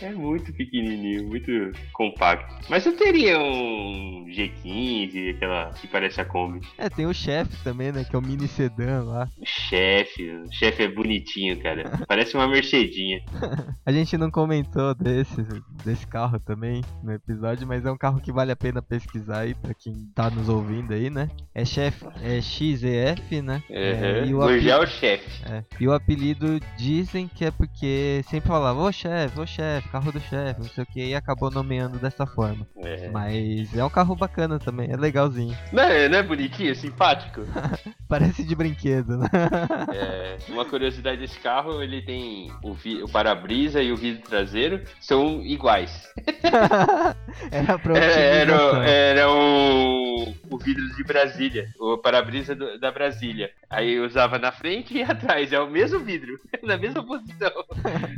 É 0.00 0.10
muito 0.10 0.52
pequenininho, 0.52 1.28
muito 1.28 1.50
compacto. 1.92 2.54
Mas 2.68 2.86
eu 2.86 2.96
teria 2.96 3.38
um 3.38 4.26
G15, 4.28 5.36
aquela 5.36 5.70
que 5.74 5.86
parece 5.86 6.20
a 6.20 6.24
Kombi. 6.24 6.60
É, 6.78 6.88
tem 6.88 7.06
o 7.06 7.14
chefe 7.14 7.56
também, 7.62 7.92
né? 7.92 8.04
Que 8.04 8.16
é 8.16 8.18
o 8.18 8.22
mini 8.22 8.48
sedã 8.48 9.02
lá. 9.02 9.28
O 9.38 9.46
chefe, 9.46 10.30
o 10.30 10.52
chefe 10.52 10.84
é 10.84 10.88
bonitinho, 10.88 11.60
cara. 11.60 12.00
Parece 12.06 12.34
uma 12.34 12.48
Mercedinha. 12.48 13.20
a 13.84 13.92
gente 13.92 14.16
não 14.16 14.30
comentou 14.30 14.94
desse, 14.94 15.42
desse 15.84 16.06
carro 16.06 16.38
também 16.40 16.82
no 17.02 17.12
episódio, 17.12 17.66
mas 17.66 17.84
é 17.84 17.90
um 17.90 17.96
carro 17.96 18.20
que 18.20 18.32
vale 18.32 18.52
a 18.52 18.56
pena 18.56 18.82
pesquisar 18.82 19.40
aí 19.40 19.54
pra 19.54 19.74
quem 19.74 19.94
tá 20.14 20.30
nos 20.30 20.48
ouvindo 20.48 20.92
aí, 20.92 21.10
né? 21.10 21.28
É 21.54 21.64
chefe, 21.64 22.06
é 22.22 22.40
XEF, 22.40 23.42
né? 23.42 23.62
Uhum. 23.68 23.76
É, 23.76 24.26
e 24.26 24.34
o 24.34 24.42
apelido, 24.42 24.86
chefe. 24.86 25.42
É, 25.44 25.64
e 25.80 25.88
o 25.88 25.92
apelido 25.92 26.60
dizem 26.76 27.28
que 27.28 27.44
é 27.44 27.50
porque 27.50 28.22
sempre 28.28 28.48
falava, 28.48 28.80
ô 28.80 28.92
chefe, 28.92 29.31
ô 29.38 29.46
chefe, 29.46 29.88
carro 29.88 30.12
do 30.12 30.20
chefe, 30.20 30.60
não 30.60 30.68
sei 30.68 30.84
o 30.84 30.86
que, 30.86 31.04
e 31.04 31.14
acabou 31.14 31.50
nomeando 31.50 31.98
dessa 31.98 32.26
forma. 32.26 32.66
É. 32.76 33.08
Mas 33.10 33.76
é 33.76 33.84
um 33.84 33.90
carro 33.90 34.14
bacana 34.14 34.58
também, 34.58 34.90
é 34.90 34.96
legalzinho. 34.96 35.56
Não 35.72 35.82
é, 35.82 36.08
não 36.08 36.18
é 36.18 36.22
bonitinho, 36.22 36.70
é 36.70 36.74
simpático? 36.74 37.42
Parece 38.08 38.44
de 38.44 38.54
brinquedo, 38.54 39.18
né? 39.18 39.28
é, 39.94 40.38
uma 40.48 40.64
curiosidade 40.64 41.20
desse 41.20 41.38
carro, 41.38 41.82
ele 41.82 42.02
tem 42.02 42.52
o, 42.62 42.76
o 43.04 43.08
para-brisa 43.08 43.82
e 43.82 43.92
o 43.92 43.96
vidro 43.96 44.22
traseiro 44.22 44.82
são 45.00 45.42
iguais. 45.42 46.08
era 47.50 47.78
pra 47.78 47.98
era, 47.98 48.86
era 48.86 49.30
o, 49.30 50.34
o 50.50 50.58
vidro 50.58 50.88
de 50.94 51.04
Brasília, 51.04 51.68
o 51.78 51.98
para-brisa 51.98 52.54
da 52.54 52.90
Brasília. 52.90 53.50
Aí 53.70 53.98
usava 54.00 54.38
na 54.38 54.52
frente 54.52 54.94
e 54.94 55.02
atrás, 55.02 55.52
é 55.52 55.60
o 55.60 55.70
mesmo 55.70 56.00
vidro, 56.00 56.38
na 56.62 56.76
mesma 56.76 57.02
posição. 57.04 57.50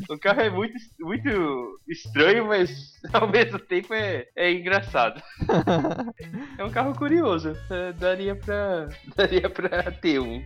O 0.09 0.19
carro 0.19 0.41
é 0.41 0.51
muito, 0.51 0.75
muito 1.05 1.81
estranho, 1.89 2.47
mas 2.47 2.95
ao 3.13 3.29
mesmo 3.29 3.59
tempo 3.59 3.93
é, 3.95 4.27
é 4.35 4.51
engraçado. 4.53 5.23
É 6.57 6.65
um 6.65 6.71
carro 6.71 6.95
curioso, 6.95 7.57
é, 7.69 7.93
daria 7.93 8.37
pra, 8.37 8.89
daria 9.17 9.51
pra 9.51 9.91
ter 9.91 10.21
um. 10.21 10.41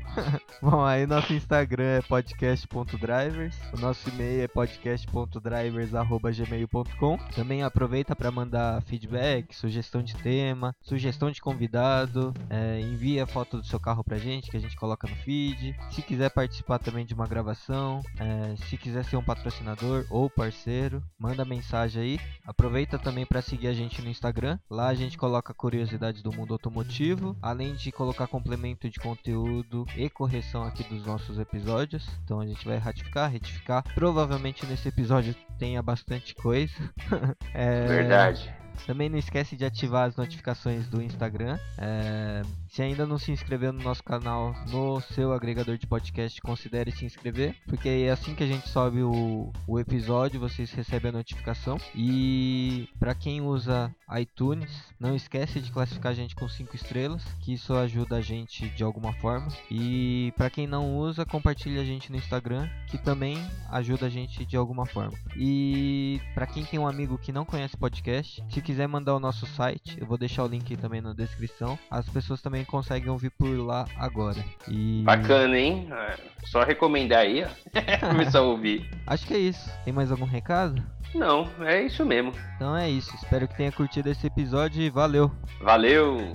Bom, 0.61 0.85
aí 0.85 1.07
nosso 1.07 1.33
Instagram 1.35 1.99
é 1.99 2.03
podcast.drivers, 2.03 3.55
o 3.75 3.81
nosso 3.81 4.09
e-mail 4.09 4.43
é 4.43 4.49
podcast.drivers.gmail.com. 4.49 7.19
Também 7.35 7.63
aproveita 7.63 8.17
para 8.17 8.31
mandar 8.31 8.81
feedback, 8.83 9.55
sugestão 9.55 10.03
de 10.03 10.17
tema, 10.17 10.75
sugestão 10.81 11.31
de 11.31 11.43
convidado 11.43 12.33
é, 12.49 12.81
envia 12.81 13.27
foto 13.27 13.59
do 13.59 13.67
seu 13.67 13.79
carro 13.79 14.03
pra 14.03 14.17
gente 14.17 14.51
que 14.51 14.57
a 14.57 14.61
gente 14.61 14.77
coloca 14.77 15.07
no 15.07 15.15
feed. 15.17 15.77
Se 15.91 16.01
quiser 16.03 16.31
participar 16.31 16.79
também 16.79 17.05
de 17.05 17.15
uma 17.15 17.27
gravação, 17.27 18.01
é, 18.19 18.57
se 18.69 18.77
quiser 18.77 19.05
ser 19.05 19.17
um 19.17 19.23
patrocinador 19.23 20.05
ou 20.11 20.29
parceiro, 20.49 21.03
manda 21.19 21.45
mensagem 21.45 22.03
aí. 22.03 22.21
Aproveita 22.47 22.99
também 22.99 23.27
para 23.27 23.43
seguir 23.43 23.69
a 23.69 23.73
gente 23.75 24.01
no 24.01 24.09
Instagram. 24.09 24.59
Lá 24.71 24.89
a 24.89 24.95
gente 24.95 25.19
coloca 25.19 25.53
curiosidades 25.53 26.23
do 26.23 26.33
mundo 26.33 26.55
automotivo, 26.55 27.37
além 27.43 27.75
de 27.75 27.93
colocar 27.93 28.27
complemento 28.27 28.89
de 28.89 28.99
conteúdo 28.99 29.87
e 29.95 30.09
correção 30.09 30.65
aqui 30.65 30.83
dos 30.85 31.05
nossos 31.05 31.39
episódios. 31.39 32.09
Então 32.25 32.41
a 32.41 32.47
gente 32.47 32.65
vai 32.67 32.79
ratificar, 32.79 33.31
retificar. 33.31 33.85
Provavelmente 33.95 34.65
nesse 34.65 34.89
episódio 34.89 35.35
tenha 35.59 35.83
bastante 35.83 36.35
coisa. 36.35 36.73
é... 37.53 37.87
Verdade. 37.87 38.55
Também 38.87 39.09
não 39.09 39.19
esquece 39.19 39.57
de 39.57 39.65
ativar 39.65 40.09
as 40.09 40.17
notificações 40.17 40.89
do 40.89 41.03
Instagram. 41.03 41.59
É... 41.77 42.43
Se 42.69 42.83
ainda 42.83 43.07
não 43.07 43.19
se 43.19 43.33
inscreveu 43.33 43.73
no 43.73 43.83
nosso 43.83 44.03
canal, 44.05 44.55
no 44.69 45.01
seu 45.01 45.33
agregador 45.33 45.79
de 45.79 45.87
podcast, 45.87 46.41
considere 46.41 46.93
se 46.93 47.05
inscrever, 47.05 47.57
porque 47.67 47.89
é 47.89 48.11
assim 48.11 48.35
que 48.35 48.45
a 48.45 48.47
gente 48.47 48.69
sobe 48.69 49.03
o, 49.03 49.51
o 49.67 49.79
episódio, 49.81 50.39
vocês 50.39 50.71
recebem 50.73 51.09
a 51.09 51.13
notificação. 51.13 51.79
E 51.95 52.89
para 52.99 53.15
quem 53.15 53.41
usa 53.41 53.95
iTunes, 54.19 54.71
não 54.99 55.17
esquece 55.17 55.61
de 55.61 55.73
classificar 55.73 56.13
a 56.13 56.15
gente 56.15 56.35
com 56.35 56.49
5 56.49 56.75
estrelas, 56.77 57.25
que 57.41 57.53
isso 57.53 57.75
ajuda 57.75 58.17
a 58.17 58.21
gente 58.21 58.69
de 58.71 58.85
alguma 58.85 59.13
forma. 59.15 59.49
E 59.71 60.33
para 60.37 60.51
quem 60.51 60.67
não 60.67 60.97
usa, 60.99 61.25
compartilhe 61.25 61.79
a 61.79 61.85
gente 61.85 62.11
no 62.11 62.19
Instagram, 62.19 62.69
que 62.87 62.99
também 62.99 63.39
ajuda 63.71 64.07
a 64.07 64.11
gente 64.11 64.45
de 64.45 64.57
alguma 64.57 64.87
forma. 64.87 65.17
E 65.37 66.21
para 66.35 66.47
quem 66.47 66.65
tem 66.65 66.79
um 66.79 66.87
amigo 66.87 67.19
que 67.19 67.33
não 67.33 67.45
conhece 67.45 67.77
podcast, 67.77 68.45
se 68.51 68.63
quiser 68.63 68.87
mandar 68.87 69.15
o 69.15 69.21
nosso 69.21 69.47
site, 69.47 69.97
eu 70.01 70.07
vou 70.07 70.19
deixar 70.19 70.45
o 70.45 70.49
link 70.49 70.77
também 70.77 71.01
na 71.01 71.13
descrição. 71.13 71.79
As 71.91 72.09
pessoas 72.09 72.41
também 72.41 72.58
conseguem 72.65 73.11
ouvir 73.11 73.31
por 73.31 73.49
lá 73.49 73.87
agora. 73.97 74.45
E... 74.69 75.03
Bacana, 75.05 75.59
hein? 75.59 75.89
É, 75.91 76.17
só 76.47 76.63
recomendar 76.63 77.21
aí, 77.21 77.45
ó. 77.45 77.49
Começar 78.09 78.41
a 78.41 78.43
ouvir. 78.43 78.89
Acho 79.07 79.27
que 79.27 79.35
é 79.35 79.39
isso. 79.39 79.71
Tem 79.85 79.93
mais 79.93 80.11
algum 80.11 80.25
recado? 80.25 80.83
Não, 81.15 81.51
é 81.61 81.83
isso 81.83 82.05
mesmo. 82.05 82.33
Então 82.57 82.77
é 82.77 82.89
isso. 82.89 83.15
Espero 83.15 83.49
que 83.49 83.57
tenha 83.57 83.73
curtido 83.73 84.09
esse 84.11 84.27
episódio 84.27 84.83
e 84.83 84.91
valeu. 84.91 85.31
Valeu! 85.61 86.35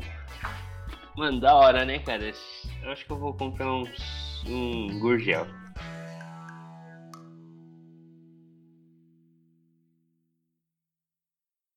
Mano, 1.15 1.39
da 1.39 1.53
hora, 1.53 1.85
né, 1.85 1.99
cara? 1.99 2.31
Eu 2.83 2.91
acho 2.91 3.05
que 3.05 3.11
eu 3.11 3.17
vou 3.17 3.33
comprar 3.33 3.71
uns, 3.71 4.43
um 4.47 4.99
gurgel. 4.99 5.47